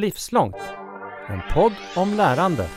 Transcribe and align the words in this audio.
Livslångt, 0.00 0.56
en 1.28 1.40
podd 1.54 1.72
om 1.96 2.14
lärande. 2.14 2.68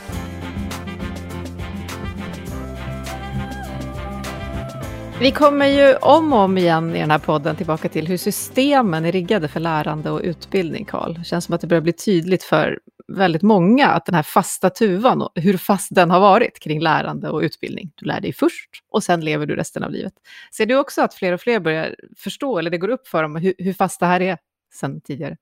Vi 5.20 5.30
kommer 5.30 5.66
ju 5.66 5.94
om 5.94 6.32
och 6.32 6.38
om 6.38 6.58
igen 6.58 6.96
i 6.96 7.00
den 7.00 7.10
här 7.10 7.18
podden 7.18 7.56
tillbaka 7.56 7.88
till 7.88 8.06
hur 8.06 8.16
systemen 8.16 9.04
är 9.04 9.12
riggade 9.12 9.48
för 9.48 9.60
lärande 9.60 10.10
och 10.10 10.20
utbildning, 10.24 10.84
Karl. 10.84 11.14
Det 11.14 11.24
känns 11.24 11.44
som 11.44 11.54
att 11.54 11.60
det 11.60 11.66
börjar 11.66 11.82
bli 11.82 11.92
tydligt 11.92 12.42
för 12.42 12.78
väldigt 13.08 13.42
många 13.42 13.86
att 13.88 14.06
den 14.06 14.14
här 14.14 14.22
fasta 14.22 14.70
tuvan, 14.70 15.22
och 15.22 15.32
hur 15.34 15.56
fast 15.56 15.94
den 15.94 16.10
har 16.10 16.20
varit 16.20 16.60
kring 16.60 16.80
lärande 16.80 17.30
och 17.30 17.40
utbildning. 17.40 17.92
Du 17.94 18.06
lär 18.06 18.20
dig 18.20 18.32
först 18.32 18.70
och 18.88 19.02
sen 19.02 19.20
lever 19.20 19.46
du 19.46 19.56
resten 19.56 19.84
av 19.84 19.90
livet. 19.90 20.14
Ser 20.54 20.66
du 20.66 20.76
också 20.76 21.02
att 21.02 21.14
fler 21.14 21.32
och 21.32 21.40
fler 21.40 21.60
börjar 21.60 21.94
förstå, 22.16 22.58
eller 22.58 22.70
det 22.70 22.78
går 22.78 22.88
upp 22.88 23.08
för 23.08 23.22
dem, 23.22 23.36
hur, 23.36 23.54
hur 23.58 23.72
fast 23.72 24.00
det 24.00 24.06
här 24.06 24.20
är 24.20 24.38
sen 24.72 25.00
tidigare? 25.00 25.36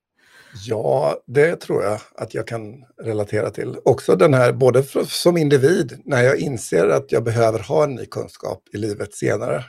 Ja, 0.67 1.17
det 1.27 1.57
tror 1.57 1.85
jag 1.85 2.01
att 2.15 2.35
jag 2.35 2.47
kan 2.47 2.85
relatera 3.03 3.51
till. 3.51 3.77
Också 3.85 4.17
den 4.17 4.35
här, 4.35 4.53
både 4.53 4.83
för, 4.83 5.05
som 5.05 5.37
individ, 5.37 6.03
när 6.05 6.23
jag 6.23 6.39
inser 6.39 6.89
att 6.89 7.13
jag 7.13 7.25
behöver 7.25 7.59
ha 7.59 7.85
en 7.85 7.95
ny 7.95 8.07
kunskap 8.07 8.63
i 8.73 8.77
livet 8.77 9.15
senare. 9.15 9.65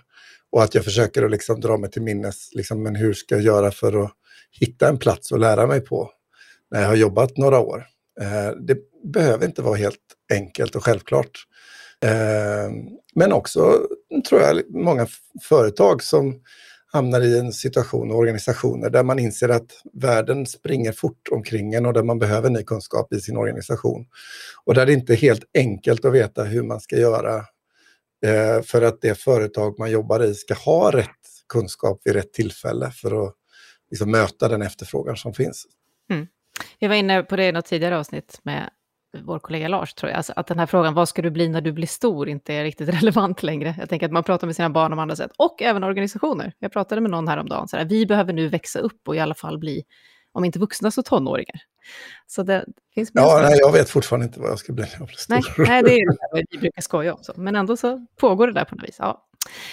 Och 0.51 0.63
att 0.63 0.75
jag 0.75 0.84
försöker 0.84 1.23
att 1.23 1.31
liksom 1.31 1.59
dra 1.59 1.77
mig 1.77 1.91
till 1.91 2.01
minnes, 2.01 2.49
liksom, 2.53 2.84
men 2.84 2.95
hur 2.95 3.13
ska 3.13 3.35
jag 3.35 3.43
göra 3.43 3.71
för 3.71 4.03
att 4.03 4.11
hitta 4.51 4.89
en 4.89 4.97
plats 4.97 5.31
att 5.31 5.39
lära 5.39 5.67
mig 5.67 5.81
på 5.81 6.11
när 6.71 6.81
jag 6.81 6.87
har 6.87 6.95
jobbat 6.95 7.37
några 7.37 7.59
år. 7.59 7.85
Eh, 8.21 8.51
det 8.67 8.77
behöver 9.13 9.45
inte 9.45 9.61
vara 9.61 9.75
helt 9.75 9.99
enkelt 10.34 10.75
och 10.75 10.84
självklart. 10.84 11.31
Eh, 12.05 12.71
men 13.15 13.34
också, 13.34 13.87
tror 14.29 14.41
jag, 14.41 14.61
många 14.70 15.07
företag 15.41 16.03
som 16.03 16.41
hamnar 16.91 17.21
i 17.21 17.39
en 17.39 17.53
situation 17.53 18.11
och 18.11 18.17
organisationer 18.17 18.89
där 18.89 19.03
man 19.03 19.20
inser 19.20 19.49
att 19.49 19.71
världen 19.93 20.45
springer 20.45 20.91
fort 20.91 21.27
omkring 21.31 21.73
en 21.73 21.85
och 21.85 21.93
där 21.93 22.03
man 22.03 22.20
behöver 22.20 22.49
ny 22.49 22.63
kunskap 22.63 23.13
i 23.13 23.20
sin 23.20 23.38
organisation. 23.38 24.05
Och 24.65 24.73
där 24.73 24.85
det 24.85 24.93
inte 24.93 25.13
är 25.13 25.17
helt 25.17 25.43
enkelt 25.53 26.05
att 26.05 26.13
veta 26.13 26.43
hur 26.43 26.63
man 26.63 26.79
ska 26.79 26.98
göra 26.98 27.35
eh, 28.26 28.62
för 28.63 28.82
att 28.82 29.01
det 29.01 29.20
företag 29.20 29.79
man 29.79 29.91
jobbar 29.91 30.23
i 30.23 30.34
ska 30.34 30.54
ha 30.54 30.91
rätt 30.91 31.07
kunskap 31.54 32.01
vid 32.04 32.13
rätt 32.13 32.34
tillfälle 32.34 32.91
för 32.91 33.27
att 33.27 33.35
liksom, 33.91 34.12
möta 34.12 34.48
den 34.48 34.62
efterfrågan 34.62 35.17
som 35.17 35.34
finns. 35.34 35.65
Mm. 36.12 36.27
Jag 36.79 36.90
var 36.90 36.95
inne 36.95 37.23
på 37.23 37.35
det 37.35 37.48
i 37.48 37.51
något 37.51 37.65
tidigare 37.65 37.98
avsnitt 37.98 38.40
med 38.43 38.70
vår 39.18 39.40
kollega 39.40 39.68
Lars, 39.68 39.93
tror 39.93 40.10
jag, 40.10 40.18
alltså 40.18 40.34
att 40.35 40.48
den 40.48 40.60
här 40.60 40.65
frågan, 40.65 40.93
vad 40.93 41.10
ska 41.10 41.21
du 41.21 41.32
bli 41.32 41.49
när 41.49 41.62
du 41.62 41.71
blir 41.71 41.88
stor, 41.88 42.29
inte 42.29 42.54
är 42.54 42.63
riktigt 42.63 42.90
relevant 43.02 43.43
längre. 43.43 43.76
Jag 43.79 43.90
tänker 43.90 44.05
att 44.05 44.12
man 44.12 44.24
pratar 44.24 44.48
med 44.48 44.55
sina 44.55 44.70
barn 44.70 44.93
om 44.93 44.99
andra 44.99 45.16
sätt, 45.16 45.32
och 45.38 45.62
även 45.62 45.84
organisationer. 45.84 46.54
Jag 46.60 46.71
pratade 46.71 47.01
med 47.01 47.12
någon 47.12 47.27
häromdagen, 47.27 47.68
så 47.68 47.77
här, 47.77 47.85
vi 47.85 48.05
behöver 48.05 48.34
nu 48.34 48.48
växa 48.48 48.79
upp 48.79 49.07
och 49.07 49.16
i 49.16 49.20
alla 49.20 49.35
fall 49.35 49.57
bli, 49.57 49.84
om 50.32 50.46
inte 50.46 50.60
vuxna 50.60 50.91
så 50.91 51.04
tonåringar. 51.04 51.62
Så 52.27 52.43
det 52.43 52.66
finns 52.96 53.12
ja, 53.13 53.40
nej, 53.43 53.57
jag 53.60 53.71
vet 53.71 53.90
fortfarande 53.90 54.26
inte 54.26 54.40
vad 54.40 54.49
jag 54.49 54.60
ska 54.60 54.74
bli 54.74 54.84
när 54.84 54.96
jag 54.99 55.07
blir 55.07 55.18
stor. 55.18 55.35
Nej, 55.35 55.44
nej, 55.57 55.84
det 55.84 55.94
är 55.94 56.35
det 56.35 56.46
vi 56.51 56.57
brukar 56.57 56.82
skoja 56.82 57.13
om, 57.13 57.23
så. 57.23 57.34
men 57.35 57.55
ändå 57.55 57.77
så 57.77 58.05
pågår 58.20 58.48
det 58.48 58.54
där 58.54 58.66
på 58.66 58.76
något 58.76 58.88
vis. 58.88 58.96
Ja. 58.99 59.26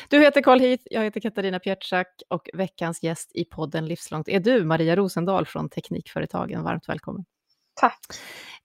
Du 0.09 0.21
heter 0.21 0.43
Carl 0.43 0.61
Heath, 0.61 0.83
jag 0.91 1.05
heter 1.05 1.21
Katarina 1.21 1.59
Pietschak 1.59 2.07
och 2.29 2.49
veckans 2.55 3.03
gäst 3.03 3.31
i 3.35 3.45
podden 3.45 3.87
Livslångt 3.87 4.29
är 4.29 4.41
du, 4.41 4.65
Maria 4.65 4.97
Rosendahl 4.97 5.47
från 5.47 5.69
Teknikföretagen. 5.69 6.63
Varmt 6.63 6.89
välkommen. 6.89 7.25
Tack. 7.77 8.01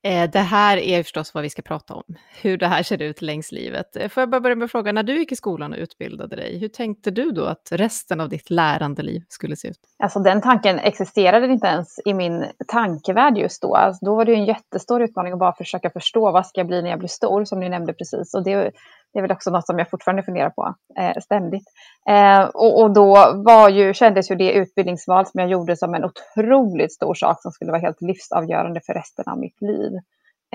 Eh, 0.04 0.30
det 0.30 0.40
här 0.40 0.78
är 0.78 1.04
förstås 1.04 1.34
vad 1.34 1.44
vi 1.44 1.50
ska 1.50 1.62
prata 1.62 1.94
om, 1.94 2.04
hur 2.42 2.58
det 2.58 2.68
här 2.68 2.84
ser 2.84 3.02
ut 3.02 3.22
längs 3.22 3.52
livet. 3.52 3.96
Eh, 3.96 4.10
får 4.10 4.22
jag 4.22 4.30
bara 4.30 4.42
börja 4.42 4.56
med 4.56 4.72
frågan, 4.72 4.96
när 4.96 5.04
du 5.04 5.18
gick 5.18 5.32
i 5.32 5.36
skolan 5.36 5.74
och 5.74 5.80
utbildade 5.80 6.36
dig, 6.36 6.60
hur 6.60 6.68
tänkte 6.68 7.12
du 7.12 7.32
då 7.32 7.46
att 7.46 7.68
resten 7.72 8.22
av 8.22 8.30
ditt 8.30 8.50
lärandeliv 8.50 9.22
skulle 9.28 9.56
se 9.56 9.68
ut? 9.68 9.80
Alltså 10.04 10.20
den 10.20 10.42
tanken 10.42 10.80
existerade 10.80 11.48
inte 11.48 11.68
ens 11.68 12.00
i 12.06 12.14
min 12.14 12.46
tankevärld 12.68 13.38
just 13.38 13.62
då. 13.62 13.76
Alltså, 13.76 14.06
då 14.06 14.16
var 14.16 14.26
det 14.26 14.32
ju 14.32 14.38
en 14.38 14.46
jättestor 14.46 15.02
utmaning 15.02 15.34
att 15.34 15.40
bara 15.40 15.56
försöka 15.56 15.90
förstå 15.90 16.32
vad 16.32 16.48
ska 16.48 16.60
jag 16.60 16.68
bli 16.68 16.82
när 16.82 16.90
jag 16.90 17.00
blir 17.00 17.10
stor, 17.10 17.46
som 17.46 17.60
ni 17.60 17.70
nämnde 17.70 17.94
precis. 17.94 18.34
Och 18.34 18.44
det, 18.44 18.72
det 19.14 19.20
är 19.20 19.22
väl 19.22 19.32
också 19.32 19.52
något 19.52 19.66
som 19.66 19.80
jag 19.80 19.90
fortfarande 19.90 20.24
funderar 20.24 20.50
på 20.50 20.76
eh, 21.00 21.22
ständigt. 21.22 21.68
Eh, 22.10 22.44
och, 22.44 22.82
och, 22.82 22.94
då 22.94 23.14
var 23.46 23.70
ju, 23.70 23.94
kändes 23.94 24.32
ju 24.32 24.36
det 24.36 24.52
utbildningsval 24.52 25.26
som 25.26 25.40
jag 25.40 25.50
gjorde 25.50 25.76
som 25.76 25.94
en 25.94 26.06
otroligt 26.06 26.94
stor 26.94 27.14
sak 27.14 27.42
som 27.42 27.52
skulle 27.52 27.72
vara 27.72 27.82
helt 27.82 28.02
livsavgörande 28.02 28.82
för 28.86 28.94
resten 28.94 29.26
av 29.28 29.40
mitt 29.40 29.62
liv. 29.62 29.92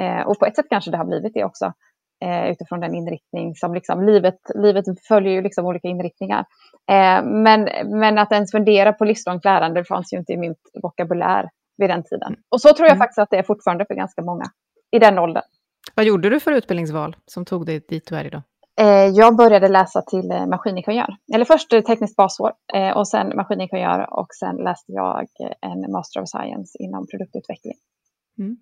Eh, 0.01 0.27
och 0.27 0.39
på 0.39 0.47
ett 0.47 0.57
sätt 0.57 0.67
kanske 0.71 0.91
det 0.91 0.97
har 0.97 1.05
blivit 1.05 1.35
det 1.35 1.45
också 1.45 1.73
eh, 2.25 2.51
utifrån 2.51 2.81
den 2.81 2.95
inriktning 2.95 3.55
som 3.55 3.75
liksom 3.75 4.07
livet, 4.07 4.39
livet 4.55 4.85
följer 5.09 5.33
ju 5.33 5.43
liksom 5.43 5.67
olika 5.67 5.89
inriktningar. 5.89 6.45
Eh, 6.91 7.25
men, 7.25 7.69
men 8.01 8.19
att 8.19 8.33
ens 8.33 8.51
fundera 8.51 8.93
på 8.93 9.05
livslångt 9.05 9.45
lärande 9.45 9.85
fanns 9.85 10.13
ju 10.13 10.19
inte 10.19 10.33
i 10.33 10.37
min 10.37 10.55
vokabulär 10.83 11.51
vid 11.77 11.91
den 11.91 12.03
tiden. 12.03 12.37
Och 12.49 12.61
så 12.61 12.69
tror 12.69 12.87
jag 12.87 12.97
mm. 12.97 12.99
faktiskt 12.99 13.19
att 13.19 13.31
det 13.31 13.37
är 13.37 13.43
fortfarande 13.43 13.87
för 13.87 13.95
ganska 13.95 14.23
många 14.23 14.45
i 14.91 14.99
den 14.99 15.19
åldern. 15.19 15.43
Vad 15.97 16.07
gjorde 16.07 16.31
du 16.31 16.41
för 16.41 16.53
utbildningsval 16.53 17.17
som 17.27 17.45
tog 17.45 17.67
dig 17.67 17.85
dit 17.89 18.07
du 18.07 18.17
är 18.17 18.25
idag? 18.25 18.43
Eh, 18.81 19.07
jag 19.07 19.37
började 19.37 19.69
läsa 19.69 20.03
till 20.03 20.31
eh, 20.31 20.47
maskiningenjör. 20.47 21.17
Eller 21.35 21.45
först 21.45 21.71
tekniskt 21.71 22.17
basår 22.17 22.53
eh, 22.75 22.97
och 22.97 23.09
sen 23.09 23.37
maskiningenjör 23.37 24.19
och 24.21 24.27
sen 24.41 24.57
läste 24.57 24.93
jag 24.93 25.27
en 25.61 25.93
Master 25.93 26.23
of 26.23 26.29
Science 26.29 26.79
inom 26.79 27.07
produktutveckling. 27.07 27.75
Mm. 28.39 28.57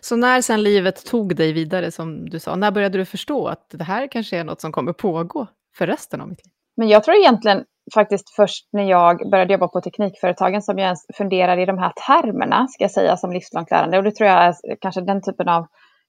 Så 0.00 0.16
när 0.16 0.40
sen 0.40 0.62
livet 0.62 1.06
tog 1.06 1.36
dig 1.36 1.52
vidare, 1.52 1.90
som 1.90 2.30
du 2.30 2.40
sa, 2.40 2.56
när 2.56 2.70
började 2.70 2.98
du 2.98 3.04
förstå 3.04 3.48
att 3.48 3.70
det 3.70 3.84
här 3.84 4.06
kanske 4.06 4.38
är 4.38 4.44
något 4.44 4.60
som 4.60 4.72
kommer 4.72 4.92
pågå 4.92 5.46
för 5.76 5.86
resten 5.86 6.20
av 6.20 6.28
mitt 6.28 6.46
liv? 6.46 6.52
Men 6.76 6.88
jag 6.88 7.04
tror 7.04 7.16
egentligen 7.16 7.64
faktiskt 7.94 8.30
först 8.30 8.68
när 8.72 8.82
jag 8.82 9.30
började 9.30 9.52
jobba 9.52 9.68
på 9.68 9.80
Teknikföretagen 9.80 10.62
som 10.62 10.78
jag 10.78 10.84
ens 10.84 11.06
funderade 11.16 11.62
i 11.62 11.66
de 11.66 11.78
här 11.78 11.92
termerna, 12.06 12.66
ska 12.68 12.84
jag 12.84 12.90
säga, 12.90 13.16
som 13.16 13.32
livslångt 13.32 13.70
lärande. 13.70 13.98
Och 13.98 14.04
det 14.04 14.10
tror 14.10 14.28
jag 14.28 14.46
är 14.46 14.54
kanske 14.80 15.00
den 15.00 15.22
typen 15.22 15.48
av 15.48 15.66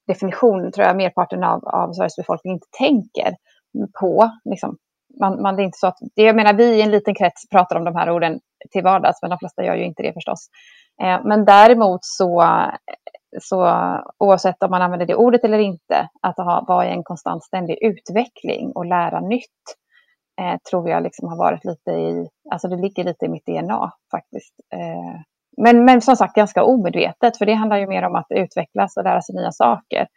definition 0.09 0.71
tror 0.71 0.87
jag 0.87 0.97
merparten 0.97 1.43
av, 1.43 1.67
av 1.67 1.93
Sveriges 1.93 2.15
befolkning 2.15 2.53
inte 2.53 2.67
tänker 2.77 3.35
på. 3.99 4.31
Liksom. 4.49 4.77
Man, 5.19 5.41
man, 5.41 5.55
det 5.55 5.61
är 5.61 5.65
inte 5.65 5.77
så 5.77 5.87
att, 5.87 5.97
det, 6.15 6.23
jag 6.23 6.35
menar, 6.35 6.53
vi 6.53 6.75
i 6.75 6.81
en 6.81 6.91
liten 6.91 7.15
krets 7.15 7.49
pratar 7.49 7.75
om 7.75 7.83
de 7.83 7.95
här 7.95 8.09
orden 8.09 8.39
till 8.71 8.83
vardags, 8.83 9.21
men 9.21 9.29
de 9.29 9.39
flesta 9.39 9.63
gör 9.63 9.75
ju 9.75 9.85
inte 9.85 10.03
det 10.03 10.13
förstås. 10.13 10.49
Eh, 11.01 11.19
men 11.23 11.45
däremot 11.45 11.99
så, 12.01 12.43
så, 13.41 13.73
oavsett 14.17 14.63
om 14.63 14.71
man 14.71 14.81
använder 14.81 15.05
det 15.05 15.15
ordet 15.15 15.43
eller 15.43 15.59
inte, 15.59 16.09
att 16.21 16.37
ha, 16.37 16.65
vara 16.67 16.87
i 16.87 16.91
en 16.91 17.03
konstant 17.03 17.43
ständig 17.43 17.77
utveckling 17.81 18.71
och 18.71 18.85
lära 18.85 19.19
nytt, 19.19 19.63
eh, 20.41 20.57
tror 20.69 20.89
jag 20.89 21.03
liksom 21.03 21.29
har 21.29 21.37
varit 21.37 21.65
lite 21.65 21.91
i, 21.91 22.27
alltså 22.51 22.67
det 22.67 22.75
ligger 22.75 23.03
lite 23.03 23.25
i 23.25 23.29
mitt 23.29 23.45
DNA 23.45 23.91
faktiskt. 24.11 24.55
Eh, 24.73 25.21
men, 25.63 25.85
men 25.85 26.01
som 26.01 26.15
sagt 26.15 26.35
ganska 26.35 26.63
omedvetet, 26.63 27.37
för 27.37 27.45
det 27.45 27.53
handlar 27.53 27.77
ju 27.77 27.87
mer 27.87 28.03
om 28.03 28.15
att 28.15 28.27
utvecklas 28.29 28.97
och 28.97 29.03
lära 29.03 29.21
sig 29.21 29.35
nya 29.35 29.51
saker. 29.51 30.07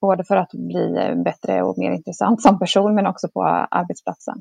Både 0.00 0.24
för 0.24 0.36
att 0.36 0.50
bli 0.52 1.14
bättre 1.24 1.62
och 1.62 1.78
mer 1.78 1.90
intressant 1.90 2.42
som 2.42 2.58
person, 2.58 2.94
men 2.94 3.06
också 3.06 3.28
på 3.28 3.42
arbetsplatsen. 3.70 4.40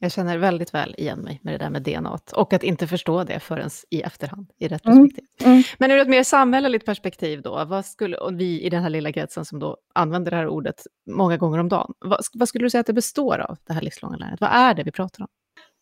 Jag 0.00 0.12
känner 0.12 0.38
väldigt 0.38 0.74
väl 0.74 0.94
igen 0.98 1.18
mig 1.18 1.40
med 1.42 1.54
det 1.54 1.58
där 1.58 1.70
med 1.70 1.82
DNA 1.82 2.18
och 2.36 2.52
att 2.52 2.62
inte 2.62 2.86
förstå 2.86 3.24
det 3.24 3.40
förrän 3.40 3.70
i 3.90 4.02
efterhand, 4.02 4.50
i 4.58 4.68
retrospektiv. 4.68 5.24
Mm. 5.40 5.52
Mm. 5.52 5.64
Men 5.78 5.90
ur 5.90 5.98
ett 5.98 6.08
mer 6.08 6.22
samhälleligt 6.22 6.86
perspektiv 6.86 7.42
då, 7.42 7.64
vad 7.64 7.84
skulle, 7.84 8.16
och 8.16 8.40
vi 8.40 8.62
i 8.62 8.70
den 8.70 8.82
här 8.82 8.90
lilla 8.90 9.12
kretsen 9.12 9.44
som 9.44 9.58
då 9.58 9.76
använder 9.94 10.30
det 10.30 10.36
här 10.36 10.48
ordet 10.48 10.82
många 11.10 11.36
gånger 11.36 11.58
om 11.58 11.68
dagen, 11.68 11.94
vad, 11.98 12.20
vad 12.34 12.48
skulle 12.48 12.64
du 12.64 12.70
säga 12.70 12.80
att 12.80 12.86
det 12.86 12.92
består 12.92 13.38
av, 13.38 13.56
det 13.66 13.72
här 13.72 13.80
livslånga 13.80 14.16
lärandet? 14.16 14.40
Vad 14.40 14.50
är 14.50 14.74
det 14.74 14.82
vi 14.82 14.92
pratar 14.92 15.22
om? 15.22 15.28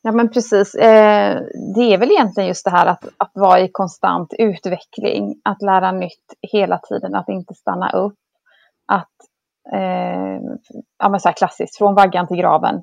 Ja, 0.07 0.13
men 0.13 0.29
precis. 0.29 0.75
Eh, 0.75 1.43
det 1.77 1.95
är 1.95 1.99
väl 1.99 2.11
egentligen 2.11 2.49
just 2.49 2.65
det 2.65 2.71
här 2.71 2.87
att, 2.87 3.05
att 3.17 3.31
vara 3.35 3.61
i 3.61 3.69
konstant 3.73 4.35
utveckling, 4.39 5.35
att 5.45 5.63
lära 5.63 5.93
nytt 5.93 6.35
hela 6.53 6.79
tiden, 6.79 7.15
att 7.15 7.29
inte 7.29 7.55
stanna 7.55 7.91
upp. 7.91 8.19
Att, 8.93 9.17
eh, 9.73 10.41
ja 10.99 11.09
men 11.09 11.21
så 11.21 11.29
här 11.29 11.35
klassiskt, 11.37 11.79
från 11.79 11.95
vaggan 11.95 12.27
till 12.27 12.37
graven. 12.37 12.75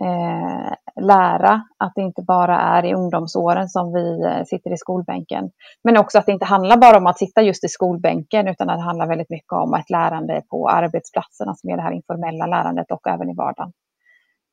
Eh, 0.00 0.72
lära 1.04 1.62
att 1.78 1.92
det 1.94 2.02
inte 2.02 2.22
bara 2.22 2.60
är 2.60 2.84
i 2.84 2.94
ungdomsåren 2.94 3.68
som 3.68 3.92
vi 3.92 4.24
eh, 4.24 4.44
sitter 4.44 4.72
i 4.72 4.76
skolbänken. 4.76 5.50
Men 5.84 5.96
också 5.96 6.18
att 6.18 6.26
det 6.26 6.32
inte 6.32 6.44
handlar 6.44 6.76
bara 6.76 6.98
om 6.98 7.06
att 7.06 7.18
sitta 7.18 7.42
just 7.42 7.64
i 7.64 7.68
skolbänken, 7.68 8.48
utan 8.48 8.70
att 8.70 8.78
det 8.78 8.84
handlar 8.84 9.08
väldigt 9.08 9.30
mycket 9.30 9.52
om 9.52 9.74
ett 9.74 9.90
lärande 9.90 10.42
på 10.50 10.68
arbetsplatserna, 10.68 11.54
som 11.54 11.70
är 11.70 11.76
det 11.76 11.82
här 11.82 11.92
informella 11.92 12.46
lärandet 12.46 12.90
och 12.90 13.08
även 13.08 13.30
i 13.30 13.34
vardagen. 13.34 13.72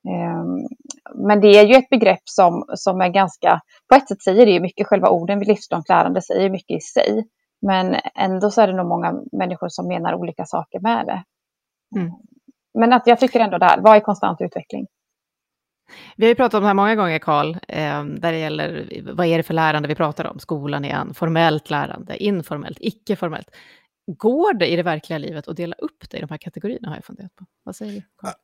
Ehm, 0.09 0.67
men 1.27 1.41
det 1.41 1.47
är 1.47 1.65
ju 1.65 1.75
ett 1.75 1.89
begrepp 1.89 2.21
som, 2.23 2.65
som 2.75 3.01
är 3.01 3.09
ganska, 3.09 3.61
på 3.89 3.95
ett 3.95 4.07
sätt 4.07 4.21
säger 4.21 4.45
det 4.45 4.51
ju 4.51 4.59
mycket, 4.59 4.87
själva 4.87 5.09
orden 5.09 5.39
vid 5.39 5.47
livslångt 5.47 5.89
lärande 5.89 6.21
säger 6.21 6.49
mycket 6.49 6.77
i 6.77 6.79
sig. 6.79 7.27
Men 7.61 7.95
ändå 8.15 8.51
så 8.51 8.61
är 8.61 8.67
det 8.67 8.73
nog 8.73 8.87
många 8.87 9.13
människor 9.31 9.69
som 9.69 9.87
menar 9.87 10.13
olika 10.13 10.45
saker 10.45 10.79
med 10.79 11.05
det. 11.05 11.23
Mm. 11.99 12.11
Men 12.79 12.93
att 12.93 13.07
jag 13.07 13.19
tycker 13.19 13.39
ändå 13.39 13.57
det 13.57 13.65
här, 13.65 13.81
vad 13.81 13.95
är 13.95 13.99
konstant 13.99 14.41
utveckling? 14.41 14.85
Vi 16.17 16.25
har 16.25 16.29
ju 16.29 16.35
pratat 16.35 16.53
om 16.53 16.61
det 16.61 16.67
här 16.67 16.73
många 16.73 16.95
gånger, 16.95 17.19
Karl, 17.19 17.55
ehm, 17.67 18.19
där 18.19 18.31
det 18.31 18.37
gäller 18.37 18.89
vad 19.13 19.27
är 19.27 19.37
det 19.37 19.43
för 19.43 19.53
lärande 19.53 19.87
vi 19.87 19.95
pratar 19.95 20.27
om? 20.27 20.39
Skolan 20.39 20.85
igen, 20.85 21.13
formellt 21.13 21.69
lärande, 21.69 22.23
informellt, 22.23 22.77
icke-formellt. 22.81 23.47
Går 24.07 24.53
det 24.53 24.67
i 24.67 24.75
det 24.75 24.83
verkliga 24.83 25.17
livet 25.17 25.47
att 25.47 25.57
dela 25.57 25.75
upp 25.75 26.09
det 26.09 26.17
i 26.17 26.21
de 26.21 26.29
här 26.29 26.37
kategorierna 26.37 26.89
har 26.89 26.95
jag 26.95 27.05
funderat 27.05 27.35
på. 27.35 27.45
Vad 27.63 27.75
säger 27.75 27.93
du? 27.93 28.01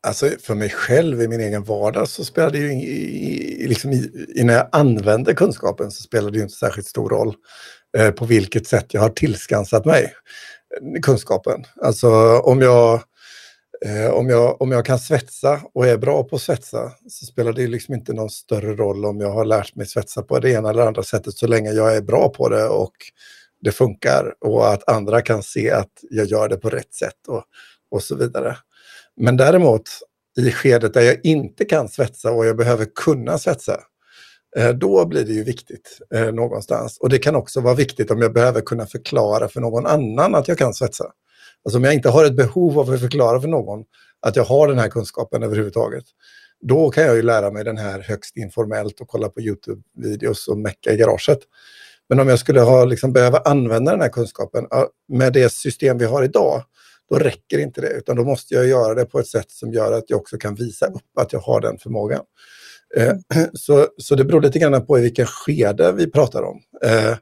Alltså 0.07 0.29
för 0.39 0.55
mig 0.55 0.69
själv 0.69 1.21
i 1.21 1.27
min 1.27 1.41
egen 1.41 1.63
vardag 1.63 2.07
så 2.07 2.25
spelar 2.25 2.51
det 2.51 2.57
ju, 2.57 2.71
i, 2.73 3.67
liksom 3.67 3.91
i, 3.91 4.43
när 4.43 4.53
jag 4.53 4.69
använder 4.71 5.33
kunskapen 5.33 5.91
så 5.91 6.03
spelar 6.03 6.31
det 6.31 6.37
ju 6.37 6.43
inte 6.43 6.55
särskilt 6.55 6.87
stor 6.87 7.09
roll. 7.09 7.35
eh, 7.97 8.11
på 8.11 8.25
vilket 8.25 8.67
sätt 8.67 8.93
jag 8.93 9.01
har 9.01 9.09
tillskansat 9.09 9.85
mig 9.85 10.03
eh, 10.03 11.01
kunskapen. 11.01 11.63
Alltså 11.81 12.09
om 12.39 12.61
jag, 12.61 13.01
eh, 13.85 14.11
om, 14.11 14.29
jag, 14.29 14.61
om 14.61 14.71
jag 14.71 14.85
kan 14.85 14.99
svetsa 14.99 15.61
och 15.73 15.87
är 15.87 15.97
bra 15.97 16.23
på 16.23 16.35
att 16.35 16.41
svetsa 16.41 16.91
så 17.09 17.25
spelar 17.25 17.53
det 17.53 17.67
liksom 17.67 17.93
inte 17.93 18.13
någon 18.13 18.29
större 18.29 18.75
roll 18.75 19.05
om 19.05 19.19
jag 19.19 19.31
har 19.31 19.45
lärt 19.45 19.75
mig 19.75 19.85
svetsa 19.85 20.21
på 20.21 20.39
det 20.39 20.51
ena 20.51 20.69
eller 20.69 20.87
andra 20.87 21.03
sättet 21.03 21.33
så 21.33 21.47
länge 21.47 21.71
jag 21.71 21.95
är 21.95 22.01
bra 22.01 22.29
på 22.29 22.49
det 22.49 22.65
och 22.65 22.93
det 23.61 23.71
funkar 23.71 24.33
och 24.45 24.73
att 24.73 24.89
andra 24.89 25.21
kan 25.21 25.43
se 25.43 25.71
att 25.71 25.91
jag 26.09 26.25
gör 26.25 26.49
det 26.49 26.57
på 26.57 26.69
rätt 26.69 26.93
sätt 26.93 27.27
och, 27.27 27.43
och 27.91 28.03
så 28.03 28.15
vidare. 28.15 28.57
Men 29.17 29.37
däremot 29.37 29.83
i 30.37 30.51
skedet 30.51 30.93
där 30.93 31.01
jag 31.01 31.17
inte 31.23 31.65
kan 31.65 31.89
svetsa 31.89 32.31
och 32.31 32.45
jag 32.45 32.57
behöver 32.57 32.85
kunna 32.95 33.37
svetsa, 33.37 33.79
eh, 34.57 34.69
då 34.69 35.05
blir 35.05 35.25
det 35.25 35.33
ju 35.33 35.43
viktigt 35.43 35.99
eh, 36.13 36.31
någonstans. 36.31 36.97
Och 36.97 37.09
det 37.09 37.19
kan 37.19 37.35
också 37.35 37.61
vara 37.61 37.75
viktigt 37.75 38.11
om 38.11 38.21
jag 38.21 38.33
behöver 38.33 38.61
kunna 38.61 38.85
förklara 38.85 39.47
för 39.47 39.61
någon 39.61 39.85
annan 39.85 40.35
att 40.35 40.47
jag 40.47 40.57
kan 40.57 40.73
svetsa. 40.73 41.05
Alltså 41.65 41.77
om 41.77 41.83
jag 41.83 41.93
inte 41.93 42.09
har 42.09 42.25
ett 42.25 42.35
behov 42.35 42.79
av 42.79 42.89
att 42.89 42.99
förklara 42.99 43.41
för 43.41 43.47
någon 43.47 43.83
att 44.21 44.35
jag 44.35 44.43
har 44.43 44.67
den 44.67 44.79
här 44.79 44.89
kunskapen 44.89 45.43
överhuvudtaget, 45.43 46.03
då 46.61 46.89
kan 46.89 47.03
jag 47.03 47.15
ju 47.15 47.21
lära 47.21 47.51
mig 47.51 47.63
den 47.63 47.77
här 47.77 47.99
högst 47.99 48.37
informellt 48.37 49.01
och 49.01 49.07
kolla 49.07 49.29
på 49.29 49.39
YouTube-videos 49.39 50.47
och 50.49 50.57
mecka 50.57 50.91
i 50.91 50.97
garaget. 50.97 51.39
Men 52.11 52.19
om 52.19 52.27
jag 52.27 52.39
skulle 52.39 52.61
ha, 52.61 52.85
liksom, 52.85 53.13
behöva 53.13 53.37
använda 53.37 53.91
den 53.91 54.01
här 54.01 54.09
kunskapen 54.09 54.67
med 55.07 55.33
det 55.33 55.51
system 55.51 55.97
vi 55.97 56.05
har 56.05 56.23
idag, 56.23 56.63
då 57.09 57.15
räcker 57.15 57.59
inte 57.59 57.81
det, 57.81 57.89
utan 57.89 58.15
då 58.15 58.23
måste 58.23 58.53
jag 58.53 58.67
göra 58.67 58.93
det 58.93 59.05
på 59.05 59.19
ett 59.19 59.27
sätt 59.27 59.51
som 59.51 59.73
gör 59.73 59.91
att 59.91 60.03
jag 60.07 60.19
också 60.19 60.37
kan 60.37 60.55
visa 60.55 60.85
upp 60.85 61.17
att 61.19 61.33
jag 61.33 61.39
har 61.39 61.61
den 61.61 61.77
förmågan. 61.77 62.21
Eh, 62.97 63.13
så, 63.53 63.87
så 63.97 64.15
det 64.15 64.25
beror 64.25 64.41
lite 64.41 64.59
grann 64.59 64.85
på 64.85 64.99
i 64.99 65.01
vilka 65.01 65.25
skede 65.25 65.91
vi 65.91 66.11
pratar 66.11 66.43
om. 66.43 66.61
Eh, 66.85 67.17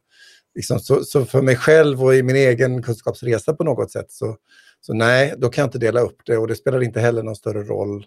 liksom, 0.55 0.79
så, 0.79 1.03
så, 1.03 1.25
för 1.25 1.41
mig 1.41 1.55
själv 1.55 2.03
och 2.03 2.15
i 2.15 2.23
min 2.23 2.35
egen 2.35 2.83
kunskapsresa 2.83 3.53
på 3.53 3.63
något 3.63 3.91
sätt 3.91 4.11
så, 4.11 4.35
så 4.81 4.93
nej, 4.93 5.33
då 5.37 5.49
kan 5.49 5.61
jag 5.61 5.67
inte 5.67 5.79
dela 5.79 6.01
upp 6.01 6.17
det 6.25 6.37
och 6.37 6.47
det 6.47 6.55
spelar 6.55 6.83
inte 6.83 6.99
heller 6.99 7.23
någon 7.23 7.35
större 7.35 7.63
roll. 7.63 8.05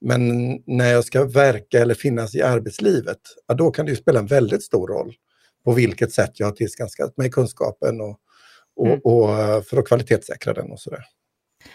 Men 0.00 0.52
när 0.66 0.92
jag 0.92 1.04
ska 1.04 1.24
verka 1.24 1.80
eller 1.80 1.94
finnas 1.94 2.34
i 2.34 2.42
arbetslivet, 2.42 3.20
ja, 3.46 3.54
då 3.54 3.70
kan 3.70 3.86
det 3.86 3.90
ju 3.90 3.96
spela 3.96 4.18
en 4.18 4.26
väldigt 4.26 4.62
stor 4.62 4.88
roll 4.88 5.14
på 5.64 5.72
vilket 5.72 6.12
sätt 6.12 6.30
jag 6.34 6.46
har 6.46 6.52
tillskanskat 6.52 7.16
mig 7.16 7.30
kunskapen 7.30 8.00
och, 8.00 8.18
och, 8.76 8.86
mm. 8.86 9.00
och 9.04 9.30
eh, 9.30 9.62
för 9.62 9.76
att 9.76 9.88
kvalitetssäkra 9.88 10.52
den 10.52 10.70
och 10.70 10.80
sådär. 10.80 11.04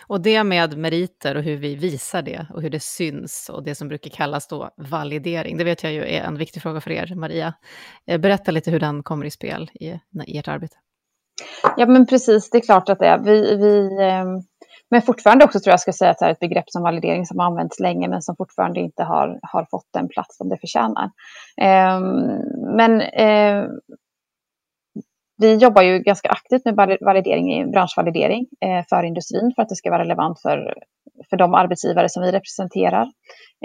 Och 0.07 0.21
det 0.21 0.43
med 0.43 0.77
meriter 0.77 1.35
och 1.35 1.43
hur 1.43 1.57
vi 1.57 1.75
visar 1.75 2.21
det 2.21 2.47
och 2.53 2.61
hur 2.61 2.69
det 2.69 2.79
syns 2.79 3.49
och 3.53 3.63
det 3.63 3.75
som 3.75 3.87
brukar 3.87 4.09
kallas 4.09 4.47
då 4.47 4.69
validering, 4.77 5.57
det 5.57 5.63
vet 5.63 5.83
jag 5.83 5.93
ju 5.93 6.01
är 6.01 6.23
en 6.23 6.37
viktig 6.37 6.61
fråga 6.61 6.81
för 6.81 6.91
er, 6.91 7.15
Maria. 7.15 7.53
Eh, 8.07 8.17
berätta 8.17 8.51
lite 8.51 8.71
hur 8.71 8.79
den 8.79 9.03
kommer 9.03 9.25
i 9.25 9.31
spel 9.31 9.71
i, 9.73 9.85
i 10.27 10.37
ert 10.37 10.47
arbete. 10.47 10.75
Ja, 11.77 11.85
men 11.85 12.07
precis, 12.07 12.49
det 12.49 12.57
är 12.57 12.61
klart 12.61 12.89
att 12.89 12.99
det 12.99 13.05
är. 13.05 13.19
Vi, 13.19 13.55
vi, 13.55 14.03
ehm, 14.03 14.43
men 14.91 15.01
fortfarande 15.01 15.45
också 15.45 15.59
tror 15.59 15.71
jag 15.71 15.79
ska 15.79 15.93
säga 15.93 16.11
att 16.11 16.19
det 16.19 16.25
är 16.25 16.31
ett 16.31 16.39
begrepp 16.39 16.69
som 16.69 16.83
validering 16.83 17.25
som 17.25 17.39
har 17.39 17.45
använts 17.45 17.79
länge 17.79 18.07
men 18.07 18.21
som 18.21 18.35
fortfarande 18.35 18.79
inte 18.79 19.03
har, 19.03 19.39
har 19.41 19.67
fått 19.71 19.87
den 19.93 20.07
plats 20.07 20.37
som 20.37 20.49
det 20.49 20.57
förtjänar. 20.57 21.11
Eh, 21.61 21.99
men 22.75 23.01
eh, 23.01 23.67
vi 25.41 25.55
jobbar 25.55 25.81
ju 25.81 25.99
ganska 25.99 26.29
aktivt 26.29 26.65
med 26.65 26.97
validering, 27.01 27.71
branschvalidering 27.71 28.47
eh, 28.65 28.85
för 28.89 29.03
industrin 29.03 29.51
för 29.55 29.61
att 29.61 29.69
det 29.69 29.75
ska 29.75 29.89
vara 29.89 30.01
relevant 30.01 30.41
för, 30.41 30.73
för 31.29 31.37
de 31.37 31.53
arbetsgivare 31.53 32.09
som 32.09 32.23
vi 32.23 32.31
representerar. 32.31 33.11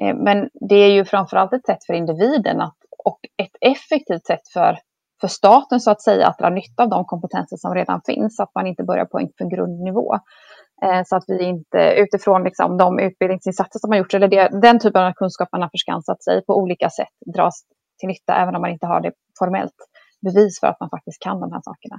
Eh, 0.01 0.17
men 0.17 0.49
det 0.69 0.75
är 0.75 0.91
ju 0.91 1.05
framförallt 1.05 1.53
ett 1.53 1.67
sätt 1.67 1.85
för 1.87 1.95
individen 1.95 2.61
att, 2.61 2.77
och 3.05 3.19
ett 3.43 3.57
effektivt 3.61 4.27
sätt 4.27 4.49
för, 4.53 4.79
för 5.21 5.29
staten 5.29 5.81
så 5.81 5.91
att 5.91 6.03
säga 6.03 6.27
att 6.29 6.39
dra 6.39 6.51
nytta 6.51 6.83
av 6.83 6.89
de 6.89 7.05
kompetenser 7.05 7.57
som 7.57 7.75
redan 7.75 8.01
finns, 8.07 8.37
så 8.37 8.43
att 8.43 8.55
man 8.55 8.67
inte 8.67 8.85
börjar 8.85 9.05
på 9.05 9.19
en 9.19 9.29
för 9.39 9.57
grundnivå. 9.57 10.15
Eh, 10.83 11.03
så 11.07 11.17
att 11.17 11.25
vi 11.29 11.45
inte 11.45 11.95
utifrån 11.97 12.45
liksom, 12.45 12.77
de 12.77 12.99
utbildningsinsatser 12.99 13.79
som 13.79 13.91
har 13.91 13.99
gjorts 13.99 14.15
eller 14.15 14.29
det, 14.29 14.49
den 14.63 14.79
typen 14.79 15.03
av 15.05 15.13
kunskap 15.13 15.49
man 15.53 15.63
har 15.63 15.69
förskansat 15.69 16.23
sig 16.23 16.45
på 16.45 16.57
olika 16.57 16.91
sätt 16.91 17.35
dras 17.35 17.63
till 17.99 18.09
nytta 18.09 18.35
även 18.35 18.55
om 18.55 18.61
man 18.61 18.71
inte 18.71 18.87
har 18.87 19.01
det 19.01 19.13
formellt 19.39 19.75
bevis 20.23 20.61
för 20.61 20.67
att 20.67 20.81
man 20.81 20.91
faktiskt 20.91 21.23
kan 21.23 21.41
de 21.41 21.53
här 21.53 21.61
sakerna. 21.65 21.99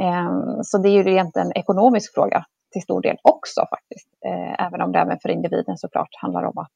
Ehm, 0.00 0.62
så 0.62 0.78
det 0.78 0.88
är 0.88 0.92
ju 0.92 1.12
egentligen 1.12 1.46
en 1.46 1.56
ekonomisk 1.56 2.14
fråga 2.14 2.44
till 2.72 2.82
stor 2.82 3.02
del 3.02 3.16
också 3.22 3.60
faktiskt. 3.70 4.08
Eh, 4.26 4.66
även 4.66 4.80
om 4.80 4.92
det 4.92 4.98
även 4.98 5.18
för 5.22 5.28
individen 5.28 5.78
såklart 5.78 6.08
handlar 6.20 6.42
om 6.42 6.58
att 6.58 6.74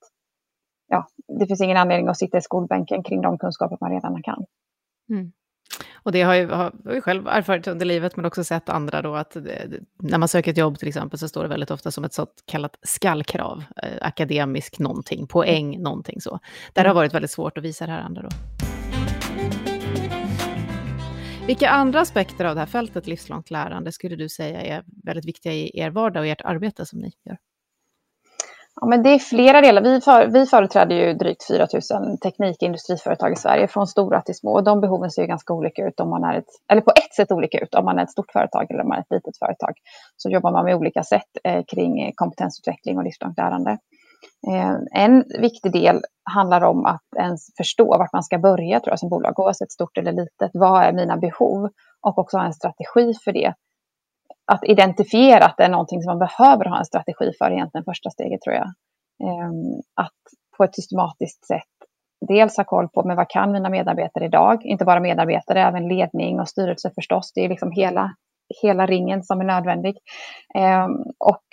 ja, 0.88 1.06
det 1.38 1.46
finns 1.46 1.60
ingen 1.60 1.76
anledning 1.76 2.08
att 2.08 2.18
sitta 2.18 2.38
i 2.38 2.40
skolbänken 2.40 3.02
kring 3.02 3.20
de 3.20 3.38
kunskaper 3.38 3.78
man 3.80 3.90
redan 3.90 4.22
kan. 4.22 4.44
Mm. 5.10 5.32
Och 5.94 6.12
det 6.12 6.22
har, 6.22 6.34
ju, 6.34 6.48
har 6.48 6.72
jag 6.84 7.04
själv 7.04 7.28
erfarit 7.28 7.66
under 7.66 7.86
livet, 7.86 8.16
men 8.16 8.24
också 8.24 8.44
sett 8.44 8.68
andra 8.68 9.02
då, 9.02 9.14
att 9.14 9.36
när 9.98 10.18
man 10.18 10.28
söker 10.28 10.50
ett 10.50 10.56
jobb 10.56 10.78
till 10.78 10.88
exempel 10.88 11.18
så 11.18 11.28
står 11.28 11.42
det 11.42 11.48
väldigt 11.48 11.70
ofta 11.70 11.90
som 11.90 12.04
ett 12.04 12.14
så 12.14 12.26
kallat 12.46 12.76
skallkrav, 12.82 13.64
eh, 13.82 13.88
akademisk 14.00 14.78
någonting, 14.78 15.26
poäng 15.26 15.82
någonting 15.82 16.20
så. 16.20 16.40
Där 16.72 16.82
har 16.82 16.90
mm. 16.90 16.96
varit 16.96 17.14
väldigt 17.14 17.30
svårt 17.30 17.58
att 17.58 17.64
visa 17.64 17.86
det 17.86 17.92
här 17.92 18.00
andra 18.00 18.22
då. 18.22 18.28
Vilka 21.46 21.68
andra 21.68 22.00
aspekter 22.00 22.44
av 22.44 22.54
det 22.54 22.60
här 22.60 22.66
fältet 22.66 23.06
livslångt 23.06 23.50
lärande 23.50 23.92
skulle 23.92 24.16
du 24.16 24.28
säga 24.28 24.62
är 24.62 24.84
väldigt 25.04 25.24
viktiga 25.24 25.52
i 25.52 25.80
er 25.80 25.90
vardag 25.90 26.20
och 26.20 26.26
ert 26.26 26.40
arbete 26.40 26.86
som 26.86 26.98
ni 26.98 27.12
gör? 27.24 27.36
Ja, 28.80 28.86
men 28.86 29.02
det 29.02 29.10
är 29.10 29.18
flera 29.18 29.60
delar. 29.60 29.82
Vi, 29.82 30.00
för, 30.00 30.26
vi 30.26 30.46
företräder 30.46 30.96
ju 30.96 31.14
drygt 31.14 31.46
4 31.46 31.66
000 32.00 32.18
teknik 32.18 32.56
och 32.60 32.62
industriföretag 32.62 33.32
i 33.32 33.36
Sverige, 33.36 33.68
från 33.68 33.86
stora 33.86 34.20
till 34.20 34.34
små. 34.34 34.52
Och 34.52 34.64
de 34.64 34.80
behoven 34.80 35.10
ser 35.10 35.26
ganska 35.26 35.54
olika 35.54 35.86
ut 35.86 36.00
om 36.00 36.10
man 36.10 36.24
är 36.24 36.38
ett, 36.38 36.48
eller 36.72 36.80
på 36.80 36.90
ett 36.90 37.14
sätt 37.14 37.32
olika 37.32 37.58
ut 37.58 37.74
om 37.74 37.84
man 37.84 37.98
är 37.98 38.02
ett 38.02 38.10
stort 38.10 38.32
företag 38.32 38.70
eller 38.70 38.82
om 38.82 38.88
man 38.88 38.98
är 38.98 39.02
ett 39.02 39.10
litet 39.10 39.38
företag. 39.38 39.72
Så 40.16 40.30
jobbar 40.30 40.52
man 40.52 40.64
med 40.64 40.76
olika 40.76 41.02
sätt 41.02 41.28
eh, 41.44 41.64
kring 41.64 42.02
eh, 42.02 42.12
kompetensutveckling 42.14 42.98
och 42.98 43.04
livslångt 43.04 43.38
lärande. 43.38 43.78
Eh, 44.48 45.02
en 45.04 45.24
viktig 45.40 45.72
del 45.72 46.00
handlar 46.34 46.60
om 46.60 46.86
att 46.86 47.02
ens 47.16 47.46
förstå 47.56 47.98
vart 47.98 48.12
man 48.12 48.22
ska 48.22 48.38
börja 48.38 48.80
tror 48.80 48.92
jag, 48.92 48.98
som 48.98 49.08
bolag, 49.08 49.38
oavsett 49.38 49.72
stort 49.72 49.98
eller 49.98 50.12
litet. 50.12 50.50
Vad 50.52 50.82
är 50.84 50.92
mina 50.92 51.16
behov? 51.16 51.68
Och 52.00 52.18
också 52.18 52.36
ha 52.36 52.44
en 52.44 52.52
strategi 52.52 53.14
för 53.24 53.32
det. 53.32 53.54
Att 54.52 54.64
identifiera 54.64 55.44
att 55.44 55.56
det 55.56 55.64
är 55.64 55.68
någonting 55.68 56.02
som 56.02 56.10
man 56.10 56.28
behöver 56.28 56.64
ha 56.64 56.78
en 56.78 56.84
strategi 56.84 57.32
för 57.38 57.50
egentligen 57.50 57.84
första 57.84 58.10
steget 58.10 58.40
tror 58.40 58.54
jag. 58.54 58.72
Ehm, 59.22 59.80
att 59.94 60.12
på 60.56 60.64
ett 60.64 60.74
systematiskt 60.74 61.46
sätt 61.46 61.62
dels 62.28 62.56
ha 62.56 62.64
koll 62.64 62.88
på 62.88 63.02
men 63.04 63.16
vad 63.16 63.28
kan 63.28 63.52
mina 63.52 63.68
medarbetare 63.68 64.24
idag? 64.24 64.64
Inte 64.64 64.84
bara 64.84 65.00
medarbetare, 65.00 65.62
även 65.62 65.88
ledning 65.88 66.40
och 66.40 66.48
styrelse 66.48 66.90
förstås. 66.94 67.32
Det 67.34 67.44
är 67.44 67.48
liksom 67.48 67.72
hela, 67.72 68.14
hela 68.62 68.86
ringen 68.86 69.22
som 69.22 69.40
är 69.40 69.44
nödvändig. 69.44 69.96
Ehm, 70.54 70.92
och 71.18 71.44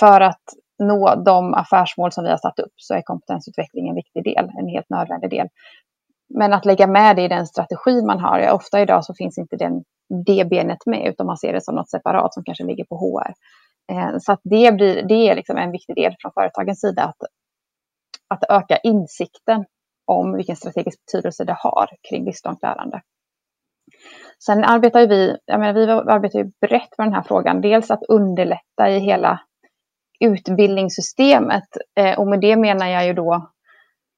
för 0.00 0.20
att 0.20 0.42
nå 0.78 1.14
de 1.14 1.54
affärsmål 1.54 2.12
som 2.12 2.24
vi 2.24 2.30
har 2.30 2.36
satt 2.36 2.58
upp 2.58 2.72
så 2.76 2.94
är 2.94 3.02
kompetensutveckling 3.02 3.88
en 3.88 3.94
viktig 3.94 4.24
del, 4.24 4.50
en 4.58 4.68
helt 4.68 4.90
nödvändig 4.90 5.30
del. 5.30 5.48
Men 6.34 6.52
att 6.52 6.64
lägga 6.64 6.86
med 6.86 7.16
det 7.16 7.22
i 7.22 7.28
den 7.28 7.46
strategi 7.46 8.02
man 8.02 8.20
har, 8.20 8.38
ja, 8.38 8.52
ofta 8.52 8.80
idag 8.80 9.04
så 9.04 9.14
finns 9.14 9.38
inte 9.38 9.56
den, 9.56 9.84
det 10.26 10.44
benet 10.44 10.86
med, 10.86 11.08
utan 11.08 11.26
man 11.26 11.36
ser 11.36 11.52
det 11.52 11.64
som 11.64 11.74
något 11.74 11.90
separat 11.90 12.34
som 12.34 12.44
kanske 12.44 12.64
ligger 12.64 12.84
på 12.84 12.96
HR. 12.96 13.32
Eh, 13.92 14.18
så 14.18 14.32
att 14.32 14.40
det, 14.44 14.74
blir, 14.74 15.02
det 15.02 15.28
är 15.28 15.36
liksom 15.36 15.56
en 15.56 15.70
viktig 15.70 15.96
del 15.96 16.14
från 16.20 16.32
företagens 16.32 16.80
sida, 16.80 17.04
att, 17.04 17.16
att 18.28 18.50
öka 18.50 18.76
insikten 18.76 19.64
om 20.06 20.36
vilken 20.36 20.56
strategisk 20.56 20.98
betydelse 21.06 21.44
det 21.44 21.56
har 21.58 21.88
kring 22.10 22.24
livslångt 22.24 22.62
lärande. 22.62 23.02
Sen 24.44 24.64
arbetar 24.64 25.06
vi, 25.06 25.36
jag 25.44 25.60
menar, 25.60 25.72
vi 25.72 25.90
arbetar 25.90 26.38
ju 26.38 26.50
brett 26.60 26.98
med 26.98 27.06
den 27.06 27.14
här 27.14 27.22
frågan, 27.22 27.60
dels 27.60 27.90
att 27.90 28.02
underlätta 28.08 28.90
i 28.90 28.98
hela 28.98 29.40
utbildningssystemet. 30.20 31.68
Eh, 32.00 32.18
och 32.18 32.26
med 32.26 32.40
det 32.40 32.56
menar 32.56 32.86
jag 32.86 33.06
ju 33.06 33.12
då 33.12 33.50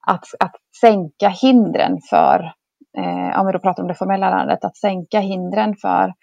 att, 0.07 0.25
att 0.39 0.55
sänka 0.81 1.29
hindren 1.29 1.99
för, 2.09 2.53
eh, 2.97 3.39
om 3.39 3.47
vi 3.47 3.53
då 3.53 3.59
pratar 3.59 3.83
om 3.83 3.87
det 3.87 3.95
formella 3.95 4.29
lärandet, 4.29 4.65
att 4.65 4.77
sänka 4.77 5.19
hindren 5.19 5.75
för 5.81 6.13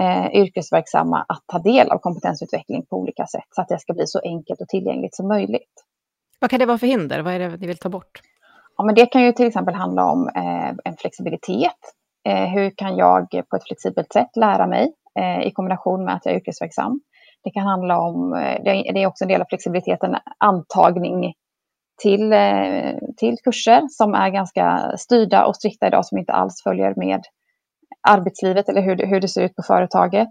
eh, 0.00 0.26
yrkesverksamma 0.34 1.24
att 1.28 1.42
ta 1.52 1.58
del 1.58 1.90
av 1.90 1.98
kompetensutveckling 1.98 2.86
på 2.90 2.96
olika 2.96 3.26
sätt 3.26 3.48
så 3.50 3.62
att 3.62 3.68
det 3.68 3.78
ska 3.78 3.92
bli 3.92 4.06
så 4.06 4.20
enkelt 4.24 4.60
och 4.60 4.68
tillgängligt 4.68 5.14
som 5.14 5.28
möjligt. 5.28 5.84
Vad 6.40 6.50
kan 6.50 6.58
det 6.60 6.66
vara 6.66 6.78
för 6.78 6.86
hinder? 6.86 7.22
Vad 7.22 7.34
är 7.34 7.38
det 7.38 7.56
ni 7.56 7.66
vill 7.66 7.78
ta 7.78 7.88
bort? 7.88 8.20
Ja, 8.76 8.84
men 8.84 8.94
det 8.94 9.06
kan 9.06 9.22
ju 9.22 9.32
till 9.32 9.46
exempel 9.46 9.74
handla 9.74 10.04
om 10.04 10.28
eh, 10.28 10.68
en 10.84 10.96
flexibilitet. 10.98 11.80
Eh, 12.28 12.44
hur 12.44 12.70
kan 12.70 12.96
jag 12.96 13.30
på 13.30 13.56
ett 13.56 13.64
flexibelt 13.66 14.12
sätt 14.12 14.36
lära 14.36 14.66
mig 14.66 14.92
eh, 15.20 15.46
i 15.46 15.50
kombination 15.50 16.04
med 16.04 16.14
att 16.14 16.26
jag 16.26 16.34
är 16.34 16.38
yrkesverksam? 16.38 17.00
Det 17.44 17.50
kan 17.50 17.66
handla 17.66 18.00
om, 18.00 18.34
eh, 18.34 18.62
det 18.64 19.02
är 19.02 19.06
också 19.06 19.24
en 19.24 19.28
del 19.28 19.40
av 19.40 19.46
flexibiliteten, 19.48 20.16
antagning 20.38 21.34
till, 22.02 22.32
eh, 22.32 22.94
till 23.16 23.36
kurser 23.44 23.82
som 23.90 24.14
är 24.14 24.30
ganska 24.30 24.92
styrda 24.96 25.46
och 25.46 25.56
strikta 25.56 25.86
idag 25.86 26.06
som 26.06 26.18
inte 26.18 26.32
alls 26.32 26.62
följer 26.62 26.94
med 26.96 27.20
arbetslivet 28.08 28.68
eller 28.68 28.82
hur 28.82 28.96
det, 28.96 29.06
hur 29.06 29.20
det 29.20 29.28
ser 29.28 29.42
ut 29.42 29.56
på 29.56 29.62
företaget. 29.62 30.28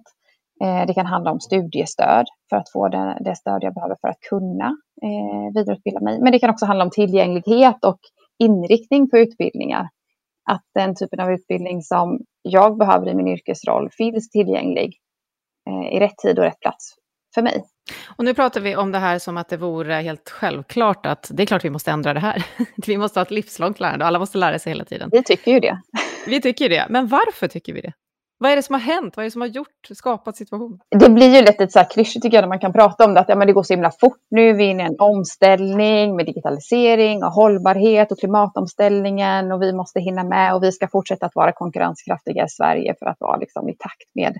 Eh, 0.63 0.85
det 0.87 0.93
kan 0.93 1.05
handla 1.05 1.31
om 1.31 1.39
studiestöd 1.39 2.25
för 2.49 2.57
att 2.57 2.71
få 2.71 2.87
det, 2.87 3.17
det 3.21 3.35
stöd 3.35 3.63
jag 3.63 3.73
behöver 3.73 3.95
för 4.01 4.07
att 4.07 4.19
kunna 4.29 4.77
eh, 5.03 5.53
vidareutbilda 5.55 5.99
mig. 5.99 6.19
Men 6.21 6.31
det 6.31 6.39
kan 6.39 6.49
också 6.49 6.65
handla 6.65 6.85
om 6.85 6.91
tillgänglighet 6.91 7.85
och 7.85 7.99
inriktning 8.39 9.09
på 9.09 9.17
utbildningar. 9.17 9.89
Att 10.49 10.63
den 10.75 10.95
typen 10.95 11.19
av 11.19 11.31
utbildning 11.31 11.81
som 11.81 12.19
jag 12.41 12.77
behöver 12.77 13.09
i 13.09 13.15
min 13.15 13.27
yrkesroll 13.27 13.89
finns 13.97 14.29
tillgänglig 14.29 14.93
eh, 15.69 15.95
i 15.95 15.99
rätt 15.99 16.17
tid 16.17 16.39
och 16.39 16.45
rätt 16.45 16.59
plats 16.59 16.95
för 17.37 17.41
mig. 17.41 17.63
Och 18.17 18.25
nu 18.25 18.33
pratar 18.33 18.61
vi 18.61 18.75
om 18.75 18.91
det 18.91 18.97
här 18.97 19.19
som 19.19 19.37
att 19.37 19.49
det 19.49 19.57
vore 19.57 19.93
helt 19.93 20.29
självklart 20.29 21.05
att 21.05 21.31
det 21.33 21.43
är 21.43 21.47
klart 21.47 21.65
vi 21.65 21.69
måste 21.69 21.91
ändra 21.91 22.13
det 22.13 22.19
här. 22.19 22.45
vi 22.87 22.97
måste 22.97 23.19
ha 23.19 23.21
ett 23.21 23.31
livslångt 23.31 23.79
lärande 23.79 24.05
och 24.05 24.07
alla 24.07 24.19
måste 24.19 24.37
lära 24.37 24.59
sig 24.59 24.71
hela 24.71 24.85
tiden. 24.85 25.09
Vi 25.11 25.23
tycker 25.23 25.51
ju 25.51 25.59
det. 25.59 25.81
vi 26.27 26.41
tycker 26.41 26.69
det, 26.69 26.85
men 26.89 27.07
varför 27.07 27.47
tycker 27.47 27.73
vi 27.73 27.81
det? 27.81 27.93
Vad 28.39 28.51
är 28.51 28.55
det 28.55 28.63
som 28.63 28.73
har 28.73 28.79
hänt? 28.79 29.17
Vad 29.17 29.23
är 29.23 29.27
det 29.27 29.31
som 29.31 29.41
har 29.41 29.47
gjort, 29.47 29.87
skapat 29.93 30.37
situationen? 30.37 30.79
Det 30.99 31.09
blir 31.09 31.35
ju 31.35 31.41
lätt 31.41 31.61
ett 31.61 31.71
så 31.71 31.79
här 31.79 31.89
klyschigt 31.89 32.23
tycker 32.23 32.37
jag 32.37 32.41
när 32.41 32.49
man 32.49 32.59
kan 32.59 32.73
prata 32.73 33.05
om 33.05 33.13
det, 33.13 33.19
att 33.19 33.29
ja, 33.29 33.35
men 33.35 33.47
det 33.47 33.53
går 33.53 33.63
så 33.63 33.73
himla 33.73 33.91
fort 33.91 34.19
nu, 34.31 34.53
vi 34.53 34.65
är 34.65 34.69
inne 34.69 34.83
i 34.83 34.85
en 34.85 34.99
omställning 34.99 36.15
med 36.15 36.25
digitalisering 36.25 37.23
och 37.23 37.31
hållbarhet 37.31 38.11
och 38.11 38.19
klimatomställningen 38.19 39.51
och 39.51 39.61
vi 39.61 39.73
måste 39.73 39.99
hinna 39.99 40.23
med 40.23 40.55
och 40.55 40.63
vi 40.63 40.71
ska 40.71 40.87
fortsätta 40.87 41.25
att 41.25 41.35
vara 41.35 41.51
konkurrenskraftiga 41.51 42.45
i 42.45 42.49
Sverige 42.49 42.95
för 42.99 43.05
att 43.05 43.17
vara 43.19 43.37
liksom 43.37 43.69
i 43.69 43.73
takt 43.73 44.15
med 44.15 44.37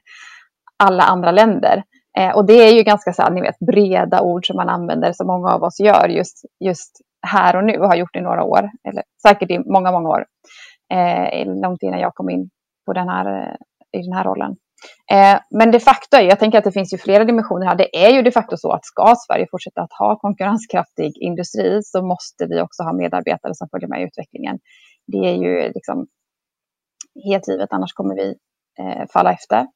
alla 0.78 1.04
andra 1.04 1.32
länder. 1.32 1.84
Eh, 2.18 2.36
och 2.36 2.46
det 2.46 2.54
är 2.54 2.74
ju 2.74 2.84
ganska 2.84 3.14
så 3.14 3.22
här, 3.22 3.32
ni 3.32 3.42
vet, 3.42 3.60
breda 3.60 4.22
ord 4.22 4.48
som 4.48 4.56
man 4.56 4.70
använder, 4.70 5.14
som 5.14 5.28
många 5.28 5.54
av 5.54 5.64
oss 5.64 5.80
gör 5.80 6.08
just, 6.10 6.42
just 6.60 7.02
här 7.28 7.56
och 7.56 7.64
nu 7.64 7.78
och 7.78 7.88
har 7.88 7.96
gjort 7.96 8.16
i 8.16 8.22
några 8.22 8.44
år, 8.44 8.70
eller 8.84 9.04
säkert 9.22 9.52
i 9.52 9.60
många, 9.60 9.92
många 9.92 10.10
år. 10.10 10.26
Eh, 10.94 11.62
långt 11.62 11.84
innan 11.84 12.00
jag 12.00 12.16
kom 12.16 12.30
in 12.30 12.50
på 12.86 12.94
den 12.94 13.10
här, 13.10 13.26
eh, 13.26 14.00
i 14.00 14.04
den 14.04 14.14
här 14.14 14.24
rollen. 14.24 14.56
Eh, 15.12 15.40
men 15.50 15.72
de 15.72 15.80
facto, 15.80 16.18
jag 16.18 16.40
tänker 16.40 16.58
att 16.58 16.64
det 16.64 16.72
finns 16.72 16.94
ju 16.94 16.98
flera 16.98 17.24
dimensioner 17.26 17.68
här. 17.68 17.76
Det 17.76 18.06
är 18.06 18.10
ju 18.10 18.22
de 18.22 18.32
facto 18.32 18.58
så 18.58 18.72
att 18.72 18.86
ska 18.86 19.16
Sverige 19.28 19.48
fortsätta 19.52 19.82
att 19.82 19.94
ha 19.94 20.20
konkurrenskraftig 20.20 21.18
industri 21.18 21.84
så 21.84 22.02
måste 22.02 22.46
vi 22.46 22.62
också 22.62 22.84
ha 22.84 22.94
medarbetare 22.94 23.56
som 23.56 23.70
följer 23.70 23.90
med 23.90 24.02
i 24.02 24.04
utvecklingen. 24.04 24.60
Det 25.08 25.18
är 25.18 25.36
ju 25.36 25.72
liksom 25.76 26.08
helt 27.26 27.48
givet, 27.48 27.74
annars 27.74 27.94
kommer 27.94 28.16
vi 28.16 28.36
eh, 28.80 29.06
falla 29.14 29.34
efter. 29.34 29.68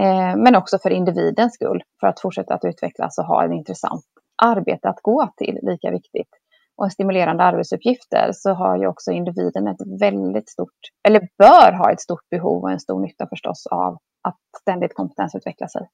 Eh, 0.00 0.36
men 0.36 0.56
också 0.56 0.78
för 0.78 0.90
individens 0.90 1.54
skull, 1.54 1.82
för 2.00 2.06
att 2.06 2.20
fortsätta 2.20 2.54
att 2.54 2.64
utvecklas 2.64 3.18
och 3.18 3.24
ha 3.24 3.44
en 3.44 3.52
intressant 3.52 4.04
arbete 4.42 4.88
att 4.88 5.02
gå 5.02 5.28
till, 5.36 5.58
lika 5.62 5.90
viktigt. 5.90 6.28
Och 6.76 6.92
stimulerande 6.92 7.42
arbetsuppgifter 7.42 8.30
så 8.32 8.52
har 8.52 8.76
ju 8.76 8.86
också 8.86 9.10
individen 9.10 9.68
ett 9.68 10.00
väldigt 10.00 10.48
stort, 10.50 10.78
eller 11.08 11.28
bör 11.38 11.72
ha 11.72 11.92
ett 11.92 12.00
stort 12.00 12.28
behov 12.30 12.62
och 12.62 12.70
en 12.70 12.80
stor 12.80 13.00
nytta 13.00 13.26
förstås 13.26 13.66
av 13.66 13.98
att 14.22 14.38
ständigt 14.60 14.94
kompetensutveckla 14.94 15.68
sig. 15.68 15.88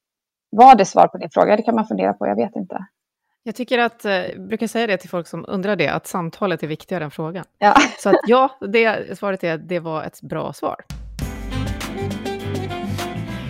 Var 0.49 0.75
det 0.75 0.85
svar 0.85 1.07
på 1.07 1.17
din 1.17 1.29
fråga? 1.29 1.55
Det 1.55 1.63
kan 1.63 1.75
man 1.75 1.87
fundera 1.87 2.13
på, 2.13 2.27
jag 2.27 2.35
vet 2.35 2.55
inte. 2.55 2.85
Jag 3.43 3.55
tycker 3.55 3.79
att, 3.79 4.03
jag 4.03 4.31
eh, 4.31 4.39
brukar 4.39 4.67
säga 4.67 4.87
det 4.87 4.97
till 4.97 5.09
folk 5.09 5.27
som 5.27 5.45
undrar 5.47 5.75
det, 5.75 5.87
att 5.87 6.07
samtalet 6.07 6.63
är 6.63 6.67
viktigare 6.67 7.03
än 7.03 7.11
frågan. 7.11 7.45
Ja. 7.57 7.73
Så 7.99 8.09
att 8.09 8.15
ja, 8.27 8.51
det, 8.67 9.17
svaret 9.17 9.43
är 9.43 9.53
att 9.53 9.67
det 9.67 9.79
var 9.79 10.03
ett 10.03 10.21
bra 10.21 10.53
svar. 10.53 10.75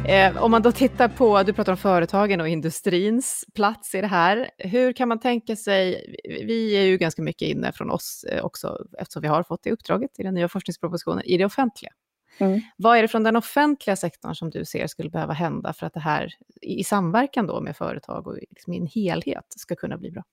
Eh, 0.07 0.43
om 0.43 0.51
man 0.51 0.61
då 0.61 0.71
tittar 0.71 1.07
på, 1.07 1.43
du 1.43 1.53
pratar 1.53 1.71
om 1.71 1.77
företagen 1.77 2.41
och 2.41 2.47
industrins 2.47 3.45
plats 3.55 3.95
i 3.95 4.01
det 4.01 4.07
här. 4.07 4.49
Hur 4.57 4.93
kan 4.93 5.07
man 5.07 5.19
tänka 5.19 5.55
sig, 5.55 6.15
vi 6.23 6.77
är 6.77 6.81
ju 6.81 6.97
ganska 6.97 7.21
mycket 7.21 7.47
inne 7.47 7.71
från 7.71 7.91
oss 7.91 8.25
eh, 8.29 8.45
också, 8.45 8.77
eftersom 8.97 9.21
vi 9.21 9.27
har 9.27 9.43
fått 9.43 9.63
det 9.63 9.71
uppdraget 9.71 10.19
i 10.19 10.23
den 10.23 10.33
nya 10.33 10.49
forskningspropositionen, 10.49 11.23
i 11.25 11.37
det 11.37 11.45
offentliga. 11.45 11.91
Mm. 12.37 12.61
Vad 12.77 12.97
är 12.97 13.01
det 13.01 13.07
från 13.07 13.23
den 13.23 13.35
offentliga 13.35 13.95
sektorn 13.95 14.35
som 14.35 14.49
du 14.49 14.65
ser 14.65 14.87
skulle 14.87 15.09
behöva 15.09 15.33
hända 15.33 15.73
för 15.73 15.85
att 15.85 15.93
det 15.93 15.99
här 15.99 16.29
i 16.61 16.83
samverkan 16.83 17.47
då 17.47 17.61
med 17.61 17.77
företag 17.77 18.27
och 18.27 18.37
liksom 18.49 18.73
i 18.73 18.77
en 18.77 18.87
helhet 18.87 19.45
ska 19.49 19.75
kunna 19.75 19.97
bli 19.97 20.11
bra? 20.11 20.23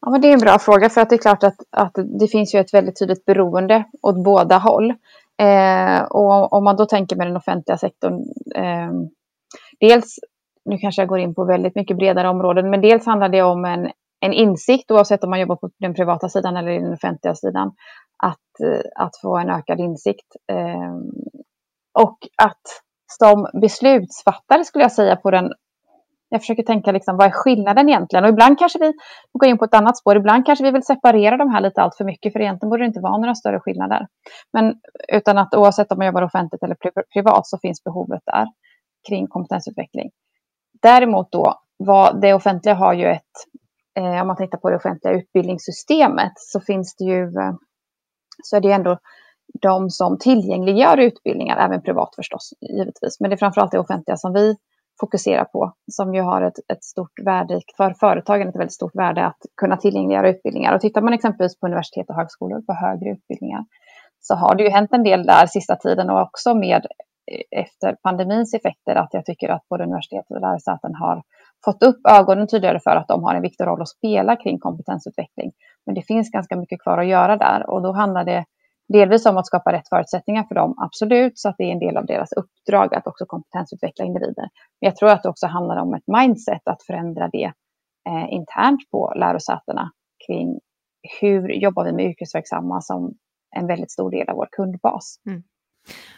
Ja, 0.00 0.10
men 0.10 0.20
det 0.20 0.28
är 0.28 0.32
en 0.32 0.38
bra 0.38 0.58
fråga 0.58 0.90
för 0.90 1.00
att 1.00 1.10
det 1.10 1.16
är 1.16 1.18
klart 1.18 1.44
att, 1.44 1.56
att 1.70 1.96
det 2.20 2.28
finns 2.28 2.54
ju 2.54 2.58
ett 2.58 2.74
väldigt 2.74 2.98
tydligt 2.98 3.24
beroende 3.24 3.84
åt 4.02 4.24
båda 4.24 4.58
håll. 4.58 4.94
Eh, 5.42 6.02
och 6.02 6.52
om 6.52 6.64
man 6.64 6.76
då 6.76 6.86
tänker 6.86 7.16
med 7.16 7.26
den 7.26 7.36
offentliga 7.36 7.78
sektorn, 7.78 8.14
eh, 8.54 8.92
dels, 9.80 10.18
nu 10.64 10.78
kanske 10.78 11.02
jag 11.02 11.08
går 11.08 11.18
in 11.18 11.34
på 11.34 11.44
väldigt 11.44 11.74
mycket 11.74 11.96
bredare 11.96 12.28
områden, 12.28 12.70
men 12.70 12.80
dels 12.80 13.06
handlar 13.06 13.28
det 13.28 13.42
om 13.42 13.64
en, 13.64 13.90
en 14.20 14.32
insikt, 14.32 14.90
oavsett 14.90 15.24
om 15.24 15.30
man 15.30 15.40
jobbar 15.40 15.56
på 15.56 15.70
den 15.78 15.94
privata 15.94 16.28
sidan 16.28 16.56
eller 16.56 16.72
den 16.80 16.92
offentliga 16.92 17.34
sidan, 17.34 17.72
att, 18.22 18.60
eh, 18.64 19.04
att 19.04 19.16
få 19.22 19.36
en 19.36 19.50
ökad 19.50 19.80
insikt. 19.80 20.36
Eh, 20.52 20.94
och 21.98 22.18
att 22.42 22.62
som 23.18 23.60
beslutsfattare 23.60 24.64
skulle 24.64 24.84
jag 24.84 24.92
säga 24.92 25.16
på 25.16 25.30
den 25.30 25.52
jag 26.34 26.42
försöker 26.42 26.62
tänka 26.62 26.92
liksom, 26.92 27.16
vad 27.16 27.26
är 27.26 27.30
skillnaden 27.30 27.88
egentligen? 27.88 28.24
Och 28.24 28.30
ibland 28.30 28.58
kanske 28.58 28.78
vi 28.78 28.92
går 29.32 29.48
in 29.48 29.58
på 29.58 29.64
ett 29.64 29.74
annat 29.74 29.98
spår. 29.98 30.16
Ibland 30.16 30.46
kanske 30.46 30.64
vi 30.64 30.70
vill 30.70 30.82
separera 30.82 31.36
de 31.36 31.50
här 31.50 31.60
lite 31.60 31.82
allt 31.82 31.96
för 31.96 32.04
mycket, 32.04 32.32
för 32.32 32.40
egentligen 32.40 32.70
borde 32.70 32.82
det 32.82 32.86
inte 32.86 33.00
vara 33.00 33.16
några 33.16 33.34
större 33.34 33.60
skillnader. 33.60 34.06
Men 34.52 34.74
utan 35.08 35.38
att 35.38 35.54
oavsett 35.54 35.92
om 35.92 35.98
man 35.98 36.06
jobbar 36.06 36.22
offentligt 36.22 36.62
eller 36.62 36.76
privat 37.12 37.46
så 37.46 37.58
finns 37.58 37.84
behovet 37.84 38.22
där 38.26 38.46
kring 39.08 39.26
kompetensutveckling. 39.26 40.10
Däremot 40.82 41.32
då, 41.32 41.54
vad 41.76 42.20
det 42.20 42.34
offentliga 42.34 42.74
har 42.74 42.92
ju 42.92 43.06
ett, 43.06 43.34
eh, 43.98 44.20
om 44.20 44.26
man 44.26 44.36
tittar 44.36 44.58
på 44.58 44.70
det 44.70 44.76
offentliga 44.76 45.14
utbildningssystemet 45.14 46.32
så 46.36 46.60
finns 46.60 46.96
det 46.96 47.04
ju, 47.04 47.22
eh, 47.22 47.54
så 48.42 48.56
är 48.56 48.60
det 48.60 48.72
ändå 48.72 48.98
de 49.62 49.90
som 49.90 50.18
tillgängliggör 50.18 50.96
utbildningar, 50.96 51.56
även 51.66 51.82
privat 51.82 52.14
förstås, 52.16 52.50
givetvis. 52.60 53.20
Men 53.20 53.30
det 53.30 53.34
är 53.34 53.38
framförallt 53.38 53.72
det 53.72 53.78
offentliga 53.78 54.16
som 54.16 54.32
vi 54.32 54.56
fokusera 55.00 55.44
på, 55.44 55.72
som 55.92 56.14
ju 56.14 56.22
har 56.22 56.42
ett, 56.42 56.58
ett 56.72 56.84
stort 56.84 57.12
värde 57.24 57.60
för 57.76 57.94
företagen, 58.00 58.48
ett 58.48 58.56
väldigt 58.56 58.72
stort 58.72 58.94
värde 58.94 59.26
att 59.26 59.42
kunna 59.60 59.76
tillgängliggöra 59.76 60.28
utbildningar. 60.28 60.74
Och 60.74 60.80
tittar 60.80 61.02
man 61.02 61.12
exempelvis 61.12 61.60
på 61.60 61.66
universitet 61.66 62.08
och 62.08 62.16
högskolor, 62.16 62.60
på 62.60 62.72
högre 62.72 63.10
utbildningar, 63.10 63.64
så 64.20 64.34
har 64.34 64.54
det 64.54 64.62
ju 64.62 64.70
hänt 64.70 64.92
en 64.92 65.02
del 65.02 65.26
där 65.26 65.46
sista 65.46 65.76
tiden 65.76 66.10
och 66.10 66.20
också 66.22 66.54
med 66.54 66.86
eh, 67.32 67.60
efter 67.60 67.96
pandemins 68.02 68.54
effekter 68.54 68.94
att 68.94 69.14
jag 69.14 69.24
tycker 69.24 69.48
att 69.48 69.68
både 69.68 69.84
universitet 69.84 70.24
och 70.28 70.40
lärosäten 70.40 70.94
har 70.94 71.22
fått 71.64 71.82
upp 71.82 72.00
ögonen 72.08 72.46
tydligare 72.46 72.80
för 72.80 72.96
att 72.96 73.08
de 73.08 73.24
har 73.24 73.34
en 73.34 73.42
viktig 73.42 73.64
roll 73.64 73.82
att 73.82 73.88
spela 73.88 74.36
kring 74.36 74.58
kompetensutveckling. 74.58 75.52
Men 75.86 75.94
det 75.94 76.02
finns 76.02 76.30
ganska 76.30 76.56
mycket 76.56 76.82
kvar 76.82 76.98
att 76.98 77.06
göra 77.06 77.36
där 77.36 77.70
och 77.70 77.82
då 77.82 77.92
handlar 77.92 78.24
det 78.24 78.44
Delvis 78.88 79.26
om 79.26 79.36
att 79.36 79.46
skapa 79.46 79.72
rätt 79.72 79.88
förutsättningar 79.88 80.44
för 80.44 80.54
dem, 80.54 80.74
absolut, 80.78 81.38
så 81.38 81.48
att 81.48 81.54
det 81.58 81.64
är 81.64 81.72
en 81.72 81.78
del 81.78 81.96
av 81.96 82.06
deras 82.06 82.32
uppdrag 82.32 82.94
att 82.94 83.06
också 83.06 83.26
kompetensutveckla 83.26 84.04
individer. 84.04 84.42
Men 84.80 84.88
jag 84.88 84.96
tror 84.96 85.08
att 85.08 85.22
det 85.22 85.28
också 85.28 85.46
handlar 85.46 85.76
om 85.76 85.94
ett 85.94 86.06
mindset 86.06 86.68
att 86.68 86.82
förändra 86.82 87.28
det 87.28 87.52
eh, 88.08 88.32
internt 88.32 88.90
på 88.90 89.12
lärosätena 89.16 89.90
kring 90.26 90.60
hur 91.20 91.48
jobbar 91.48 91.84
vi 91.84 91.92
med 91.92 92.04
yrkesverksamma 92.04 92.80
som 92.80 93.14
en 93.56 93.66
väldigt 93.66 93.90
stor 93.90 94.10
del 94.10 94.28
av 94.28 94.36
vår 94.36 94.48
kundbas. 94.52 95.16
Mm. 95.26 95.42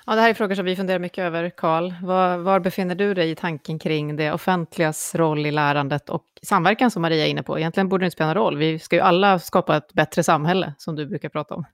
Ja, 0.06 0.14
det 0.14 0.20
här 0.20 0.30
är 0.30 0.34
frågor 0.34 0.54
som 0.54 0.64
vi 0.64 0.76
funderar 0.76 0.98
mycket 0.98 1.24
över, 1.24 1.50
Karl. 1.50 1.92
Var, 2.02 2.36
var, 2.36 2.60
befinner 2.60 2.94
du 2.94 3.14
dig 3.14 3.30
i 3.30 3.34
tanken 3.34 3.78
kring 3.78 4.16
det 4.16 4.32
offentligas 4.32 5.14
roll 5.14 5.46
i 5.46 5.50
lärandet 5.50 6.10
och 6.10 6.24
samverkan 6.42 6.90
som 6.90 7.02
Maria 7.02 7.26
är 7.26 7.30
inne 7.30 7.42
på? 7.42 7.58
Egentligen 7.58 7.88
borde 7.88 8.02
det 8.02 8.06
inte 8.06 8.14
spela 8.14 8.34
någon 8.34 8.42
roll. 8.42 8.56
Vi 8.56 8.78
ska 8.78 8.96
ju 8.96 9.02
alla 9.02 9.38
skapa 9.38 9.76
ett 9.76 9.92
bättre 9.92 10.22
samhälle, 10.22 10.74
som 10.78 10.96
du 10.96 11.06
brukar 11.06 11.28
prata 11.28 11.54
om. 11.54 11.64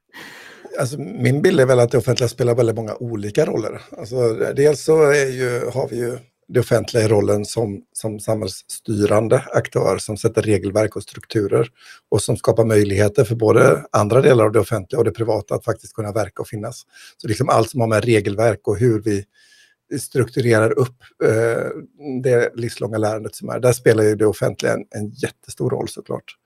Alltså, 0.78 0.98
min 0.98 1.42
bild 1.42 1.60
är 1.60 1.66
väl 1.66 1.80
att 1.80 1.90
det 1.90 1.98
offentliga 1.98 2.28
spelar 2.28 2.54
väldigt 2.54 2.76
många 2.76 2.94
olika 2.94 3.46
roller. 3.46 3.80
Alltså, 3.98 4.34
dels 4.56 4.84
så 4.84 5.02
är 5.02 5.26
ju, 5.26 5.70
har 5.70 5.88
vi 5.88 5.96
ju 5.96 6.18
det 6.48 6.60
offentliga 6.60 7.04
i 7.04 7.08
rollen 7.08 7.44
som, 7.44 7.82
som 7.92 8.20
samhällsstyrande 8.20 9.44
aktör 9.52 9.98
som 9.98 10.16
sätter 10.16 10.42
regelverk 10.42 10.96
och 10.96 11.02
strukturer 11.02 11.68
och 12.10 12.22
som 12.22 12.36
skapar 12.36 12.64
möjligheter 12.64 13.24
för 13.24 13.34
både 13.34 13.84
andra 13.92 14.20
delar 14.20 14.44
av 14.44 14.52
det 14.52 14.60
offentliga 14.60 14.98
och 14.98 15.04
det 15.04 15.10
privata 15.10 15.54
att 15.54 15.64
faktiskt 15.64 15.94
kunna 15.94 16.12
verka 16.12 16.42
och 16.42 16.48
finnas. 16.48 16.82
Så 17.16 17.28
liksom 17.28 17.48
allt 17.48 17.70
som 17.70 17.80
har 17.80 17.88
med 17.88 18.04
regelverk 18.04 18.68
och 18.68 18.78
hur 18.78 19.02
vi 19.02 19.24
strukturerar 19.98 20.78
upp 20.78 20.96
eh, 21.24 21.66
det 22.22 22.52
livslånga 22.54 22.98
lärandet 22.98 23.34
som 23.34 23.48
är, 23.48 23.60
där 23.60 23.72
spelar 23.72 24.04
ju 24.04 24.14
det 24.14 24.26
offentliga 24.26 24.72
en, 24.72 24.84
en 24.90 25.10
jättestor 25.10 25.70
roll 25.70 25.88
såklart. 25.88 26.36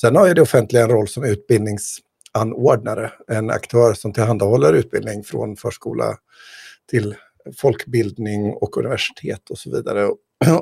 Sen 0.00 0.16
har 0.16 0.28
ju 0.28 0.34
det 0.34 0.42
offentliga 0.42 0.82
en 0.82 0.90
roll 0.90 1.08
som 1.08 1.24
utbildnings 1.24 1.98
utbildningsanordnare, 2.32 3.12
en 3.28 3.50
aktör 3.50 3.94
som 3.94 4.12
tillhandahåller 4.12 4.72
utbildning 4.72 5.24
från 5.24 5.56
förskola 5.56 6.16
till 6.90 7.14
folkbildning 7.56 8.52
och 8.52 8.76
universitet 8.76 9.50
och 9.50 9.58
så 9.58 9.70
vidare. 9.70 10.10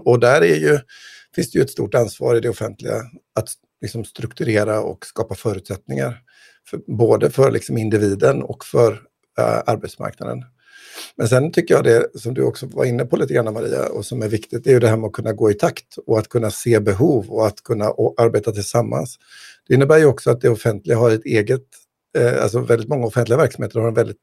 Och 0.04 0.20
där 0.20 0.42
är 0.42 0.56
ju, 0.56 0.78
finns 1.34 1.50
det 1.50 1.58
ju 1.58 1.62
ett 1.62 1.70
stort 1.70 1.94
ansvar 1.94 2.36
i 2.36 2.40
det 2.40 2.48
offentliga 2.48 2.94
att 3.34 3.48
liksom 3.82 4.04
strukturera 4.04 4.80
och 4.80 5.06
skapa 5.06 5.34
förutsättningar, 5.34 6.22
för, 6.70 6.80
både 6.86 7.30
för 7.30 7.50
liksom 7.50 7.78
individen 7.78 8.42
och 8.42 8.64
för 8.64 8.92
uh, 8.92 9.62
arbetsmarknaden. 9.66 10.44
Men 11.16 11.28
sen 11.28 11.52
tycker 11.52 11.74
jag 11.74 11.84
det 11.84 12.20
som 12.20 12.34
du 12.34 12.42
också 12.42 12.66
var 12.66 12.84
inne 12.84 13.04
på 13.04 13.16
lite 13.16 13.34
grann 13.34 13.54
Maria 13.54 13.88
och 13.88 14.06
som 14.06 14.22
är 14.22 14.28
viktigt, 14.28 14.64
det 14.64 14.70
är 14.70 14.74
ju 14.74 14.80
det 14.80 14.88
här 14.88 14.96
med 14.96 15.06
att 15.06 15.12
kunna 15.12 15.32
gå 15.32 15.50
i 15.50 15.54
takt 15.54 15.96
och 16.06 16.18
att 16.18 16.28
kunna 16.28 16.50
se 16.50 16.80
behov 16.80 17.30
och 17.30 17.46
att 17.46 17.62
kunna 17.62 17.84
arbeta 18.16 18.52
tillsammans. 18.52 19.18
Det 19.68 19.74
innebär 19.74 19.98
ju 19.98 20.04
också 20.04 20.30
att 20.30 20.40
det 20.40 20.48
offentliga 20.48 20.98
har 20.98 21.10
ett 21.10 21.24
eget, 21.24 21.66
eh, 22.18 22.42
alltså 22.42 22.60
väldigt 22.60 22.88
många 22.88 23.06
offentliga 23.06 23.38
verksamheter 23.38 23.80
har 23.80 23.88
en 23.88 23.94
väldigt 23.94 24.20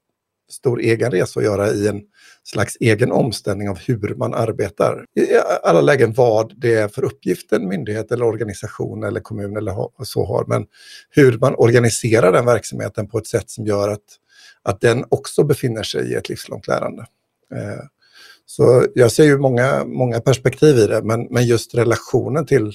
stor 0.49 0.81
egen 0.81 1.11
resa 1.11 1.39
att 1.39 1.45
göra 1.45 1.71
i 1.71 1.87
en 1.87 2.01
slags 2.43 2.77
egen 2.79 3.11
omställning 3.11 3.69
av 3.69 3.79
hur 3.79 4.15
man 4.15 4.33
arbetar. 4.33 5.05
I 5.15 5.27
alla 5.63 5.81
lägen 5.81 6.13
vad 6.13 6.53
det 6.57 6.73
är 6.73 6.87
för 6.87 7.03
uppgift 7.03 7.51
en 7.51 7.67
myndighet 7.67 8.11
eller 8.11 8.25
organisation 8.25 9.03
eller 9.03 9.19
kommun 9.19 9.57
eller 9.57 10.05
så 10.05 10.25
har, 10.25 10.45
men 10.47 10.65
hur 11.09 11.37
man 11.37 11.55
organiserar 11.55 12.31
den 12.31 12.45
verksamheten 12.45 13.07
på 13.07 13.17
ett 13.17 13.27
sätt 13.27 13.49
som 13.49 13.65
gör 13.65 13.89
att, 13.89 14.03
att 14.67 14.81
den 14.81 15.05
också 15.09 15.43
befinner 15.43 15.83
sig 15.83 16.11
i 16.11 16.15
ett 16.15 16.29
livslångt 16.29 16.67
lärande. 16.67 17.05
Eh, 17.55 17.83
så 18.45 18.85
jag 18.95 19.11
ser 19.11 19.23
ju 19.23 19.37
många, 19.37 19.85
många 19.85 20.19
perspektiv 20.21 20.77
i 20.77 20.87
det, 20.87 21.01
men, 21.03 21.27
men 21.29 21.45
just 21.45 21.75
relationen 21.75 22.45
till, 22.45 22.73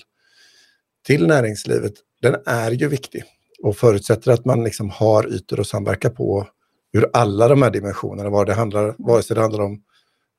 till 1.07 1.27
näringslivet, 1.27 1.93
den 2.23 2.37
är 2.47 2.71
ju 2.71 2.89
viktig 2.89 3.25
och 3.63 3.77
förutsätter 3.77 4.33
att 4.33 4.45
man 4.45 4.65
liksom 4.65 4.91
har 4.91 5.35
ytor 5.35 5.61
att 5.61 5.67
samverka 5.67 6.11
på 6.11 6.47
ur 6.93 7.11
alla 7.13 7.49
de 7.49 7.63
här 7.63 7.71
dimensionerna, 7.71 8.31
vad 8.31 8.47
det 8.47 8.55
handlar, 8.55 8.95
vare 8.99 9.23
sig 9.23 9.35
det 9.35 9.41
handlar 9.41 9.65
om 9.65 9.83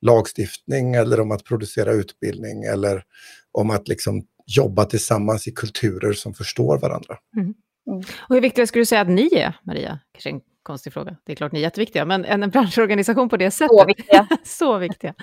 lagstiftning 0.01 0.95
eller 0.95 1.19
om 1.19 1.31
att 1.31 1.43
producera 1.43 1.91
utbildning 1.91 2.63
eller 2.63 3.03
om 3.51 3.69
att 3.69 3.87
liksom 3.87 4.23
jobba 4.45 4.85
tillsammans 4.85 5.47
i 5.47 5.51
kulturer 5.51 6.13
som 6.13 6.33
förstår 6.33 6.77
varandra. 6.77 7.17
Mm. 7.35 7.53
Mm. 7.87 7.99
Och 7.99 8.35
hur 8.35 8.41
viktiga 8.41 8.67
skulle 8.67 8.81
du 8.81 8.85
säga 8.85 9.01
att 9.01 9.09
ni 9.09 9.29
är, 9.35 9.59
Maria? 9.63 9.99
Kanske 10.11 10.29
en 10.29 10.41
konstig 10.63 10.93
fråga. 10.93 11.15
Det 11.25 11.31
är 11.31 11.35
klart 11.35 11.51
ni 11.51 11.59
är 11.59 11.63
jätteviktiga, 11.63 12.05
men 12.05 12.25
en 12.25 12.49
branschorganisation 12.49 13.29
på 13.29 13.37
det 13.37 13.51
sättet. 13.51 13.79
Så 13.79 13.85
viktiga. 13.85 14.27
så 14.43 14.77
viktiga. 14.77 15.13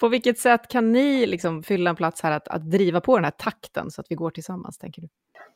På 0.00 0.08
vilket 0.08 0.38
sätt 0.38 0.68
kan 0.68 0.92
ni 0.92 1.26
liksom 1.26 1.62
fylla 1.62 1.90
en 1.90 1.96
plats 1.96 2.22
här 2.22 2.32
att, 2.32 2.48
att 2.48 2.70
driva 2.70 3.00
på 3.00 3.16
den 3.16 3.24
här 3.24 3.30
takten 3.30 3.90
så 3.90 4.00
att 4.00 4.06
vi 4.10 4.14
går 4.14 4.30
tillsammans, 4.30 4.78
tänker 4.78 5.02
du? 5.02 5.08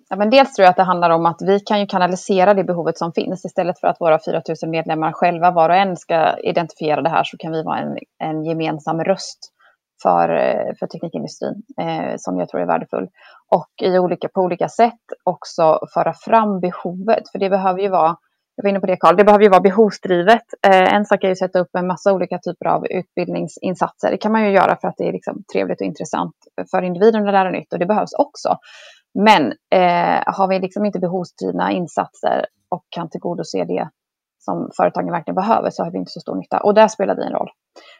Ja, 0.08 0.16
men 0.16 0.30
dels 0.30 0.54
tror 0.54 0.64
jag 0.64 0.70
att 0.70 0.76
det 0.76 0.82
handlar 0.82 1.10
om 1.10 1.26
att 1.26 1.42
vi 1.42 1.60
kan 1.60 1.80
ju 1.80 1.86
kanalisera 1.86 2.54
det 2.54 2.64
behovet 2.64 2.98
som 2.98 3.12
finns. 3.12 3.44
Istället 3.44 3.80
för 3.80 3.88
att 3.88 4.00
våra 4.00 4.18
4 4.26 4.42
000 4.62 4.70
medlemmar 4.70 5.12
själva 5.12 5.50
var 5.50 5.68
och 5.68 5.76
en 5.76 5.96
ska 5.96 6.38
identifiera 6.38 7.02
det 7.02 7.08
här 7.08 7.24
så 7.24 7.36
kan 7.36 7.52
vi 7.52 7.62
vara 7.62 7.78
en, 7.78 7.98
en 8.18 8.44
gemensam 8.44 9.04
röst 9.04 9.53
för, 10.02 10.28
eh, 10.28 10.74
för 10.78 10.86
teknikindustrin 10.86 11.62
eh, 11.80 12.14
som 12.16 12.38
jag 12.38 12.48
tror 12.48 12.60
är 12.60 12.66
värdefull. 12.66 13.08
Och 13.48 13.72
i 13.82 13.98
olika, 13.98 14.28
på 14.28 14.40
olika 14.40 14.68
sätt 14.68 15.04
också 15.24 15.78
föra 15.94 16.12
fram 16.12 16.60
behovet. 16.60 17.28
För 17.32 17.38
det 17.38 17.50
behöver 17.50 17.80
ju 17.80 17.88
vara, 17.88 18.16
jag 18.56 18.64
var 18.64 18.70
inne 18.70 18.80
på 18.80 18.86
det 18.86 18.96
Karl, 18.96 19.16
det 19.16 19.24
behöver 19.24 19.44
ju 19.44 19.50
vara 19.50 19.60
behovsdrivet. 19.60 20.44
Eh, 20.66 20.94
en 20.94 21.04
sak 21.04 21.24
är 21.24 21.28
ju 21.28 21.32
att 21.32 21.38
sätta 21.38 21.58
upp 21.58 21.74
en 21.78 21.86
massa 21.86 22.12
olika 22.12 22.38
typer 22.38 22.66
av 22.66 22.86
utbildningsinsatser. 22.86 24.10
Det 24.10 24.18
kan 24.18 24.32
man 24.32 24.44
ju 24.44 24.50
göra 24.50 24.76
för 24.76 24.88
att 24.88 24.96
det 24.96 25.08
är 25.08 25.12
liksom 25.12 25.44
trevligt 25.52 25.80
och 25.80 25.86
intressant 25.86 26.34
för 26.70 26.82
individen 26.82 27.26
att 27.28 27.32
lära 27.32 27.50
nytt 27.50 27.72
och 27.72 27.78
det 27.78 27.86
behövs 27.86 28.12
också. 28.18 28.56
Men 29.18 29.52
eh, 29.74 30.22
har 30.26 30.48
vi 30.48 30.58
liksom 30.58 30.84
inte 30.84 30.98
behovsdrivna 30.98 31.72
insatser 31.72 32.46
och 32.68 32.84
kan 32.88 33.10
tillgodose 33.10 33.64
det 33.64 33.88
som 34.44 34.70
företagen 34.76 35.12
verkligen 35.12 35.34
behöver 35.34 35.70
så 35.70 35.84
har 35.84 35.90
vi 35.90 35.98
inte 35.98 36.10
så 36.10 36.20
stor 36.20 36.36
nytta. 36.36 36.58
Och 36.58 36.74
där 36.74 36.88
spelar 36.88 37.14
det 37.14 37.24
en 37.24 37.32
roll. 37.32 37.50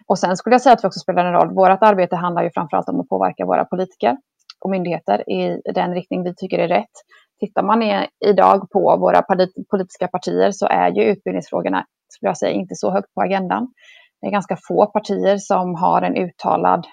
Och 0.07 0.19
sen 0.19 0.37
skulle 0.37 0.55
jag 0.55 0.63
säga 0.63 0.73
att 0.73 0.85
vi 0.85 0.89
också 0.89 1.01
spelar 1.01 1.25
en 1.25 1.33
roll. 1.33 1.55
Vårt 1.55 1.83
arbete 1.83 2.17
handlar 2.17 2.43
ju 2.43 2.51
framförallt 2.55 2.89
om 2.89 3.01
att 3.01 3.09
påverka 3.09 3.47
våra 3.47 3.65
politiker 3.65 4.17
och 4.65 4.71
myndigheter 4.71 5.31
i 5.31 5.61
den 5.75 5.95
riktning 5.95 6.25
vi 6.25 6.35
tycker 6.35 6.59
är 6.59 6.69
rätt. 6.69 6.95
Tittar 7.41 7.63
man 7.63 7.83
i, 7.83 8.09
idag 8.27 8.71
på 8.71 8.97
våra 8.97 9.23
politiska 9.71 10.09
partier 10.09 10.51
så 10.51 10.67
är 10.67 10.91
ju 10.91 11.03
utbildningsfrågorna, 11.03 11.87
skulle 12.09 12.29
jag 12.31 12.39
säga, 12.39 12.53
inte 12.53 12.75
så 12.75 12.91
högt 12.91 13.15
på 13.15 13.21
agendan. 13.21 13.73
Det 14.21 14.27
är 14.27 14.31
ganska 14.31 14.57
få 14.69 14.87
partier 14.87 15.37
som 15.39 15.75
har 15.75 16.03
en 16.03 16.17
uttalad 16.17 16.87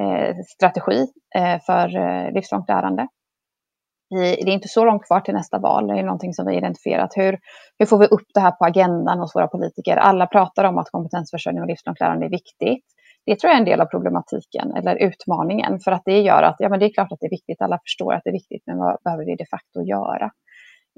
eh, 0.00 0.36
strategi 0.56 1.06
eh, 1.36 1.60
för 1.66 1.96
eh, 1.96 2.32
livslångt 2.32 2.68
lärande 2.68 3.08
det 4.20 4.42
är 4.42 4.48
inte 4.48 4.68
så 4.68 4.84
långt 4.84 5.06
kvar 5.06 5.20
till 5.20 5.34
nästa 5.34 5.58
val. 5.58 5.86
Det 5.86 5.98
är 5.98 6.02
någonting 6.02 6.34
som 6.34 6.46
vi 6.46 6.52
har 6.52 6.58
identifierat. 6.58 7.12
Hur, 7.16 7.38
hur 7.78 7.86
får 7.86 7.98
vi 7.98 8.06
upp 8.06 8.26
det 8.34 8.40
här 8.40 8.50
på 8.50 8.64
agendan 8.64 9.18
hos 9.18 9.36
våra 9.36 9.48
politiker? 9.48 9.96
Alla 9.96 10.26
pratar 10.26 10.64
om 10.64 10.78
att 10.78 10.90
kompetensförsörjning 10.90 11.62
och 11.62 11.68
livslångt 11.68 12.00
lärande 12.00 12.26
är 12.26 12.30
viktigt. 12.30 12.84
Det 13.26 13.40
tror 13.40 13.50
jag 13.50 13.56
är 13.56 13.60
en 13.60 13.64
del 13.64 13.80
av 13.80 13.86
problematiken 13.86 14.72
eller 14.76 14.96
utmaningen 14.96 15.80
för 15.80 15.92
att 15.92 16.02
det 16.04 16.20
gör 16.20 16.42
att 16.42 16.56
ja, 16.58 16.68
men 16.68 16.78
det 16.80 16.86
är 16.86 16.92
klart 16.92 17.12
att 17.12 17.20
det 17.20 17.26
är 17.26 17.30
viktigt. 17.30 17.62
Alla 17.62 17.78
förstår 17.84 18.14
att 18.14 18.20
det 18.24 18.30
är 18.30 18.32
viktigt, 18.32 18.62
men 18.66 18.78
vad 18.78 18.96
behöver 19.04 19.24
vi 19.24 19.36
de 19.36 19.46
facto 19.46 19.82
göra? 19.82 20.30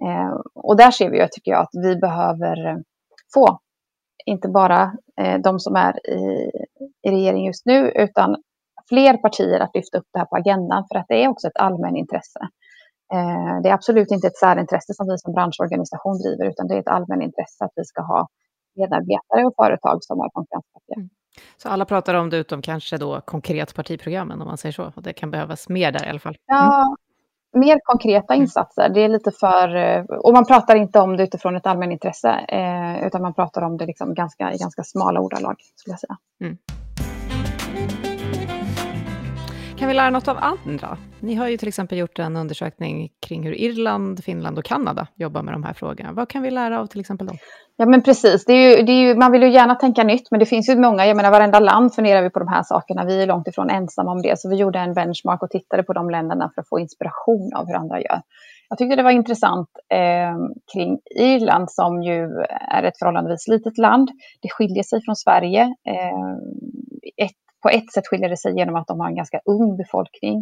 Eh, 0.06 0.34
och 0.54 0.76
där 0.76 0.90
ser 0.90 1.10
vi, 1.10 1.28
tycker 1.30 1.50
jag, 1.50 1.60
att 1.60 1.74
vi 1.84 1.96
behöver 1.96 2.66
eh, 2.66 2.76
få 3.34 3.58
inte 4.26 4.48
bara 4.48 4.92
eh, 5.20 5.38
de 5.38 5.60
som 5.60 5.76
är 5.76 6.10
i, 6.10 6.50
i 7.02 7.10
regering 7.10 7.46
just 7.46 7.66
nu, 7.66 7.90
utan 7.90 8.36
fler 8.88 9.16
partier 9.16 9.60
att 9.60 9.74
lyfta 9.74 9.98
upp 9.98 10.08
det 10.12 10.18
här 10.18 10.26
på 10.26 10.36
agendan 10.36 10.84
för 10.92 10.98
att 10.98 11.06
det 11.08 11.24
är 11.24 11.28
också 11.28 11.46
ett 11.46 11.56
allmänintresse. 11.56 12.38
intresse 12.38 12.63
det 13.62 13.68
är 13.68 13.72
absolut 13.72 14.10
inte 14.10 14.26
ett 14.26 14.36
särintresse 14.36 14.94
som 14.94 15.06
vi 15.08 15.18
som 15.18 15.32
branschorganisation 15.32 16.18
driver, 16.18 16.44
utan 16.50 16.66
det 16.66 16.74
är 16.74 16.78
ett 16.78 16.88
allmänintresse 16.88 17.64
att 17.64 17.72
vi 17.76 17.84
ska 17.84 18.02
ha 18.02 18.28
medarbetare 18.76 19.46
och 19.46 19.54
företag 19.56 20.04
som 20.04 20.20
är 20.20 20.28
konkurrenskraftiga. 20.28 20.96
Mm. 20.96 21.08
Så 21.56 21.68
alla 21.68 21.84
pratar 21.84 22.14
om 22.14 22.30
det 22.30 22.36
utom 22.36 22.62
kanske 22.62 22.96
då 22.98 23.20
konkret 23.20 23.74
partiprogrammen, 23.74 24.40
om 24.40 24.46
man 24.46 24.56
säger 24.56 24.72
så. 24.72 24.92
Och 24.96 25.02
det 25.02 25.12
kan 25.12 25.30
behövas 25.30 25.68
mer 25.68 25.92
där 25.92 26.06
i 26.06 26.08
alla 26.08 26.18
fall. 26.18 26.36
Mm. 26.52 26.64
Ja, 26.64 26.96
mer 27.54 27.78
konkreta 27.84 28.34
mm. 28.34 28.42
insatser. 28.42 28.88
Det 28.88 29.00
är 29.00 29.08
lite 29.08 29.30
för... 29.30 29.76
Eh, 29.76 30.04
och 30.04 30.32
man 30.32 30.44
pratar 30.44 30.76
inte 30.76 31.00
om 31.00 31.16
det 31.16 31.22
utifrån 31.22 31.56
ett 31.56 31.66
allmänintresse, 31.66 32.30
eh, 32.48 33.06
utan 33.06 33.22
man 33.22 33.34
pratar 33.34 33.62
om 33.62 33.76
det 33.76 33.86
liksom 33.86 34.14
ganska, 34.14 34.52
i 34.52 34.58
ganska 34.58 34.82
smala 34.82 35.20
ordalag, 35.20 35.56
skulle 35.74 35.92
jag 35.92 36.00
säga. 36.00 36.16
Mm. 36.40 36.58
Kan 39.84 39.88
vi 39.88 39.94
lära 39.94 40.10
något 40.10 40.28
av 40.28 40.38
andra? 40.40 40.96
Ni 41.20 41.34
har 41.34 41.48
ju 41.48 41.56
till 41.56 41.68
exempel 41.68 41.98
gjort 41.98 42.18
en 42.18 42.36
undersökning 42.36 43.08
kring 43.26 43.42
hur 43.42 43.60
Irland, 43.60 44.24
Finland 44.24 44.58
och 44.58 44.64
Kanada 44.64 45.06
jobbar 45.14 45.42
med 45.42 45.54
de 45.54 45.64
här 45.64 45.72
frågorna. 45.72 46.12
Vad 46.12 46.28
kan 46.28 46.42
vi 46.42 46.50
lära 46.50 46.80
av 46.80 46.86
till 46.86 47.00
exempel 47.00 47.26
dem? 47.26 47.36
Ja 47.76 47.86
men 47.86 48.02
precis, 48.02 48.44
det 48.44 48.52
är 48.52 48.76
ju, 48.76 48.82
det 48.82 48.92
är 48.92 49.08
ju, 49.08 49.14
man 49.14 49.32
vill 49.32 49.42
ju 49.42 49.50
gärna 49.50 49.74
tänka 49.74 50.04
nytt 50.04 50.30
men 50.30 50.40
det 50.40 50.46
finns 50.46 50.68
ju 50.68 50.76
många, 50.76 51.06
jag 51.06 51.16
menar 51.16 51.30
varenda 51.30 51.60
land 51.60 51.94
funderar 51.94 52.22
vi 52.22 52.30
på 52.30 52.38
de 52.38 52.48
här 52.48 52.62
sakerna. 52.62 53.04
Vi 53.04 53.22
är 53.22 53.26
långt 53.26 53.48
ifrån 53.48 53.70
ensamma 53.70 54.12
om 54.12 54.22
det 54.22 54.38
så 54.38 54.48
vi 54.48 54.56
gjorde 54.56 54.78
en 54.78 54.94
benchmark 54.94 55.42
och 55.42 55.50
tittade 55.50 55.82
på 55.82 55.92
de 55.92 56.10
länderna 56.10 56.50
för 56.54 56.60
att 56.60 56.68
få 56.68 56.78
inspiration 56.78 57.52
av 57.54 57.66
hur 57.66 57.74
andra 57.74 58.00
gör. 58.00 58.20
Jag 58.68 58.78
tyckte 58.78 58.96
det 58.96 59.02
var 59.02 59.10
intressant 59.10 59.68
eh, 59.88 60.36
kring 60.72 60.98
Irland 61.16 61.70
som 61.70 62.02
ju 62.02 62.44
är 62.70 62.82
ett 62.82 62.98
förhållandevis 62.98 63.48
litet 63.48 63.78
land. 63.78 64.10
Det 64.42 64.48
skiljer 64.48 64.82
sig 64.82 65.04
från 65.04 65.16
Sverige. 65.16 65.62
Eh, 65.62 67.24
ett 67.24 67.43
på 67.64 67.68
ett 67.68 67.92
sätt 67.92 68.08
skiljer 68.08 68.28
det 68.28 68.36
sig 68.36 68.52
genom 68.58 68.76
att 68.76 68.86
de 68.86 69.00
har 69.00 69.08
en 69.08 69.20
ganska 69.22 69.40
ung 69.44 69.76
befolkning 69.76 70.36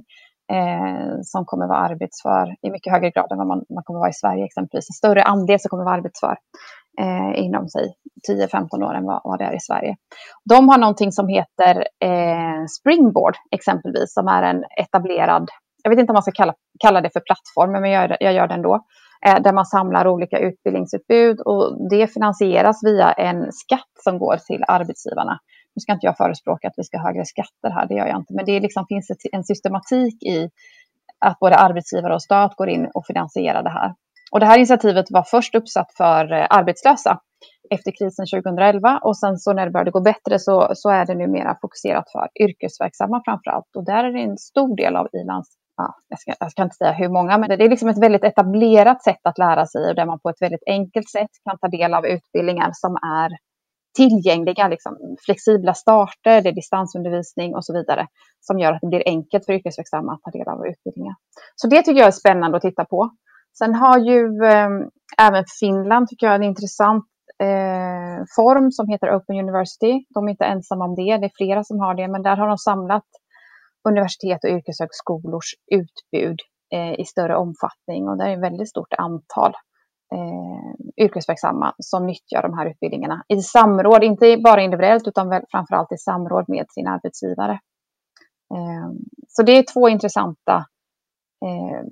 eh, 0.57 1.13
som 1.23 1.45
kommer 1.45 1.67
vara 1.67 1.79
arbetsför 1.79 2.45
i 2.67 2.71
mycket 2.71 2.93
högre 2.93 3.11
grad 3.11 3.33
än 3.33 3.39
vad 3.39 3.47
man, 3.47 3.63
man 3.75 3.85
kommer 3.85 4.01
vara 4.01 4.11
i 4.11 4.21
Sverige 4.23 4.45
exempelvis. 4.45 4.91
En 4.91 5.01
större 5.03 5.23
andel 5.23 5.61
som 5.61 5.69
kommer 5.69 5.85
vara 5.85 5.95
arbetsför 5.95 6.37
eh, 7.01 7.45
inom 7.45 7.69
sig 7.69 7.87
10-15 8.31 8.85
år 8.89 8.95
än 8.95 9.05
vad, 9.05 9.21
vad 9.25 9.39
det 9.39 9.45
är 9.45 9.57
i 9.57 9.61
Sverige. 9.61 9.97
De 10.55 10.69
har 10.69 10.79
någonting 10.79 11.13
som 11.13 11.29
heter 11.29 11.75
eh, 12.05 12.63
Springboard 12.79 13.37
exempelvis 13.51 14.15
som 14.15 14.29
är 14.29 14.43
en 14.43 14.65
etablerad 14.83 15.49
jag 15.83 15.91
vet 15.91 15.99
inte 15.99 16.11
om 16.11 16.15
man 16.15 16.23
ska 16.23 16.33
kalla, 16.33 16.55
kalla 16.81 17.01
det 17.01 17.11
för 17.13 17.21
plattform, 17.21 17.73
men 17.73 17.91
jag, 17.91 18.17
jag 18.21 18.33
gör 18.33 18.49
det 18.49 18.55
ändå. 18.55 18.85
Eh, 19.27 19.43
där 19.43 19.53
man 19.53 19.67
samlar 19.67 20.07
olika 20.09 20.39
utbildningsutbud 20.39 21.41
och 21.41 21.89
det 21.91 22.07
finansieras 22.07 22.85
via 22.85 23.13
en 23.13 23.53
skatt 23.53 23.93
som 24.05 24.19
går 24.19 24.37
till 24.37 24.65
arbetsgivarna 24.69 25.39
nu 25.75 25.81
ska 25.81 25.93
inte 25.93 26.07
jag 26.07 26.17
förespråka 26.17 26.69
att 26.69 26.75
vi 26.77 26.85
ska 26.85 26.99
ha 26.99 27.07
högre 27.07 27.25
skatter 27.25 27.71
här, 27.71 27.87
det 27.87 27.95
gör 27.95 28.07
jag 28.07 28.19
inte, 28.19 28.35
men 28.35 28.45
det 28.45 28.61
liksom 28.61 28.87
finns 28.87 29.11
en 29.33 29.45
systematik 29.45 30.23
i 30.23 30.51
att 31.19 31.39
både 31.39 31.57
arbetsgivare 31.57 32.15
och 32.15 32.23
stat 32.23 32.57
går 32.57 32.69
in 32.69 32.91
och 32.95 33.07
finansierar 33.07 33.63
det 33.63 33.71
här. 33.71 33.95
Och 34.33 34.41
det 34.41 34.47
här 34.47 34.57
initiativet 34.57 35.07
var 35.11 35.23
först 35.23 35.55
uppsatt 35.55 35.93
för 35.97 36.33
eh, 36.33 36.47
arbetslösa 36.51 37.21
efter 37.71 37.91
krisen 37.91 38.27
2011 38.27 39.01
och 39.03 39.19
sen 39.19 39.39
så 39.39 39.53
när 39.53 39.65
det 39.65 39.71
började 39.73 39.91
gå 39.91 40.01
bättre 40.01 40.39
så, 40.39 40.73
så 40.75 40.91
är 40.91 41.07
det 41.07 41.15
numera 41.15 41.59
fokuserat 41.61 42.13
för 42.13 42.29
yrkesverksamma 42.45 43.23
framför 43.25 43.51
allt. 43.51 43.77
Och 43.77 43.85
där 43.85 44.05
är 44.05 44.13
det 44.13 44.21
en 44.21 44.39
stor 44.39 44.77
del 44.77 44.97
av 44.97 45.09
Irlands 45.13 45.49
Ja, 45.77 45.95
jag, 46.09 46.21
ska, 46.21 46.33
jag 46.41 46.51
ska 46.51 46.63
inte 46.63 46.77
säga 46.77 46.93
hur 46.93 47.09
många, 47.09 47.39
men 47.39 47.49
det 47.49 47.65
är 47.65 47.71
liksom 47.71 47.89
ett 47.89 48.03
väldigt 48.03 48.25
etablerat 48.25 49.03
sätt 49.03 49.21
att 49.23 49.39
lära 49.39 49.67
sig 49.67 49.89
och 49.89 49.95
där 49.95 50.07
man 50.07 50.21
på 50.21 50.29
ett 50.31 50.43
väldigt 50.43 50.63
enkelt 50.67 51.11
sätt 51.11 51.31
kan 51.45 51.59
ta 51.59 51.69
del 51.69 51.95
av 51.95 52.07
utbildningar 52.07 52.71
som 52.73 52.97
är 52.97 53.31
tillgängliga, 53.95 54.69
liksom, 54.69 54.97
flexibla 55.27 55.75
starter, 55.75 56.43
det 56.43 56.49
är 56.49 56.53
distansundervisning 56.53 57.55
och 57.55 57.65
så 57.65 57.73
vidare 57.73 58.07
som 58.41 58.59
gör 58.59 58.73
att 58.73 58.81
det 58.81 58.87
blir 58.87 59.03
enkelt 59.07 59.45
för 59.45 59.53
yrkesverksamma 59.53 60.13
att 60.13 60.23
ta 60.23 60.39
del 60.39 60.49
av 60.49 60.67
utbildningar. 60.67 61.15
Så 61.57 61.67
det 61.67 61.83
tycker 61.83 62.01
jag 62.01 62.07
är 62.07 62.11
spännande 62.11 62.57
att 62.57 62.63
titta 62.63 62.85
på. 62.85 63.11
Sen 63.59 63.75
har 63.75 63.99
ju 63.99 64.45
eh, 64.45 64.69
även 65.21 65.45
Finland, 65.61 66.09
tycker 66.09 66.27
jag, 66.27 66.35
en 66.35 66.43
intressant 66.43 67.05
eh, 67.39 68.25
form 68.37 68.71
som 68.71 68.89
heter 68.89 69.17
Open 69.17 69.39
University. 69.39 70.05
De 70.09 70.27
är 70.27 70.31
inte 70.31 70.45
ensamma 70.45 70.85
om 70.85 70.95
det, 70.95 71.17
det 71.17 71.27
är 71.27 71.37
flera 71.37 71.65
som 71.65 71.81
har 71.81 71.95
det, 71.95 72.09
men 72.09 72.23
där 72.23 72.37
har 72.37 72.49
de 72.49 72.59
samlat 72.59 73.07
universitet 73.89 74.45
och 74.45 74.51
yrkeshögskolors 74.51 75.55
utbud 75.71 76.39
eh, 76.75 77.01
i 77.01 77.05
större 77.05 77.37
omfattning 77.37 78.09
och 78.09 78.19
det 78.19 78.25
är 78.25 78.37
ett 78.37 78.43
väldigt 78.43 78.69
stort 78.69 78.93
antal 78.99 79.53
eh, 80.13 81.05
yrkesverksamma 81.05 81.75
som 81.79 82.07
nyttjar 82.07 82.43
de 82.43 82.59
här 82.59 82.67
utbildningarna 82.67 83.25
i 83.29 83.43
samråd, 83.43 84.05
inte 84.05 84.37
bara 84.37 84.63
individuellt 84.63 85.09
utan 85.09 85.29
väl 85.29 85.43
framförallt 85.51 85.93
i 85.93 85.97
samråd 85.97 86.45
med 86.49 86.67
sin 86.71 86.87
arbetsgivare. 86.87 87.53
Eh, 88.55 88.91
så 89.29 89.43
det 89.43 89.53
är 89.53 89.73
två 89.73 89.89
intressanta 89.89 90.67
eh, 91.45 91.87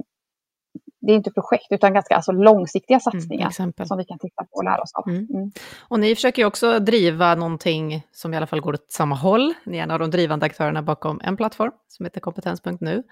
det 1.00 1.12
är 1.12 1.16
inte 1.16 1.30
projekt 1.30 1.66
utan 1.70 1.94
ganska 1.94 2.16
alltså, 2.16 2.33
långsiktiga 2.33 2.94
mm, 2.94 3.00
satsningar 3.00 3.52
mm, 3.61 3.72
som 3.87 3.98
vi 3.98 4.04
kan 4.04 4.18
titta 4.18 4.44
på 4.44 4.56
och 4.56 4.64
lära 4.64 4.83
oss 4.83 4.94
av. 4.94 5.09
Mm. 5.09 5.26
Mm. 5.35 5.50
Och 5.88 6.00
ni 6.00 6.14
försöker 6.14 6.42
ju 6.42 6.46
också 6.46 6.78
driva 6.78 7.35
någonting 7.35 8.06
som 8.12 8.35
i 8.35 8.37
alla 8.37 8.46
fall 8.46 8.61
går 8.61 8.72
åt 8.72 8.92
samma 8.92 9.14
håll. 9.14 9.54
Ni 9.64 9.78
är 9.78 9.83
en 9.83 9.90
av 9.90 9.98
de 9.98 10.11
drivande 10.11 10.46
aktörerna 10.46 10.83
bakom 10.83 11.20
en 11.24 11.37
plattform 11.37 11.72
som 11.88 12.06
heter 12.06 12.20
kompetens.nu. 12.20 13.02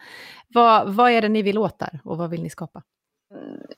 Vad, 0.49 0.95
vad 0.95 1.11
är 1.11 1.23
det 1.23 1.29
ni 1.29 1.43
vill 1.43 1.59
åt 1.59 1.79
där 1.79 2.01
och 2.05 2.19
vad 2.19 2.31
vill 2.31 2.43
ni 2.43 2.51
skapa? 2.51 2.83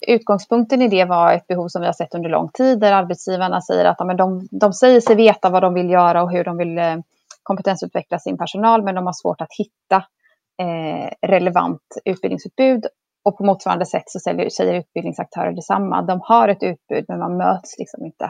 Utgångspunkten 0.06 0.82
i 0.82 0.88
det 0.88 1.04
var 1.04 1.32
ett 1.32 1.46
behov 1.46 1.68
som 1.68 1.80
vi 1.80 1.86
har 1.86 1.92
sett 1.92 2.14
under 2.14 2.30
lång 2.30 2.48
tid 2.48 2.80
där 2.80 2.92
arbetsgivarna 2.92 3.60
säger 3.60 3.84
att 3.84 3.96
ja, 3.98 4.14
de, 4.14 4.48
de 4.50 4.72
säger 4.72 5.00
sig 5.00 5.16
veta 5.16 5.50
vad 5.50 5.62
de 5.62 5.74
vill 5.74 5.90
göra 5.90 6.22
och 6.22 6.30
hur 6.30 6.44
de 6.44 6.56
vill 6.56 6.78
eh, 6.78 6.96
kompetensutveckla 7.42 8.18
sin 8.18 8.38
personal 8.38 8.82
men 8.82 8.94
de 8.94 9.06
har 9.06 9.12
svårt 9.12 9.40
att 9.40 9.52
hitta 9.58 9.96
eh, 10.62 11.28
relevant 11.28 11.82
utbildningsutbud. 12.04 12.86
Och 13.24 13.38
på 13.38 13.44
motsvarande 13.44 13.86
sätt 13.86 14.02
så 14.06 14.20
säger, 14.20 14.50
säger 14.50 14.74
utbildningsaktörer 14.74 15.52
detsamma. 15.52 16.02
De 16.02 16.20
har 16.22 16.48
ett 16.48 16.62
utbud 16.62 17.04
men 17.08 17.18
man 17.18 17.36
möts 17.36 17.78
liksom 17.78 18.04
inte. 18.04 18.24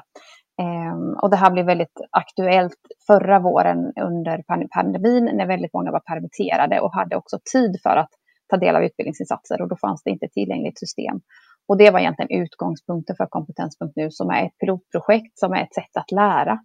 Eh, 0.60 1.22
och 1.22 1.30
det 1.30 1.36
här 1.36 1.50
blev 1.50 1.66
väldigt 1.66 2.00
aktuellt 2.10 2.78
förra 3.06 3.38
våren 3.38 3.92
under 4.00 4.42
pandemin 4.74 5.24
när 5.24 5.46
väldigt 5.46 5.74
många 5.74 5.90
var 5.90 6.00
permitterade 6.00 6.80
och 6.80 6.94
hade 6.94 7.16
också 7.16 7.38
tid 7.52 7.76
för 7.82 7.96
att 7.96 8.10
ta 8.50 8.56
del 8.56 8.76
av 8.76 8.82
utbildningsinsatser 8.82 9.62
och 9.62 9.68
då 9.68 9.76
fanns 9.76 10.02
det 10.02 10.10
inte 10.10 10.26
ett 10.26 10.32
tillgängligt 10.32 10.78
system. 10.78 11.20
Och 11.68 11.76
det 11.76 11.90
var 11.90 12.00
egentligen 12.00 12.42
utgångspunkten 12.42 13.16
för 13.16 13.26
Kompetens.nu 13.26 14.10
som 14.10 14.30
är 14.30 14.46
ett 14.46 14.58
pilotprojekt 14.58 15.38
som 15.38 15.52
är 15.52 15.62
ett 15.62 15.74
sätt 15.74 15.96
att 15.96 16.10
lära. 16.10 16.58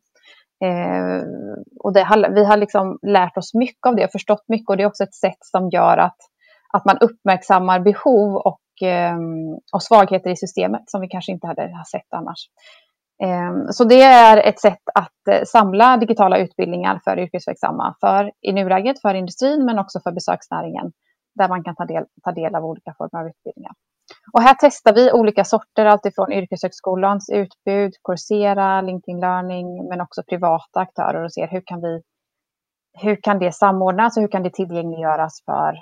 Eh, 0.64 1.24
och 1.80 1.94
det, 1.94 2.30
vi 2.36 2.46
har 2.46 2.58
liksom 2.58 3.00
lärt 3.02 3.38
oss 3.38 3.54
mycket 3.54 3.88
av 3.88 3.96
det 3.96 4.06
och 4.06 4.12
förstått 4.12 4.44
mycket 4.48 4.70
och 4.70 4.78
det 4.78 4.84
är 4.84 4.88
också 4.88 5.04
ett 5.04 5.16
sätt 5.16 5.38
som 5.40 5.70
gör 5.70 5.98
att, 5.98 6.18
att 6.74 6.86
man 6.86 6.98
uppmärksammar 6.98 7.80
behov 7.80 8.36
och, 8.36 8.88
eh, 8.88 9.18
och 9.74 9.84
svagheter 9.84 10.30
i 10.30 10.36
systemet 10.36 10.84
som 10.86 11.02
vi 11.02 11.08
kanske 11.08 11.32
inte 11.32 11.48
hade 11.48 11.84
sett 11.92 12.14
annars. 12.14 12.40
Eh, 13.24 13.70
så 13.70 13.84
det 13.84 14.02
är 14.02 14.38
ett 14.38 14.60
sätt 14.60 14.82
att 14.96 15.28
eh, 15.30 15.44
samla 15.46 15.98
digitala 15.98 16.38
utbildningar 16.38 17.00
för 17.04 17.20
yrkesverksamma, 17.20 17.96
för 18.00 18.32
i 18.42 18.52
nuläget 18.52 19.02
för 19.02 19.14
industrin 19.14 19.66
men 19.66 19.80
också 19.80 20.00
för 20.00 20.12
besöksnäringen 20.12 20.92
där 21.36 21.50
man 21.50 21.64
kan 21.64 21.76
ta 21.76 21.86
del, 21.86 22.06
ta 22.24 22.32
del 22.32 22.56
av 22.56 22.66
olika 22.66 22.94
former 22.98 23.22
av 23.22 23.28
utbildningar. 23.28 23.74
Och 24.34 24.42
här 24.42 24.56
testar 24.60 24.94
vi 24.94 25.12
olika 25.12 25.44
sorter, 25.44 25.86
alltifrån 25.86 26.32
yrkeshögskolans 26.32 27.30
utbud, 27.30 27.94
Coursera, 28.04 28.82
LinkedIn 28.82 29.20
Learning, 29.20 29.88
men 29.90 30.02
också 30.02 30.24
privata 30.24 30.80
aktörer 30.80 31.24
och 31.24 31.34
ser 31.34 31.48
hur 31.48 31.62
kan, 31.66 31.82
vi, 31.82 32.02
hur 33.02 33.16
kan 33.16 33.40
det 33.40 33.52
samordnas 33.52 34.18
och 34.18 34.22
hur 34.22 34.28
kan 34.28 34.44
det 34.44 34.54
tillgängliggöras 34.54 35.44
för 35.46 35.74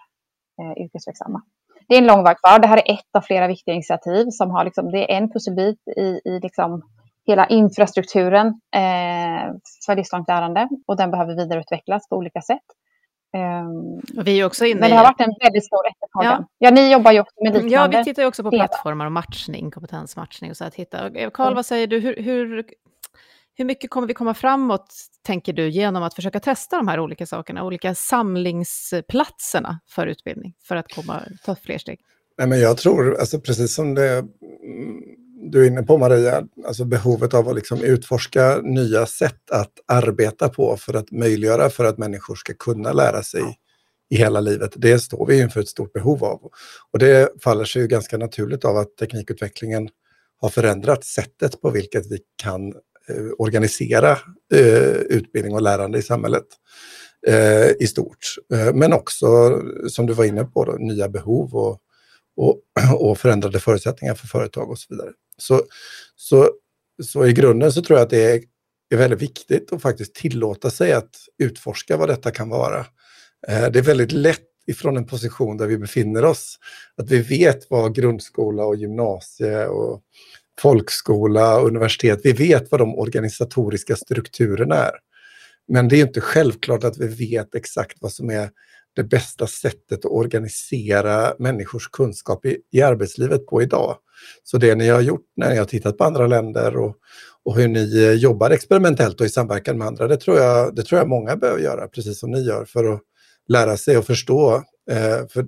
eh, 0.61 0.83
yrkesverksamma. 0.83 1.41
Det 1.87 1.95
är 1.95 2.01
en 2.01 2.07
lång 2.07 2.23
väg 2.23 2.37
kvar. 2.37 2.59
Det 2.59 2.67
här 2.67 2.77
är 2.77 2.93
ett 2.93 3.15
av 3.17 3.21
flera 3.21 3.47
viktiga 3.47 3.75
initiativ 3.75 4.25
som 4.29 4.51
har 4.51 4.65
liksom, 4.65 4.91
det 4.91 5.13
är 5.13 5.17
en 5.17 5.29
pusselbit 5.29 5.87
i, 5.97 6.21
i 6.25 6.39
liksom 6.39 6.81
hela 7.25 7.47
infrastrukturen 7.47 8.47
eh, 8.75 9.53
för 9.85 9.95
livslångt 9.95 10.27
lärande 10.27 10.69
och 10.87 10.97
den 10.97 11.11
behöver 11.11 11.35
vidareutvecklas 11.35 12.09
på 12.09 12.15
olika 12.15 12.41
sätt. 12.41 12.65
Um, 13.37 14.01
vi 14.23 14.39
är 14.39 14.45
också 14.45 14.65
inne 14.65 14.79
men 14.79 14.89
det 14.89 14.95
har 14.95 15.03
varit 15.03 15.21
en 15.21 15.33
väldigt 15.43 15.65
stor 15.65 15.87
efterfrågan. 15.87 16.45
Ja. 16.57 16.67
ja, 16.67 16.71
ni 16.71 16.91
jobbar 16.91 17.11
ju 17.11 17.19
också 17.19 17.35
med 17.43 17.53
liknande. 17.53 17.75
Ja, 17.75 17.87
vi 17.87 18.03
tittar 18.03 18.21
ju 18.21 18.27
också 18.27 18.43
på 18.43 18.51
plattformar 18.51 19.05
och 19.05 19.11
matchning, 19.11 19.71
kompetensmatchning 19.71 20.51
och 20.51 20.57
så 20.57 20.65
att 20.65 20.75
hitta. 20.75 21.09
Eh, 21.09 21.29
Karl, 21.29 21.47
mm. 21.47 21.55
vad 21.55 21.65
säger 21.65 21.87
du, 21.87 21.99
hur, 21.99 22.15
hur, 22.15 22.65
hur 23.55 23.65
mycket 23.65 23.89
kommer 23.89 24.07
vi 24.07 24.13
komma 24.13 24.33
framåt, 24.33 24.93
tänker 25.21 25.53
du, 25.53 25.69
genom 25.69 26.03
att 26.03 26.13
försöka 26.13 26.39
testa 26.39 26.77
de 26.77 26.87
här 26.87 26.99
olika 26.99 27.25
sakerna, 27.25 27.63
olika 27.63 27.95
samlingsplatserna 27.95 29.79
för 29.89 30.07
utbildning, 30.07 30.53
för 30.63 30.75
att 30.75 30.93
komma, 30.95 31.21
ta 31.45 31.55
fler 31.55 31.77
steg? 31.77 31.99
Nej, 32.37 32.47
men 32.47 32.59
jag 32.59 32.77
tror, 32.77 33.19
alltså, 33.19 33.39
precis 33.39 33.75
som 33.75 33.95
det 33.95 34.25
du 35.51 35.63
är 35.63 35.67
inne 35.67 35.83
på 35.83 35.97
Maria, 35.97 36.43
alltså 36.67 36.85
behovet 36.85 37.33
av 37.33 37.49
att 37.49 37.55
liksom 37.55 37.81
utforska 37.81 38.59
nya 38.63 39.05
sätt 39.05 39.51
att 39.51 39.71
arbeta 39.87 40.49
på 40.49 40.77
för 40.77 40.93
att 40.93 41.11
möjliggöra 41.11 41.69
för 41.69 41.85
att 41.85 41.97
människor 41.97 42.35
ska 42.35 42.53
kunna 42.53 42.93
lära 42.93 43.23
sig 43.23 43.41
i 44.09 44.17
hela 44.17 44.39
livet. 44.39 44.73
Det 44.75 44.99
står 44.99 45.27
vi 45.27 45.41
inför 45.41 45.59
ett 45.59 45.67
stort 45.67 45.93
behov 45.93 46.23
av. 46.23 46.51
Och 46.91 46.99
det 46.99 47.29
faller 47.43 47.65
sig 47.65 47.81
ju 47.81 47.87
ganska 47.87 48.17
naturligt 48.17 48.65
av 48.65 48.77
att 48.77 48.97
teknikutvecklingen 48.97 49.89
har 50.41 50.49
förändrat 50.49 51.03
sättet 51.03 51.61
på 51.61 51.69
vilket 51.69 52.11
vi 52.11 52.19
kan 52.43 52.67
eh, 53.09 53.31
organisera 53.37 54.11
eh, 54.53 54.93
utbildning 54.93 55.55
och 55.55 55.61
lärande 55.61 55.97
i 55.97 56.01
samhället 56.01 56.45
eh, 57.27 57.69
i 57.79 57.87
stort. 57.87 58.35
Eh, 58.53 58.73
men 58.73 58.93
också, 58.93 59.61
som 59.87 60.05
du 60.05 60.13
var 60.13 60.25
inne 60.25 60.43
på, 60.43 60.65
då, 60.65 60.71
nya 60.71 61.09
behov 61.09 61.55
och, 61.55 61.79
och, 62.35 62.59
och 62.99 63.17
förändrade 63.17 63.59
förutsättningar 63.59 64.15
för 64.15 64.27
företag 64.27 64.69
och 64.69 64.79
så 64.79 64.85
vidare. 64.89 65.11
Så, 65.37 65.61
så, 66.15 66.49
så 67.03 67.25
i 67.25 67.33
grunden 67.33 67.71
så 67.71 67.81
tror 67.81 67.99
jag 67.99 68.05
att 68.05 68.09
det 68.09 68.31
är, 68.31 68.41
är 68.93 68.97
väldigt 68.97 69.21
viktigt 69.21 69.73
att 69.73 69.81
faktiskt 69.81 70.15
tillåta 70.15 70.69
sig 70.69 70.93
att 70.93 71.15
utforska 71.37 71.97
vad 71.97 72.09
detta 72.09 72.31
kan 72.31 72.49
vara. 72.49 72.79
Eh, 73.47 73.71
det 73.71 73.79
är 73.79 73.83
väldigt 73.83 74.11
lätt 74.11 74.47
ifrån 74.67 74.97
en 74.97 75.07
position 75.07 75.57
där 75.57 75.67
vi 75.67 75.77
befinner 75.77 76.25
oss, 76.25 76.59
att 76.97 77.11
vi 77.11 77.21
vet 77.21 77.69
vad 77.69 77.95
grundskola 77.95 78.65
och 78.65 78.75
gymnasie 78.75 79.67
och 79.67 80.01
folkskola 80.61 81.59
och 81.59 81.67
universitet, 81.67 82.19
vi 82.23 82.31
vet 82.31 82.71
vad 82.71 82.81
de 82.81 82.95
organisatoriska 82.95 83.95
strukturerna 83.95 84.75
är. 84.75 84.93
Men 85.67 85.87
det 85.87 85.95
är 85.95 86.05
inte 86.05 86.21
självklart 86.21 86.83
att 86.83 86.97
vi 86.97 87.07
vet 87.07 87.55
exakt 87.55 87.97
vad 88.01 88.11
som 88.11 88.29
är 88.29 88.49
det 88.95 89.03
bästa 89.03 89.47
sättet 89.47 90.05
att 90.05 90.11
organisera 90.11 91.35
människors 91.39 91.89
kunskap 91.89 92.45
i, 92.45 92.57
i 92.71 92.81
arbetslivet 92.81 93.45
på 93.45 93.61
idag. 93.61 93.97
Så 94.43 94.57
det 94.57 94.75
ni 94.75 94.87
har 94.87 95.01
gjort 95.01 95.25
när 95.35 95.49
ni 95.49 95.57
har 95.57 95.65
tittat 95.65 95.97
på 95.97 96.03
andra 96.03 96.27
länder 96.27 96.77
och, 96.77 96.95
och 97.43 97.55
hur 97.55 97.67
ni 97.67 98.03
eh, 98.03 98.11
jobbar 98.11 98.49
experimentellt 98.49 99.21
och 99.21 99.25
i 99.25 99.29
samverkan 99.29 99.77
med 99.77 99.87
andra, 99.87 100.07
det 100.07 100.17
tror, 100.17 100.37
jag, 100.37 100.75
det 100.75 100.83
tror 100.83 100.99
jag 100.99 101.09
många 101.09 101.35
behöver 101.35 101.61
göra, 101.61 101.87
precis 101.87 102.19
som 102.19 102.31
ni 102.31 102.41
gör, 102.41 102.65
för 102.65 102.93
att 102.93 103.01
lära 103.47 103.77
sig 103.77 103.97
och 103.97 104.05
förstå. 104.05 104.55
Eh, 104.91 105.27
för 105.29 105.45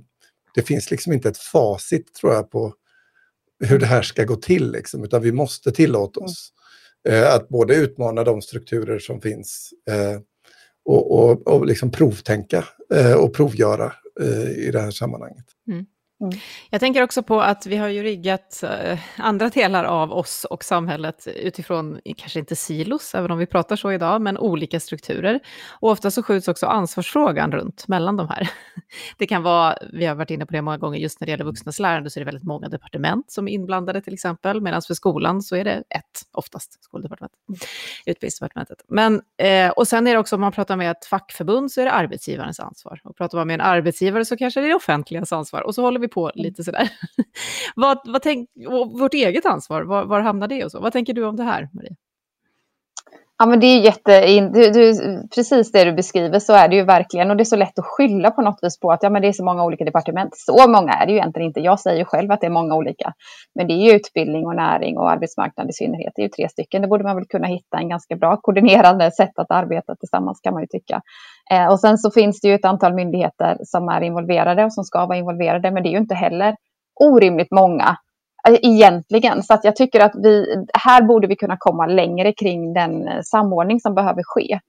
det 0.55 0.61
finns 0.61 0.91
liksom 0.91 1.13
inte 1.13 1.29
ett 1.29 1.37
facit, 1.37 2.13
tror 2.13 2.33
jag, 2.33 2.51
på 2.51 2.73
hur 3.59 3.79
det 3.79 3.85
här 3.85 4.01
ska 4.01 4.23
gå 4.23 4.35
till, 4.35 4.71
liksom, 4.71 5.03
utan 5.03 5.21
vi 5.21 5.31
måste 5.31 5.71
tillåta 5.71 6.19
oss 6.19 6.49
eh, 7.09 7.33
att 7.33 7.49
både 7.49 7.75
utmana 7.75 8.23
de 8.23 8.41
strukturer 8.41 8.99
som 8.99 9.21
finns 9.21 9.69
eh, 9.89 10.19
och, 10.85 11.11
och, 11.11 11.47
och 11.47 11.65
liksom 11.65 11.91
provtänka 11.91 12.65
Eh, 12.93 13.13
och 13.13 13.33
provgöra 13.33 13.93
eh, 14.21 14.49
i 14.49 14.69
det 14.71 14.79
här 14.79 14.91
sammanhanget. 14.91 15.45
Mm. 15.67 15.85
Mm. 16.21 16.39
Jag 16.69 16.79
tänker 16.79 17.03
också 17.03 17.23
på 17.23 17.41
att 17.41 17.65
vi 17.65 17.77
har 17.77 17.87
ju 17.87 18.03
riggat 18.03 18.63
eh, 18.63 18.99
andra 19.17 19.49
delar 19.49 19.83
av 19.83 20.11
oss 20.11 20.45
och 20.49 20.63
samhället 20.63 21.27
utifrån, 21.27 21.99
kanske 22.17 22.39
inte 22.39 22.55
silos, 22.55 23.15
även 23.15 23.31
om 23.31 23.37
vi 23.37 23.45
pratar 23.45 23.75
så 23.75 23.91
idag, 23.91 24.21
men 24.21 24.37
olika 24.37 24.79
strukturer. 24.79 25.39
Och 25.79 25.89
ofta 25.89 26.11
så 26.11 26.23
skjuts 26.23 26.47
också 26.47 26.65
ansvarsfrågan 26.65 27.51
runt 27.51 27.87
mellan 27.87 28.17
de 28.17 28.29
här. 28.29 28.49
Det 29.17 29.27
kan 29.27 29.43
vara, 29.43 29.77
vi 29.93 30.05
har 30.05 30.15
varit 30.15 30.29
inne 30.29 30.45
på 30.45 30.53
det 30.53 30.61
många 30.61 30.77
gånger, 30.77 30.99
just 30.99 31.19
när 31.19 31.25
det 31.25 31.31
gäller 31.31 31.45
vuxnas 31.45 31.79
lärande 31.79 32.09
så 32.09 32.19
är 32.19 32.21
det 32.21 32.25
väldigt 32.25 32.43
många 32.43 32.69
departement 32.69 33.31
som 33.31 33.47
är 33.47 33.51
inblandade 33.51 34.01
till 34.01 34.13
exempel, 34.13 34.61
medan 34.61 34.81
för 34.81 34.93
skolan 34.93 35.41
så 35.41 35.55
är 35.55 35.63
det 35.63 35.83
ett, 35.89 36.21
oftast, 36.31 36.83
skoldepartementet, 36.83 37.39
mm. 37.49 37.59
utbildningsdepartementet. 38.05 38.77
Men, 38.87 39.21
eh, 39.37 39.69
och 39.69 39.87
sen 39.87 40.07
är 40.07 40.13
det 40.13 40.19
också, 40.19 40.35
om 40.35 40.41
man 40.41 40.51
pratar 40.51 40.77
med 40.77 40.91
ett 40.91 41.05
fackförbund 41.05 41.71
så 41.71 41.81
är 41.81 41.85
det 41.85 41.91
arbetsgivarens 41.91 42.59
ansvar. 42.59 43.01
Och 43.03 43.17
pratar 43.17 43.37
man 43.37 43.47
med 43.47 43.53
en 43.53 43.61
arbetsgivare 43.61 44.25
så 44.25 44.37
kanske 44.37 44.59
det 44.59 44.65
är 44.65 44.69
det 44.69 44.75
offentligas 44.75 45.33
ansvar. 45.33 45.61
Och 45.61 45.75
så 45.75 45.81
håller 45.81 45.99
vi 45.99 46.04
på 46.07 46.31
lite 46.35 46.63
sådär. 46.63 46.89
vad, 47.75 47.97
vad 48.05 48.21
tänk, 48.21 48.49
vårt 48.99 49.13
eget 49.13 49.45
ansvar, 49.45 49.81
var, 49.83 50.05
var 50.05 50.21
hamnar 50.21 50.47
det 50.47 50.65
och 50.65 50.71
så? 50.71 50.79
Vad 50.79 50.93
tänker 50.93 51.13
du 51.13 51.25
om 51.25 51.35
det 51.35 51.43
här, 51.43 51.69
Maria? 51.73 51.95
Ja, 53.37 53.45
men 53.45 53.59
det 53.59 53.65
är 53.65 53.79
jätte, 53.79 54.41
du, 54.41 54.71
du, 54.71 54.93
precis 55.35 55.71
det 55.71 55.83
du 55.83 55.91
beskriver 55.93 56.39
så 56.39 56.53
är 56.53 56.67
det 56.67 56.75
ju 56.75 56.83
verkligen. 56.83 57.31
Och 57.31 57.37
det 57.37 57.43
är 57.43 57.45
så 57.45 57.55
lätt 57.55 57.79
att 57.79 57.85
skylla 57.85 58.31
på 58.31 58.41
något 58.41 58.59
vis 58.61 58.79
på 58.79 58.91
att 58.91 59.03
ja, 59.03 59.09
men 59.09 59.21
det 59.21 59.27
är 59.27 59.31
så 59.33 59.43
många 59.43 59.63
olika 59.63 59.85
departement. 59.85 60.37
Så 60.37 60.67
många 60.67 60.93
är 60.93 61.05
det 61.05 61.11
ju 61.11 61.17
egentligen 61.17 61.47
inte. 61.47 61.59
Jag 61.59 61.79
säger 61.79 61.97
ju 61.97 62.05
själv 62.05 62.31
att 62.31 62.41
det 62.41 62.47
är 62.47 62.51
många 62.51 62.75
olika. 62.75 63.13
Men 63.55 63.67
det 63.67 63.73
är 63.73 63.91
ju 63.91 63.91
utbildning 63.91 64.45
och 64.45 64.55
näring 64.55 64.97
och 64.97 65.11
arbetsmarknad 65.11 65.69
i 65.69 65.73
synnerhet. 65.73 66.13
Det 66.15 66.21
är 66.21 66.23
ju 66.23 66.29
tre 66.29 66.49
stycken. 66.49 66.81
Det 66.81 66.87
borde 66.87 67.03
man 67.03 67.15
väl 67.15 67.25
kunna 67.25 67.47
hitta 67.47 67.77
en 67.77 67.89
ganska 67.89 68.15
bra 68.15 68.37
koordinerande 68.37 69.11
sätt 69.11 69.39
att 69.39 69.51
arbeta 69.51 69.95
tillsammans 69.95 70.39
kan 70.41 70.53
man 70.53 70.63
ju 70.63 70.67
tycka. 70.67 71.01
Eh, 71.51 71.67
och 71.67 71.79
sen 71.79 71.97
så 71.97 72.11
finns 72.11 72.41
det 72.41 72.47
ju 72.47 72.55
ett 72.55 72.65
antal 72.65 72.93
myndigheter 72.93 73.57
som 73.63 73.89
är 73.89 74.01
involverade 74.01 74.65
och 74.65 74.73
som 74.73 74.83
ska 74.83 75.05
vara 75.05 75.17
involverade. 75.17 75.71
Men 75.71 75.83
det 75.83 75.89
är 75.89 75.91
ju 75.91 75.97
inte 75.97 76.15
heller 76.15 76.55
orimligt 76.99 77.51
många 77.51 77.97
eh, 78.47 78.55
egentligen. 78.61 79.43
Så 79.43 79.53
att 79.53 79.63
jag 79.63 79.75
tycker 79.75 79.99
att 79.99 80.15
vi, 80.15 80.65
här 80.73 81.01
borde 81.01 81.27
vi 81.27 81.35
kunna 81.35 81.57
komma 81.59 81.85
längre 81.85 82.33
kring 82.33 82.73
den 82.73 83.07
eh, 83.07 83.21
samordning 83.23 83.79
som 83.79 83.95
behöver 83.95 84.23
ske. 84.25 84.59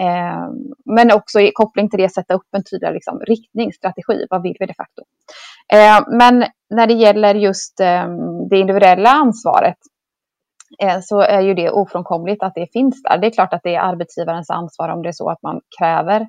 Eh, 0.00 0.48
men 0.84 1.12
också 1.12 1.40
i 1.40 1.50
koppling 1.54 1.90
till 1.90 2.00
det 2.00 2.08
sätta 2.08 2.34
upp 2.34 2.46
en 2.56 2.64
tydligare 2.64 2.94
liksom, 2.94 3.20
riktning, 3.20 3.72
strategi. 3.72 4.26
Vad 4.30 4.42
vill 4.42 4.56
vi 4.60 4.66
de 4.66 4.74
facto? 4.74 5.02
Eh, 5.72 6.16
men 6.18 6.44
när 6.70 6.86
det 6.86 6.94
gäller 6.94 7.34
just 7.34 7.80
eh, 7.80 8.08
det 8.50 8.58
individuella 8.58 9.10
ansvaret 9.10 9.78
Eh, 10.82 11.00
så 11.02 11.20
är 11.20 11.40
ju 11.40 11.54
det 11.54 11.70
ofrånkomligt 11.70 12.42
att 12.42 12.54
det 12.54 12.72
finns 12.72 13.02
där. 13.02 13.18
Det 13.18 13.26
är 13.26 13.30
klart 13.30 13.54
att 13.54 13.62
det 13.62 13.74
är 13.74 13.80
arbetsgivarens 13.80 14.50
ansvar 14.50 14.88
om 14.88 15.02
det 15.02 15.08
är 15.08 15.12
så 15.12 15.30
att 15.30 15.42
man 15.42 15.60
kräver 15.78 16.20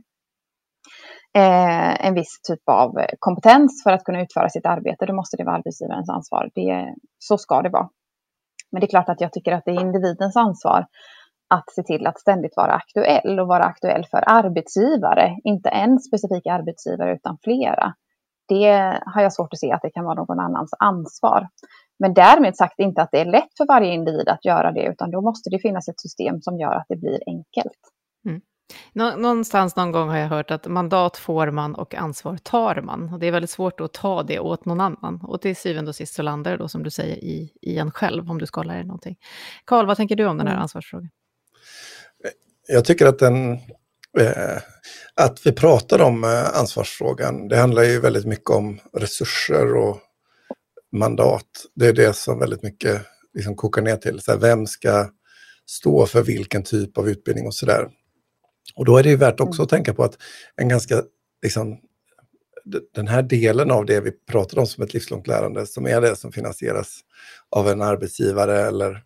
eh, 1.37 2.05
en 2.05 2.13
viss 2.13 2.41
typ 2.47 2.69
av 2.69 2.99
eh, 2.99 3.09
kompetens 3.19 3.83
för 3.83 3.91
att 3.91 4.03
kunna 4.03 4.21
utföra 4.21 4.49
sitt 4.49 4.65
arbete. 4.65 5.05
Då 5.05 5.13
måste 5.13 5.37
det 5.37 5.43
vara 5.43 5.55
arbetsgivarens 5.55 6.09
ansvar. 6.09 6.49
Det, 6.55 6.95
så 7.19 7.37
ska 7.37 7.61
det 7.61 7.69
vara. 7.69 7.89
Men 8.71 8.79
det 8.79 8.85
är 8.85 8.89
klart 8.89 9.09
att 9.09 9.21
jag 9.21 9.33
tycker 9.33 9.51
att 9.51 9.65
det 9.65 9.71
är 9.71 9.81
individens 9.81 10.35
ansvar 10.35 10.85
att 11.49 11.73
se 11.75 11.83
till 11.83 12.07
att 12.07 12.19
ständigt 12.19 12.55
vara 12.55 12.73
aktuell 12.73 13.39
och 13.39 13.47
vara 13.47 13.63
aktuell 13.63 14.05
för 14.11 14.23
arbetsgivare. 14.27 15.37
Inte 15.43 15.69
en 15.69 15.99
specifik 15.99 16.47
arbetsgivare 16.47 17.15
utan 17.15 17.37
flera. 17.43 17.93
det 18.47 18.99
har 19.05 19.21
jag 19.21 19.33
svårt 19.33 19.53
att 19.53 19.59
se 19.59 19.71
att 19.71 19.81
det 19.81 19.89
kan 19.89 20.05
vara 20.05 20.15
någon 20.15 20.39
annans 20.39 20.69
ansvar. 20.79 21.47
Men 21.99 22.13
därmed 22.13 22.55
sagt 22.55 22.79
inte 22.79 23.01
att 23.01 23.11
det 23.11 23.19
är 23.19 23.25
lätt 23.25 23.57
för 23.57 23.67
varje 23.67 23.93
individ 23.93 24.29
att 24.29 24.45
göra 24.45 24.71
det, 24.71 24.85
utan 24.85 25.11
då 25.11 25.21
måste 25.21 25.49
det 25.49 25.59
finnas 25.59 25.87
ett 25.87 25.99
system 25.99 26.41
som 26.41 26.59
gör 26.59 26.73
att 26.73 26.85
det 26.89 26.95
blir 26.95 27.19
enkelt. 27.27 27.79
Mm. 28.25 28.41
Någonstans 28.93 29.75
någon 29.75 29.91
gång 29.91 30.09
har 30.09 30.17
jag 30.17 30.27
hört 30.27 30.51
att 30.51 30.67
mandat 30.67 31.17
får 31.17 31.51
man 31.51 31.75
och 31.75 31.95
ansvar 31.95 32.37
tar 32.37 32.81
man. 32.81 33.13
Och 33.13 33.19
det 33.19 33.27
är 33.27 33.31
väldigt 33.31 33.49
svårt 33.49 33.79
att 33.79 33.93
ta 33.93 34.23
det 34.23 34.39
åt 34.39 34.65
någon 34.65 34.81
annan. 34.81 35.19
Och 35.23 35.41
till 35.41 35.55
syvende 35.55 35.89
och 35.89 35.95
sist 35.95 36.13
så 36.13 36.21
landar 36.21 36.51
det 36.51 36.57
då, 36.57 36.67
som 36.67 36.83
du 36.83 36.89
säger, 36.89 37.15
i, 37.15 37.51
i 37.61 37.77
en 37.77 37.91
själv, 37.91 38.29
om 38.31 38.37
du 38.37 38.45
ska 38.45 38.63
lära 38.63 38.77
dig 38.77 38.85
någonting. 38.85 39.17
Karl, 39.65 39.85
vad 39.85 39.97
tänker 39.97 40.15
du 40.15 40.25
om 40.25 40.37
den 40.37 40.47
här 40.47 40.53
mm. 40.53 40.61
ansvarsfrågan? 40.61 41.09
Jag 42.67 42.85
tycker 42.85 43.05
att 43.05 43.19
den... 43.19 43.51
Eh, 44.19 44.57
att 45.21 45.45
vi 45.45 45.51
pratar 45.51 46.01
om 46.01 46.23
eh, 46.23 46.59
ansvarsfrågan, 46.59 47.47
det 47.47 47.57
handlar 47.57 47.83
ju 47.83 47.99
väldigt 47.99 48.25
mycket 48.25 48.49
om 48.49 48.79
resurser 48.93 49.75
och 49.75 49.97
mandat. 50.95 51.45
Det 51.75 51.87
är 51.87 51.93
det 51.93 52.13
som 52.13 52.39
väldigt 52.39 52.63
mycket 52.63 53.01
liksom 53.33 53.55
kokar 53.55 53.81
ner 53.81 53.97
till. 53.97 54.19
Så 54.19 54.31
här, 54.31 54.39
vem 54.39 54.67
ska 54.67 55.09
stå 55.65 56.05
för 56.05 56.23
vilken 56.23 56.63
typ 56.63 56.97
av 56.97 57.09
utbildning 57.09 57.47
och 57.47 57.53
sådär. 57.55 57.89
Och 58.75 58.85
då 58.85 58.97
är 58.97 59.03
det 59.03 59.09
ju 59.09 59.15
värt 59.15 59.39
också 59.39 59.63
att 59.63 59.69
tänka 59.69 59.93
på 59.93 60.03
att 60.03 60.17
en 60.55 60.69
ganska, 60.69 61.03
liksom, 61.43 61.77
den 62.95 63.07
här 63.07 63.21
delen 63.21 63.71
av 63.71 63.85
det 63.85 64.01
vi 64.01 64.11
pratar 64.11 64.59
om 64.59 64.67
som 64.67 64.83
ett 64.83 64.93
livslångt 64.93 65.27
lärande, 65.27 65.65
som 65.65 65.87
är 65.87 66.01
det 66.01 66.15
som 66.15 66.31
finansieras 66.31 66.99
av 67.49 67.69
en 67.69 67.81
arbetsgivare 67.81 68.61
eller 68.61 69.03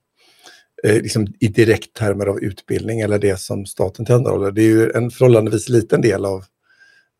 eh, 0.84 1.02
liksom 1.02 1.28
i 1.40 1.48
direkt 1.48 1.94
termer 1.94 2.26
av 2.26 2.40
utbildning 2.40 3.00
eller 3.00 3.20
det 3.20 3.40
som 3.40 3.66
staten 3.66 4.06
tillhandahåller. 4.06 4.52
Det 4.52 4.62
är 4.62 4.68
ju 4.68 4.92
en 4.92 5.12
förhållandevis 5.12 5.70
liten 5.70 6.02
del 6.02 6.26
av 6.26 6.46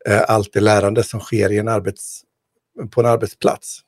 eh, 0.08 0.22
allt 0.28 0.52
det 0.52 0.60
lärande 0.60 1.02
som 1.02 1.20
sker 1.20 1.52
i 1.52 1.58
en 1.58 1.68
arbets, 1.68 2.22
på 2.90 3.00
en 3.00 3.06
arbetsplats. 3.06 3.80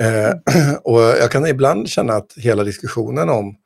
Eh, 0.00 0.74
och 0.82 1.00
jag 1.00 1.30
kan 1.30 1.46
ibland 1.46 1.88
känna 1.88 2.12
att 2.12 2.32
hela 2.36 2.64
diskussionen 2.64 3.28
om 3.28 3.56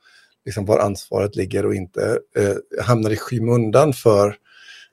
liksom 0.45 0.65
var 0.65 0.79
ansvaret 0.79 1.37
ligger 1.37 1.67
och 1.67 1.75
inte 1.75 2.19
eh, 2.37 2.85
hamnar 2.85 3.11
i 3.11 3.17
skymundan 3.17 3.93
för 3.93 4.37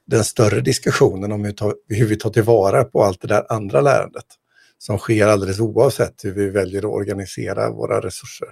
den 0.08 0.24
större 0.24 0.62
diskussionen 0.62 1.32
om 1.32 1.46
hur, 1.46 1.52
ta, 1.52 1.74
hur, 1.88 2.06
vi 2.06 2.16
tar 2.16 2.30
tillvara 2.30 2.84
på 2.84 3.04
allt 3.04 3.22
det 3.22 3.28
där 3.28 3.46
andra 3.50 3.82
lärandet 3.82 4.26
som 4.78 4.98
sker 4.98 5.28
alldeles 5.28 5.60
oavsett 5.60 6.14
hur 6.24 6.32
vi 6.32 6.50
väljer 6.50 6.80
att 6.80 6.94
organisera 6.94 7.72
våra 7.72 8.02
resurser. 8.02 8.48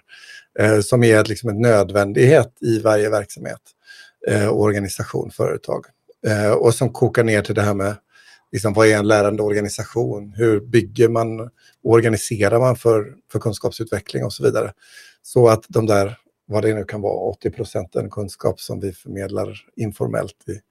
Eh, 0.60 0.80
som 0.80 1.04
är 1.04 1.24
liksom 1.24 1.50
en 1.50 1.62
nödvändighet 1.62 2.54
i 2.62 2.80
varje 2.80 3.10
verksamhet, 3.10 3.62
eh, 4.28 4.50
organisation, 4.54 5.32
företag. 5.32 5.86
Eh, 6.28 6.52
och 6.52 6.76
som 6.76 6.94
kokar 6.94 7.24
ner 7.24 7.42
till 7.42 7.56
det 7.56 7.62
här 7.62 7.74
med 7.74 7.96
liksom, 8.52 8.74
vad 8.74 8.88
är 8.88 8.98
en 8.98 9.08
lärande 9.08 9.44
organisation? 9.44 10.34
Hur 10.36 10.60
bygger 10.60 11.10
man 11.10 11.40
och 11.40 11.52
organiserar 11.84 12.60
man 12.60 12.76
för, 12.76 13.16
för 13.32 13.40
kunskapsutveckling 13.40 14.24
och 14.26 14.34
så 14.34 14.44
vidare? 14.44 14.74
Så 15.22 15.48
att 15.48 15.66
de 15.68 15.86
där 15.86 16.18
vad 16.48 16.64
det 16.64 16.74
nu 16.74 16.84
kan 16.84 17.02
vara, 17.02 17.30
80 17.30 17.50
procenten 17.50 18.10
kunskap 18.10 18.60
som 18.60 18.80
vi 18.80 18.92
förmedlar 18.92 19.58
informellt 19.76 20.36
i, 20.48 20.62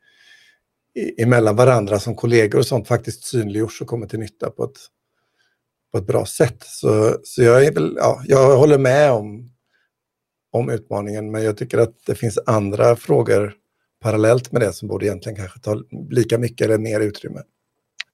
i, 1.00 1.22
emellan 1.22 1.56
varandra 1.56 1.98
som 1.98 2.14
kollegor 2.14 2.58
och 2.58 2.66
sånt 2.66 2.88
faktiskt 2.88 3.24
synliggörs 3.24 3.80
och 3.80 3.86
kommer 3.86 4.06
till 4.06 4.18
nytta 4.18 4.50
på 4.50 4.64
ett, 4.64 4.78
på 5.92 5.98
ett 5.98 6.06
bra 6.06 6.26
sätt. 6.26 6.62
Så, 6.62 7.18
så 7.24 7.42
jag, 7.42 7.64
är 7.64 7.72
väl, 7.72 7.94
ja, 7.96 8.22
jag 8.24 8.58
håller 8.58 8.78
med 8.78 9.12
om, 9.12 9.52
om 10.52 10.70
utmaningen, 10.70 11.30
men 11.30 11.42
jag 11.42 11.56
tycker 11.56 11.78
att 11.78 11.94
det 12.06 12.14
finns 12.14 12.38
andra 12.46 12.96
frågor 12.96 13.54
parallellt 14.00 14.52
med 14.52 14.62
det 14.62 14.72
som 14.72 14.88
borde 14.88 15.06
egentligen 15.06 15.36
kanske 15.36 15.60
ta 15.60 15.82
lika 16.10 16.38
mycket 16.38 16.64
eller 16.64 16.78
mer 16.78 17.00
utrymme. 17.00 17.40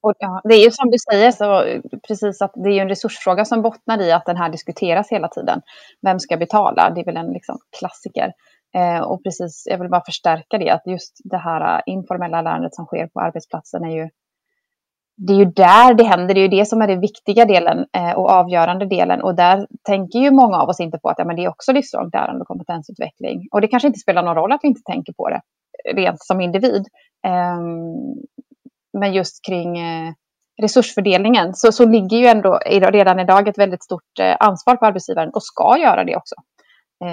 Och, 0.02 0.12
ja, 0.18 0.40
det 0.44 0.54
är 0.54 0.64
ju 0.64 0.70
som 0.70 0.90
du 0.90 0.96
säger, 1.10 1.30
så, 1.32 1.80
precis 2.08 2.42
att 2.42 2.52
det 2.54 2.70
är 2.70 2.82
en 2.82 2.88
resursfråga 2.88 3.44
som 3.44 3.62
bottnar 3.62 4.02
i 4.02 4.12
att 4.12 4.26
den 4.26 4.36
här 4.36 4.48
diskuteras 4.48 5.10
hela 5.10 5.28
tiden. 5.28 5.60
Vem 6.02 6.20
ska 6.20 6.36
betala? 6.36 6.90
Det 6.90 7.00
är 7.00 7.04
väl 7.04 7.16
en 7.16 7.32
liksom, 7.32 7.58
klassiker. 7.78 8.32
Eh, 8.74 9.00
och 9.00 9.22
precis, 9.24 9.62
jag 9.66 9.78
vill 9.78 9.90
bara 9.90 10.04
förstärka 10.04 10.58
det, 10.58 10.70
att 10.70 10.86
just 10.86 11.16
det 11.24 11.36
här 11.38 11.76
eh, 11.76 11.82
informella 11.86 12.42
lärandet 12.42 12.74
som 12.74 12.86
sker 12.86 13.06
på 13.06 13.20
arbetsplatsen 13.20 13.84
är 13.84 13.96
ju 13.96 14.08
det 15.26 15.32
är 15.32 15.36
ju 15.36 15.44
där 15.44 15.94
det 15.94 16.04
händer, 16.04 16.34
det 16.34 16.40
är 16.40 16.42
ju 16.42 16.58
det 16.58 16.64
som 16.64 16.82
är 16.82 16.86
den 16.86 17.00
viktiga 17.00 17.44
delen 17.44 17.86
eh, 17.96 18.12
och 18.12 18.30
avgörande 18.30 18.86
delen. 18.86 19.22
Och 19.22 19.34
där 19.34 19.66
tänker 19.82 20.18
ju 20.18 20.30
många 20.30 20.56
av 20.56 20.68
oss 20.68 20.80
inte 20.80 20.98
på 20.98 21.08
att 21.08 21.18
ja, 21.18 21.24
men 21.24 21.36
det 21.36 21.44
är 21.44 21.48
också 21.48 21.72
livslångt 21.72 22.14
lärande 22.14 22.40
och 22.40 22.48
kompetensutveckling. 22.48 23.48
Och 23.52 23.60
det 23.60 23.68
kanske 23.68 23.86
inte 23.86 24.00
spelar 24.00 24.22
någon 24.22 24.34
roll 24.34 24.52
att 24.52 24.60
vi 24.62 24.68
inte 24.68 24.82
tänker 24.82 25.12
på 25.12 25.28
det 25.28 25.40
eh, 25.84 25.94
rent 25.94 26.22
som 26.22 26.40
individ. 26.40 26.86
Ehm, 27.26 28.14
men 28.98 29.12
just 29.12 29.44
kring 29.46 29.78
eh, 29.78 30.12
resursfördelningen 30.62 31.54
så, 31.54 31.72
så 31.72 31.86
ligger 31.86 32.16
ju 32.16 32.26
ändå 32.26 32.58
redan 32.66 33.20
idag 33.20 33.48
ett 33.48 33.58
väldigt 33.58 33.84
stort 33.84 34.18
eh, 34.20 34.36
ansvar 34.40 34.76
på 34.76 34.86
arbetsgivaren 34.86 35.30
och 35.30 35.42
ska 35.42 35.78
göra 35.78 36.04
det 36.04 36.16
också. 36.16 36.34
Eh, 37.04 37.10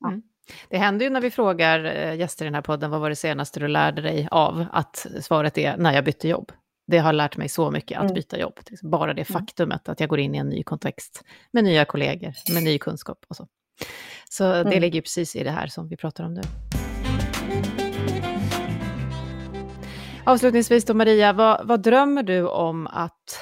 ja. 0.00 0.08
mm. 0.08 0.22
Det 0.68 0.78
händer 0.78 1.04
ju 1.04 1.10
när 1.10 1.20
vi 1.20 1.30
frågar 1.30 1.84
gäster 2.12 2.44
i 2.44 2.46
den 2.46 2.54
här 2.54 2.62
podden, 2.62 2.90
vad 2.90 3.00
var 3.00 3.08
det 3.08 3.16
senaste 3.16 3.60
du 3.60 3.68
lärde 3.68 4.02
dig 4.02 4.28
av? 4.30 4.66
Att 4.72 5.06
svaret 5.20 5.58
är 5.58 5.76
när 5.76 5.92
jag 5.92 6.04
bytte 6.04 6.28
jobb. 6.28 6.52
Det 6.86 6.98
har 6.98 7.12
lärt 7.12 7.36
mig 7.36 7.48
så 7.48 7.70
mycket 7.70 7.98
att 7.98 8.04
mm. 8.04 8.14
byta 8.14 8.38
jobb. 8.38 8.60
Bara 8.82 9.14
det 9.14 9.30
mm. 9.30 9.40
faktumet 9.40 9.88
att 9.88 10.00
jag 10.00 10.08
går 10.08 10.20
in 10.20 10.34
i 10.34 10.38
en 10.38 10.48
ny 10.48 10.62
kontext 10.62 11.24
med 11.52 11.64
nya 11.64 11.84
kollegor, 11.84 12.32
med 12.54 12.62
ny 12.62 12.78
kunskap 12.78 13.18
och 13.28 13.36
så. 13.36 13.46
Så 14.30 14.44
det 14.44 14.60
mm. 14.60 14.80
ligger 14.80 15.00
precis 15.00 15.36
i 15.36 15.44
det 15.44 15.50
här 15.50 15.66
som 15.66 15.88
vi 15.88 15.96
pratar 15.96 16.24
om 16.24 16.34
nu. 16.34 16.42
Avslutningsvis 20.26 20.84
då 20.84 20.94
Maria, 20.94 21.32
vad, 21.32 21.66
vad, 21.66 21.82
drömmer 21.82 22.22
du 22.22 22.48
om 22.48 22.86
att 22.86 23.38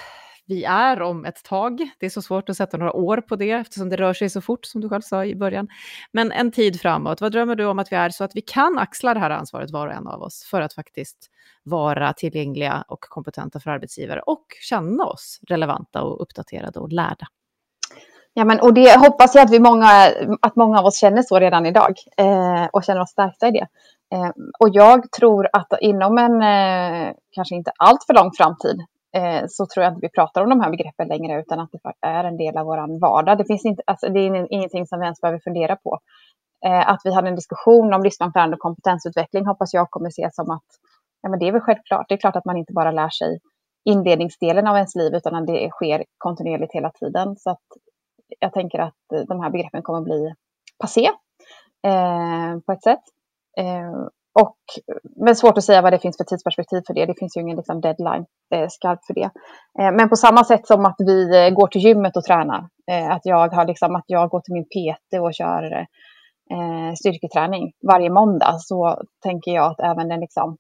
vi 0.47 0.65
är 0.65 1.03
om 1.03 1.25
ett 1.25 1.45
tag? 1.45 1.91
Det 1.99 2.07
är 2.07 2.11
så 2.11 2.23
svårt 2.23 2.49
att 2.49 2.57
sätta 2.57 2.77
några 2.77 2.93
år 2.93 3.17
på 3.17 3.37
det 3.37 3.51
eftersom 3.51 3.89
det 3.89 3.97
rör 3.97 4.15
sig 4.15 4.31
så 4.31 4.41
fort 4.41 4.65
som 4.65 4.81
du 4.81 4.89
själv 4.89 5.01
sa 5.01 5.25
i 5.25 5.37
början. 5.37 5.69
Men 6.13 6.33
en 6.33 6.53
tid 6.53 6.81
framåt, 6.81 7.21
vad 7.21 7.33
drömmer 7.33 7.57
du 7.57 7.65
om 7.65 7.79
att 7.79 7.93
vi 7.93 7.97
är 7.97 8.11
så 8.11 8.25
att 8.25 8.31
vi 8.35 8.41
kan 8.41 8.79
axla 8.79 9.15
det 9.15 9.21
här 9.21 9.31
ansvaret 9.31 9.71
var 9.71 9.87
och 9.87 9.93
en 9.93 10.07
av 10.07 10.23
oss 10.23 10.45
för 10.51 10.61
att 10.61 10.75
faktiskt 10.75 11.31
vara 11.63 12.13
tillgängliga 12.13 12.85
och 12.89 13.01
kompetenta 13.01 13.61
för 13.61 13.71
arbetsgivare 13.71 14.21
och 14.21 14.47
känna 14.61 15.05
oss 15.05 15.41
relevanta 15.49 16.03
och 16.03 16.23
uppdaterade 16.23 16.81
och 16.81 16.93
lärda? 16.93 17.27
Ja, 18.35 18.45
men, 18.45 18.61
och 18.61 18.75
det 18.75 18.99
hoppas 18.99 19.35
jag 19.35 19.45
att, 19.45 19.51
vi 19.51 19.61
många, 19.61 20.11
att 20.43 20.57
många 20.57 20.79
av 20.79 20.85
oss 20.85 20.97
känner 20.97 21.23
så 21.23 21.39
redan 21.39 21.67
idag 21.67 21.95
eh, 22.17 22.65
och 22.73 22.85
känner 22.85 23.01
oss 23.01 23.11
stärkta 23.11 23.49
i 23.49 23.51
det. 23.51 23.67
Eh, 24.13 24.31
och 24.59 24.69
jag 24.73 25.13
tror 25.13 25.49
att 25.53 25.73
inom 25.81 26.19
en 26.19 26.43
eh, 26.43 27.15
kanske 27.31 27.55
inte 27.55 27.73
allt 27.79 28.05
för 28.07 28.15
lång 28.15 28.31
framtid 28.37 28.81
eh, 29.17 29.45
så 29.49 29.67
tror 29.67 29.85
jag 29.85 29.93
inte 29.93 30.07
vi 30.07 30.09
pratar 30.09 30.43
om 30.43 30.51
de 30.51 30.61
här 30.61 30.71
begreppen 30.71 31.09
längre 31.09 31.41
utan 31.41 31.61
att 31.61 31.71
det 31.73 32.07
är 32.07 32.25
en 32.25 32.37
del 32.37 32.57
av 32.57 32.67
vår 32.67 33.01
vardag. 33.01 33.39
Det, 33.39 33.45
finns 33.45 33.65
inte, 33.65 33.83
alltså, 33.87 34.09
det 34.09 34.21
är 34.21 34.53
ingenting 34.53 34.87
som 34.87 34.99
vi 34.99 35.05
ens 35.05 35.21
behöver 35.21 35.41
fundera 35.45 35.77
på. 35.77 35.99
Att 36.65 37.01
vi 37.05 37.15
hade 37.15 37.29
en 37.29 37.35
diskussion 37.35 37.95
om 37.95 38.03
livslångt 38.03 38.37
och 38.37 38.59
kompetensutveckling 38.59 39.47
hoppas 39.47 39.75
jag 39.75 39.91
kommer 39.91 40.09
ses 40.09 40.35
som 40.35 40.51
att 40.51 40.65
ja, 41.23 41.29
men 41.29 41.39
det 41.39 41.49
är 41.49 41.53
väl 41.53 41.61
självklart. 41.61 42.09
Det 42.09 42.15
är 42.15 42.19
klart 42.19 42.37
att 42.37 42.45
man 42.45 42.57
inte 42.57 42.73
bara 42.73 42.91
lär 42.91 43.09
sig 43.09 43.41
inledningsdelen 43.85 44.67
av 44.67 44.77
ens 44.77 44.95
liv 44.95 45.15
utan 45.15 45.35
att 45.35 45.47
det 45.47 45.71
sker 45.71 46.05
kontinuerligt 46.19 46.75
hela 46.75 46.91
tiden. 46.91 47.37
Så 47.37 47.51
att 47.51 47.67
jag 48.39 48.53
tänker 48.53 48.79
att 48.79 49.29
de 49.29 49.41
här 49.41 49.51
begreppen 49.51 49.83
kommer 49.83 50.01
bli 50.01 50.35
passé 50.79 51.11
eh, 51.87 52.61
på 52.67 52.73
ett 52.73 52.83
sätt. 52.83 53.03
Eh, 53.59 54.07
och, 54.41 54.57
men 55.17 55.37
svårt 55.37 55.59
att 55.59 55.65
säga 55.65 55.83
vad 55.83 55.93
det 55.93 55.99
finns 55.99 56.17
för 56.17 56.25
tidsperspektiv 56.25 56.83
för 56.87 56.95
det. 56.95 57.07
Det 57.07 57.19
finns 57.19 57.37
ju 57.37 57.41
ingen 57.41 57.57
liksom, 57.57 57.81
deadline 57.81 58.25
eh, 58.55 58.69
skarp 58.69 59.05
för 59.07 59.15
det. 59.15 59.31
Eh, 59.81 59.93
men 59.93 60.09
på 60.09 60.17
samma 60.17 60.45
sätt 60.45 60.67
som 60.67 60.87
att 60.87 60.97
vi 60.99 61.47
eh, 61.47 61.55
går 61.55 61.67
till 61.67 61.81
gymmet 61.81 62.17
och 62.17 62.25
tränar. 62.25 62.69
Eh, 62.91 63.11
att, 63.11 63.21
jag 63.25 63.49
har, 63.49 63.67
liksom, 63.67 63.97
att 63.97 64.05
jag 64.07 64.31
går 64.31 64.41
till 64.41 64.55
min 64.55 64.65
PT 64.65 65.21
och 65.21 65.35
kör 65.35 65.73
eh, 66.53 66.95
styrketräning 66.99 67.73
varje 67.87 68.11
måndag. 68.11 68.57
Så 68.59 69.03
tänker 69.23 69.51
jag 69.51 69.71
att 69.71 69.81
även 69.81 70.09
den, 70.09 70.21
liksom, 70.21 70.57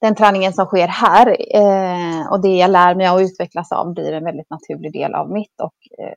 den 0.00 0.14
träningen 0.14 0.52
som 0.52 0.66
sker 0.66 0.88
här 0.88 1.26
eh, 1.56 2.32
och 2.32 2.42
det 2.42 2.56
jag 2.56 2.70
lär 2.70 2.94
mig 2.94 3.10
och 3.10 3.18
utvecklas 3.18 3.72
av 3.72 3.94
blir 3.94 4.12
en 4.12 4.24
väldigt 4.24 4.50
naturlig 4.50 4.92
del 4.92 5.14
av 5.14 5.30
mitt 5.30 5.60
och 5.62 6.04
eh, 6.04 6.14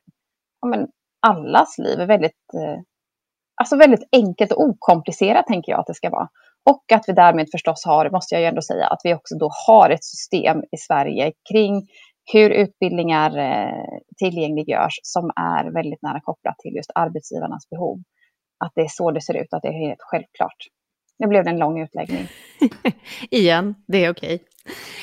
ja, 0.60 0.68
men 0.68 0.88
allas 1.26 1.78
liv 1.78 2.00
är 2.00 2.06
väldigt 2.06 2.54
eh, 2.54 2.80
alltså 3.60 3.76
väldigt 3.76 4.08
enkelt 4.12 4.52
och 4.52 4.64
okomplicerat 4.64 5.46
tänker 5.46 5.72
jag 5.72 5.80
att 5.80 5.86
det 5.86 5.94
ska 5.94 6.10
vara. 6.10 6.28
Och 6.70 6.92
att 6.92 7.04
vi 7.08 7.12
därmed 7.12 7.48
förstås 7.52 7.84
har, 7.86 8.10
måste 8.10 8.34
jag 8.34 8.42
ju 8.42 8.48
ändå 8.48 8.62
säga, 8.62 8.86
att 8.86 9.00
vi 9.04 9.14
också 9.14 9.34
då 9.38 9.50
har 9.66 9.90
ett 9.90 10.04
system 10.04 10.58
i 10.58 10.76
Sverige 10.76 11.32
kring 11.52 11.88
hur 12.32 12.50
utbildningar 12.50 13.38
eh, 13.38 13.98
tillgängliggörs 14.18 15.00
som 15.02 15.30
är 15.36 15.72
väldigt 15.72 16.02
nära 16.02 16.20
kopplat 16.20 16.58
till 16.58 16.74
just 16.74 16.90
arbetsgivarnas 16.94 17.68
behov. 17.70 17.98
Att 18.64 18.72
det 18.74 18.80
är 18.80 18.88
så 18.88 19.10
det 19.10 19.20
ser 19.20 19.36
ut, 19.36 19.54
att 19.54 19.62
det 19.62 19.68
är 19.68 19.86
helt 19.88 20.02
självklart. 20.10 20.60
Nu 21.20 21.26
blev 21.26 21.44
det 21.44 21.50
en 21.50 21.58
lång 21.58 21.80
utläggning. 21.80 22.28
Igen, 23.30 23.74
det 23.86 24.04
är 24.04 24.10
okej. 24.10 24.42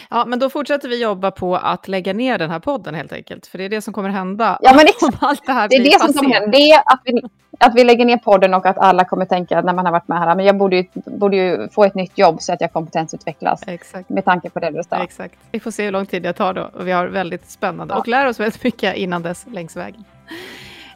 Ja, 0.09 0.25
men 0.25 0.39
då 0.39 0.49
fortsätter 0.49 0.89
vi 0.89 1.01
jobba 1.01 1.31
på 1.31 1.55
att 1.55 1.87
lägga 1.87 2.13
ner 2.13 2.37
den 2.37 2.49
här 2.49 2.59
podden 2.59 2.95
helt 2.95 3.13
enkelt. 3.13 3.47
För 3.47 3.57
det 3.57 3.63
är 3.63 3.69
det 3.69 3.81
som 3.81 3.93
kommer 3.93 4.09
hända 4.09 4.59
ja, 4.61 4.73
men 4.75 4.85
det, 4.85 4.91
om 5.05 5.13
allt 5.19 5.45
det 5.45 5.51
här 5.51 5.67
Det 5.69 5.75
är 5.75 5.83
det 5.83 5.99
som 5.99 6.13
kommer 6.13 6.33
hända. 6.33 6.51
Det 6.51 6.71
är 6.71 6.79
att 6.79 7.01
vi, 7.05 7.21
att 7.59 7.75
vi 7.75 7.83
lägger 7.83 8.05
ner 8.05 8.17
podden 8.17 8.53
och 8.53 8.65
att 8.65 8.77
alla 8.77 9.05
kommer 9.05 9.25
tänka 9.25 9.61
när 9.61 9.73
man 9.73 9.85
har 9.85 9.91
varit 9.91 10.07
med 10.07 10.19
här, 10.19 10.35
men 10.35 10.45
jag 10.45 10.57
borde 10.57 10.75
ju, 10.75 10.85
borde 10.93 11.37
ju 11.37 11.69
få 11.69 11.83
ett 11.83 11.95
nytt 11.95 12.17
jobb 12.17 12.41
så 12.41 12.53
att 12.53 12.61
jag 12.61 12.73
kompetensutvecklas. 12.73 13.63
Exakt. 13.67 14.09
Med 14.09 14.25
tanke 14.25 14.49
på 14.49 14.59
det 14.59 14.71
du 14.71 14.81
sa. 14.89 15.03
Exakt. 15.03 15.35
Vi 15.51 15.59
får 15.59 15.71
se 15.71 15.85
hur 15.85 15.91
lång 15.91 16.05
tid 16.05 16.23
det 16.23 16.33
tar 16.33 16.53
då. 16.53 16.69
Och 16.73 16.87
vi 16.87 16.91
har 16.91 17.07
väldigt 17.07 17.49
spännande 17.49 17.93
ja. 17.93 17.99
och 17.99 18.07
lär 18.07 18.27
oss 18.27 18.39
väldigt 18.39 18.63
mycket 18.63 18.95
innan 18.95 19.23
dess 19.23 19.45
längs 19.51 19.75
vägen. 19.75 20.03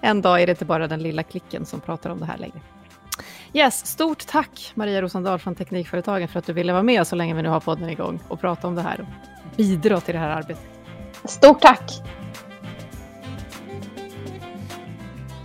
En 0.02 0.22
dag 0.22 0.42
är 0.42 0.46
det 0.46 0.52
inte 0.52 0.66
bara 0.66 0.88
den 0.88 1.04
lilla 1.04 1.24
klicken 1.24 1.66
som 1.66 1.80
pratar 1.80 2.10
om 2.10 2.20
det 2.20 2.26
här 2.26 2.38
längre. 2.38 2.60
Yes, 3.54 3.86
stort 3.86 4.28
tack 4.28 4.72
Maria 4.76 5.02
Rosendahl 5.02 5.40
från 5.40 5.56
Teknikföretagen 5.56 6.28
för 6.28 6.40
att 6.40 6.46
du 6.46 6.54
ville 6.54 6.74
vara 6.74 6.84
med 6.84 7.08
så 7.08 7.16
länge 7.16 7.34
vi 7.34 7.42
nu 7.42 7.50
har 7.50 7.60
podden 7.60 7.90
igång 7.90 8.20
och 8.28 8.40
prata 8.40 8.68
om 8.68 8.76
det 8.76 8.82
här 8.82 9.02
och 9.02 9.58
bidra 9.58 10.02
till 10.02 10.14
det 10.14 10.20
här 10.20 10.30
arbetet. 10.30 10.70
Stort 11.26 11.62
tack! 11.62 11.92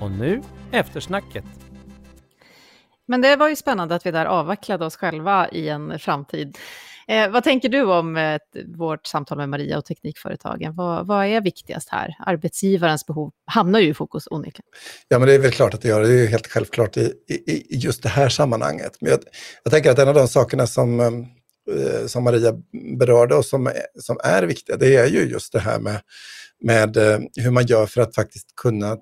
Och 0.00 0.10
nu 0.10 0.42
eftersnacket. 0.70 1.44
Men 3.06 3.20
det 3.20 3.36
var 3.36 3.48
ju 3.48 3.56
spännande 3.56 3.94
att 3.94 4.06
vi 4.06 4.10
där 4.10 4.26
avvecklade 4.26 4.84
oss 4.84 4.96
själva 4.96 5.48
i 5.48 5.68
en 5.68 5.98
framtid. 5.98 6.58
Eh, 7.08 7.30
vad 7.30 7.44
tänker 7.44 7.68
du 7.68 7.82
om 7.82 8.16
eh, 8.16 8.38
vårt 8.76 9.06
samtal 9.06 9.38
med 9.38 9.48
Maria 9.48 9.78
och 9.78 9.84
Teknikföretagen? 9.84 10.74
Vad, 10.74 11.06
vad, 11.06 11.26
är 11.26 11.40
viktigast 11.40 11.88
här? 11.88 12.16
Arbetsgivarens 12.26 13.06
behov 13.06 13.32
hamnar 13.46 13.80
ju 13.80 13.88
i 13.88 13.94
fokus 13.94 14.24
onekligen. 14.30 14.66
Ja, 15.08 15.18
men 15.18 15.28
det 15.28 15.34
är 15.34 15.38
väl 15.38 15.50
klart 15.50 15.74
att 15.74 15.82
det 15.82 15.88
gör 15.88 16.00
det. 16.00 16.08
Är 16.08 16.26
helt 16.26 16.46
självklart 16.46 16.96
i, 16.96 17.12
i, 17.28 17.74
i 17.74 17.76
just 17.76 18.02
det 18.02 18.08
här 18.08 18.28
sammanhanget. 18.28 18.96
Men 19.00 19.10
jag, 19.10 19.20
jag, 19.62 19.72
tänker 19.72 19.90
att 19.90 19.98
en 19.98 20.08
av 20.08 20.14
de 20.14 20.28
sakerna 20.28 20.66
som, 20.66 21.00
eh, 21.00 22.06
som 22.06 22.24
Maria 22.24 22.52
berörde 22.98 23.34
och 23.34 23.44
som, 23.44 23.72
som 24.00 24.18
är 24.24 24.42
viktiga, 24.42 24.76
det 24.76 24.96
är 24.96 25.06
ju 25.06 25.20
just 25.20 25.52
det 25.52 25.60
här 25.60 25.80
med, 25.80 26.00
med 26.60 26.96
eh, 26.96 27.18
hur 27.36 27.50
man 27.50 27.66
gör 27.66 27.86
för 27.86 28.00
att 28.00 28.14
faktiskt 28.14 28.46
kunna 28.56 28.86
mm, 28.86 29.00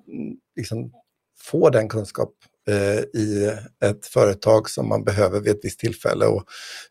liksom, 0.55 0.91
få 1.39 1.69
den 1.69 1.89
kunskap 1.89 2.33
eh, 2.67 2.99
i 3.21 3.51
ett 3.83 4.05
företag 4.05 4.69
som 4.69 4.87
man 4.87 5.03
behöver 5.03 5.39
vid 5.39 5.51
ett 5.51 5.59
visst 5.65 5.79
tillfälle. 5.79 6.25
Och 6.25 6.43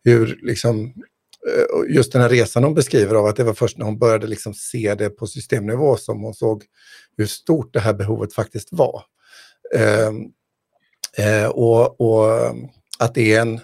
hur 0.05 0.39
liksom, 0.43 0.85
eh, 1.49 1.95
just 1.95 2.13
den 2.13 2.23
här 2.23 2.29
resan 2.29 2.65
hon 2.65 2.75
beskriver 2.75 3.15
av 3.15 3.27
att 3.27 3.37
det 3.37 3.45
var 3.45 3.55
först 3.55 3.79
när 3.79 3.85
hon 3.85 3.99
började 3.99 4.27
liksom 4.27 4.55
se 4.55 4.95
det 4.95 5.11
på 5.11 5.27
systemnivå 5.27 5.97
som 5.97 6.23
hon 6.23 6.35
såg 6.35 6.65
hur 7.17 7.27
stort 7.27 7.73
det 7.73 7.81
här 7.81 7.95
behovet 7.95 8.35
faktiskt 8.35 8.69
var. 8.71 9.03
Eh, 9.75 10.11
eh, 11.27 11.49
och, 11.49 12.01
och, 12.01 12.55
att 12.99 13.15
det 13.15 13.35
är 13.35 13.41
en 13.41 13.61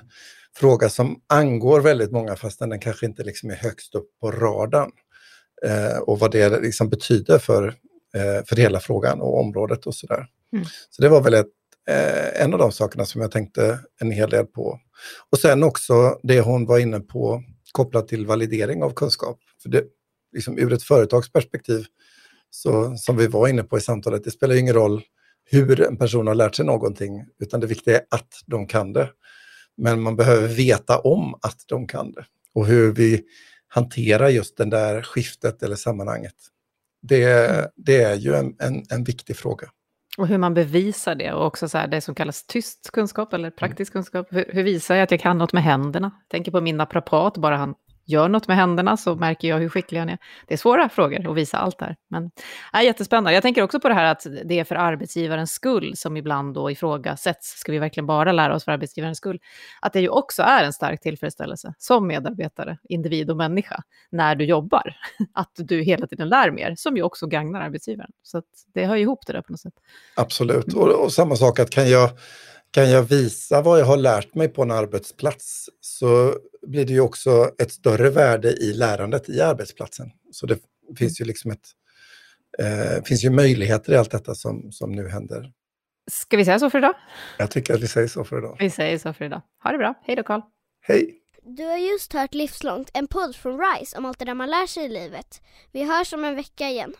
fråga 0.56 0.88
som 0.88 1.20
angår 1.26 1.80
väldigt 1.80 2.10
många 2.10 2.36
fastän 2.36 2.68
den 2.68 2.80
kanske 2.80 3.06
inte 3.06 3.24
liksom 3.24 3.50
är 3.50 3.54
högst 3.54 3.94
upp 3.94 4.08
på 4.20 4.30
radarn. 4.30 4.90
Eh, 5.66 5.98
och 5.98 6.18
vad 6.18 6.32
det 6.32 6.60
liksom 6.60 6.88
betyder 6.88 7.38
för, 7.38 7.68
eh, 8.14 8.44
för 8.46 8.56
hela 8.56 8.80
frågan 8.80 9.20
och 9.20 9.40
området 9.40 9.86
och 9.86 9.94
sådär. 9.94 10.26
Mm. 10.52 10.64
Så 10.90 11.02
det 11.02 11.08
var 11.08 11.20
väl 11.20 11.34
ett 11.34 11.46
eh, 11.88 12.42
en 12.42 12.52
av 12.52 12.58
de 12.58 12.72
sakerna 12.72 13.04
som 13.04 13.20
jag 13.20 13.30
tänkte 13.30 13.78
en 14.00 14.10
hel 14.10 14.30
del 14.30 14.46
på. 14.46 14.80
Och 15.30 15.38
sen 15.38 15.62
också 15.62 16.18
det 16.22 16.40
hon 16.40 16.66
var 16.66 16.78
inne 16.78 17.00
på 17.00 17.42
kopplat 17.72 18.08
till 18.08 18.26
validering 18.26 18.82
av 18.82 18.90
kunskap. 18.90 19.38
För 19.62 19.68
det, 19.68 19.84
liksom, 20.32 20.58
ur 20.58 20.72
ett 20.72 20.82
företagsperspektiv, 20.82 21.84
så, 22.50 22.96
som 22.96 23.16
vi 23.16 23.26
var 23.26 23.48
inne 23.48 23.62
på 23.62 23.78
i 23.78 23.80
samtalet, 23.80 24.24
det 24.24 24.30
spelar 24.30 24.54
ingen 24.54 24.74
roll 24.74 25.02
hur 25.44 25.80
en 25.80 25.96
person 25.96 26.26
har 26.26 26.34
lärt 26.34 26.54
sig 26.54 26.66
någonting, 26.66 27.24
utan 27.38 27.60
det 27.60 27.66
viktiga 27.66 27.96
är 27.96 28.04
att 28.10 28.28
de 28.46 28.66
kan 28.66 28.92
det. 28.92 29.10
Men 29.76 30.00
man 30.00 30.16
behöver 30.16 30.48
veta 30.48 30.98
om 30.98 31.34
att 31.34 31.64
de 31.66 31.86
kan 31.86 32.12
det 32.12 32.24
och 32.54 32.66
hur 32.66 32.92
vi 32.92 33.24
hanterar 33.68 34.28
just 34.28 34.56
det 34.56 34.64
där 34.64 35.02
skiftet 35.02 35.62
eller 35.62 35.76
sammanhanget. 35.76 36.34
Det, 37.02 37.70
det 37.76 38.02
är 38.02 38.14
ju 38.14 38.34
en, 38.34 38.56
en, 38.58 38.84
en 38.90 39.04
viktig 39.04 39.36
fråga. 39.36 39.68
Och 40.20 40.26
hur 40.26 40.38
man 40.38 40.54
bevisar 40.54 41.14
det 41.14 41.32
och 41.32 41.46
också 41.46 41.68
så 41.68 41.78
här, 41.78 41.86
det 41.86 42.00
som 42.00 42.14
kallas 42.14 42.46
tyst 42.46 42.90
kunskap 42.92 43.32
eller 43.32 43.50
praktisk 43.50 43.94
mm. 43.94 43.98
kunskap. 43.98 44.26
Hur, 44.30 44.44
hur, 44.48 44.62
visar 44.62 44.94
jag 44.94 45.02
att 45.02 45.10
jag 45.10 45.20
kan 45.20 45.38
något 45.38 45.52
med 45.52 45.62
händerna? 45.62 46.10
tänker 46.28 46.52
på 46.52 46.60
min 46.60 46.76
naprapat, 46.76 47.36
bara 47.36 47.56
han 47.56 47.74
gör 48.10 48.28
något 48.28 48.48
med 48.48 48.56
händerna 48.56 48.96
så 48.96 49.14
märker 49.14 49.48
jag 49.48 49.58
hur 49.58 49.68
skicklig 49.68 49.98
han 49.98 50.08
är. 50.08 50.18
Det 50.46 50.54
är 50.54 50.58
svåra 50.58 50.88
frågor 50.88 51.30
att 51.30 51.36
visa 51.36 51.58
allt 51.58 51.78
där. 51.78 51.96
Men 52.08 52.30
är 52.72 52.82
jättespännande. 52.82 53.32
Jag 53.32 53.42
tänker 53.42 53.62
också 53.62 53.80
på 53.80 53.88
det 53.88 53.94
här 53.94 54.04
att 54.04 54.26
det 54.44 54.58
är 54.58 54.64
för 54.64 54.74
arbetsgivarens 54.74 55.52
skull 55.52 55.96
som 55.96 56.16
ibland 56.16 56.54
då 56.54 56.70
ifrågasätts. 56.70 57.58
Ska 57.58 57.72
vi 57.72 57.78
verkligen 57.78 58.06
bara 58.06 58.32
lära 58.32 58.54
oss 58.54 58.64
för 58.64 58.72
arbetsgivarens 58.72 59.18
skull? 59.18 59.40
Att 59.80 59.92
det 59.92 60.00
ju 60.00 60.08
också 60.08 60.42
är 60.42 60.64
en 60.64 60.72
stark 60.72 61.00
tillfredsställelse 61.00 61.74
som 61.78 62.06
medarbetare, 62.06 62.78
individ 62.88 63.30
och 63.30 63.36
människa 63.36 63.82
när 64.10 64.34
du 64.34 64.44
jobbar. 64.44 64.96
Att 65.34 65.52
du 65.54 65.82
hela 65.82 66.06
tiden 66.06 66.28
lär 66.28 66.50
mer, 66.50 66.74
som 66.76 66.96
ju 66.96 67.02
också 67.02 67.26
gagnar 67.26 67.60
arbetsgivaren. 67.60 68.10
Så 68.22 68.42
det 68.74 68.86
hör 68.86 68.96
ihop 68.96 69.26
det 69.26 69.32
där 69.32 69.42
på 69.42 69.52
något 69.52 69.60
sätt. 69.60 69.74
Absolut, 70.16 70.74
och, 70.74 71.04
och 71.04 71.12
samma 71.12 71.36
sak 71.36 71.58
att 71.58 71.70
kan 71.70 71.90
jag 71.90 72.10
kan 72.70 72.90
jag 72.90 73.02
visa 73.02 73.62
vad 73.62 73.80
jag 73.80 73.86
har 73.86 73.96
lärt 73.96 74.34
mig 74.34 74.48
på 74.48 74.62
en 74.62 74.70
arbetsplats 74.70 75.68
så 75.80 76.34
blir 76.66 76.84
det 76.84 76.92
ju 76.92 77.00
också 77.00 77.50
ett 77.58 77.72
större 77.72 78.10
värde 78.10 78.52
i 78.52 78.72
lärandet 78.72 79.28
i 79.28 79.40
arbetsplatsen. 79.40 80.10
Så 80.30 80.46
det 80.46 80.58
finns 80.98 81.20
ju 81.20 81.24
liksom 81.24 81.50
ett, 81.50 81.68
eh, 82.58 83.04
finns 83.04 83.24
ju 83.24 83.30
möjligheter 83.30 83.92
i 83.92 83.96
allt 83.96 84.10
detta 84.10 84.34
som, 84.34 84.72
som 84.72 84.92
nu 84.92 85.08
händer. 85.08 85.52
Ska 86.10 86.36
vi 86.36 86.44
säga 86.44 86.58
så 86.58 86.70
för 86.70 86.78
idag? 86.78 86.94
Jag 87.38 87.50
tycker 87.50 87.74
att 87.74 87.80
vi 87.80 87.88
säger 87.88 88.08
så 88.08 88.24
för 88.24 88.38
idag. 88.38 88.56
Vi 88.58 88.70
säger 88.70 88.98
så 88.98 89.12
för 89.12 89.24
idag. 89.24 89.42
Ha 89.64 89.72
det 89.72 89.78
bra. 89.78 89.94
Hej 90.02 90.16
då 90.16 90.22
Karl. 90.22 90.40
Hej. 90.80 91.16
Du 91.42 91.64
har 91.64 91.76
just 91.76 92.12
hört 92.12 92.34
Livslångt, 92.34 92.90
en 92.94 93.06
podd 93.06 93.36
från 93.36 93.60
RISE 93.60 93.98
om 93.98 94.04
allt 94.04 94.18
det 94.18 94.24
där 94.24 94.34
man 94.34 94.50
lär 94.50 94.66
sig 94.66 94.84
i 94.84 94.88
livet. 94.88 95.42
Vi 95.72 95.84
hörs 95.84 96.12
om 96.12 96.24
en 96.24 96.36
vecka 96.36 96.68
igen. 96.68 96.94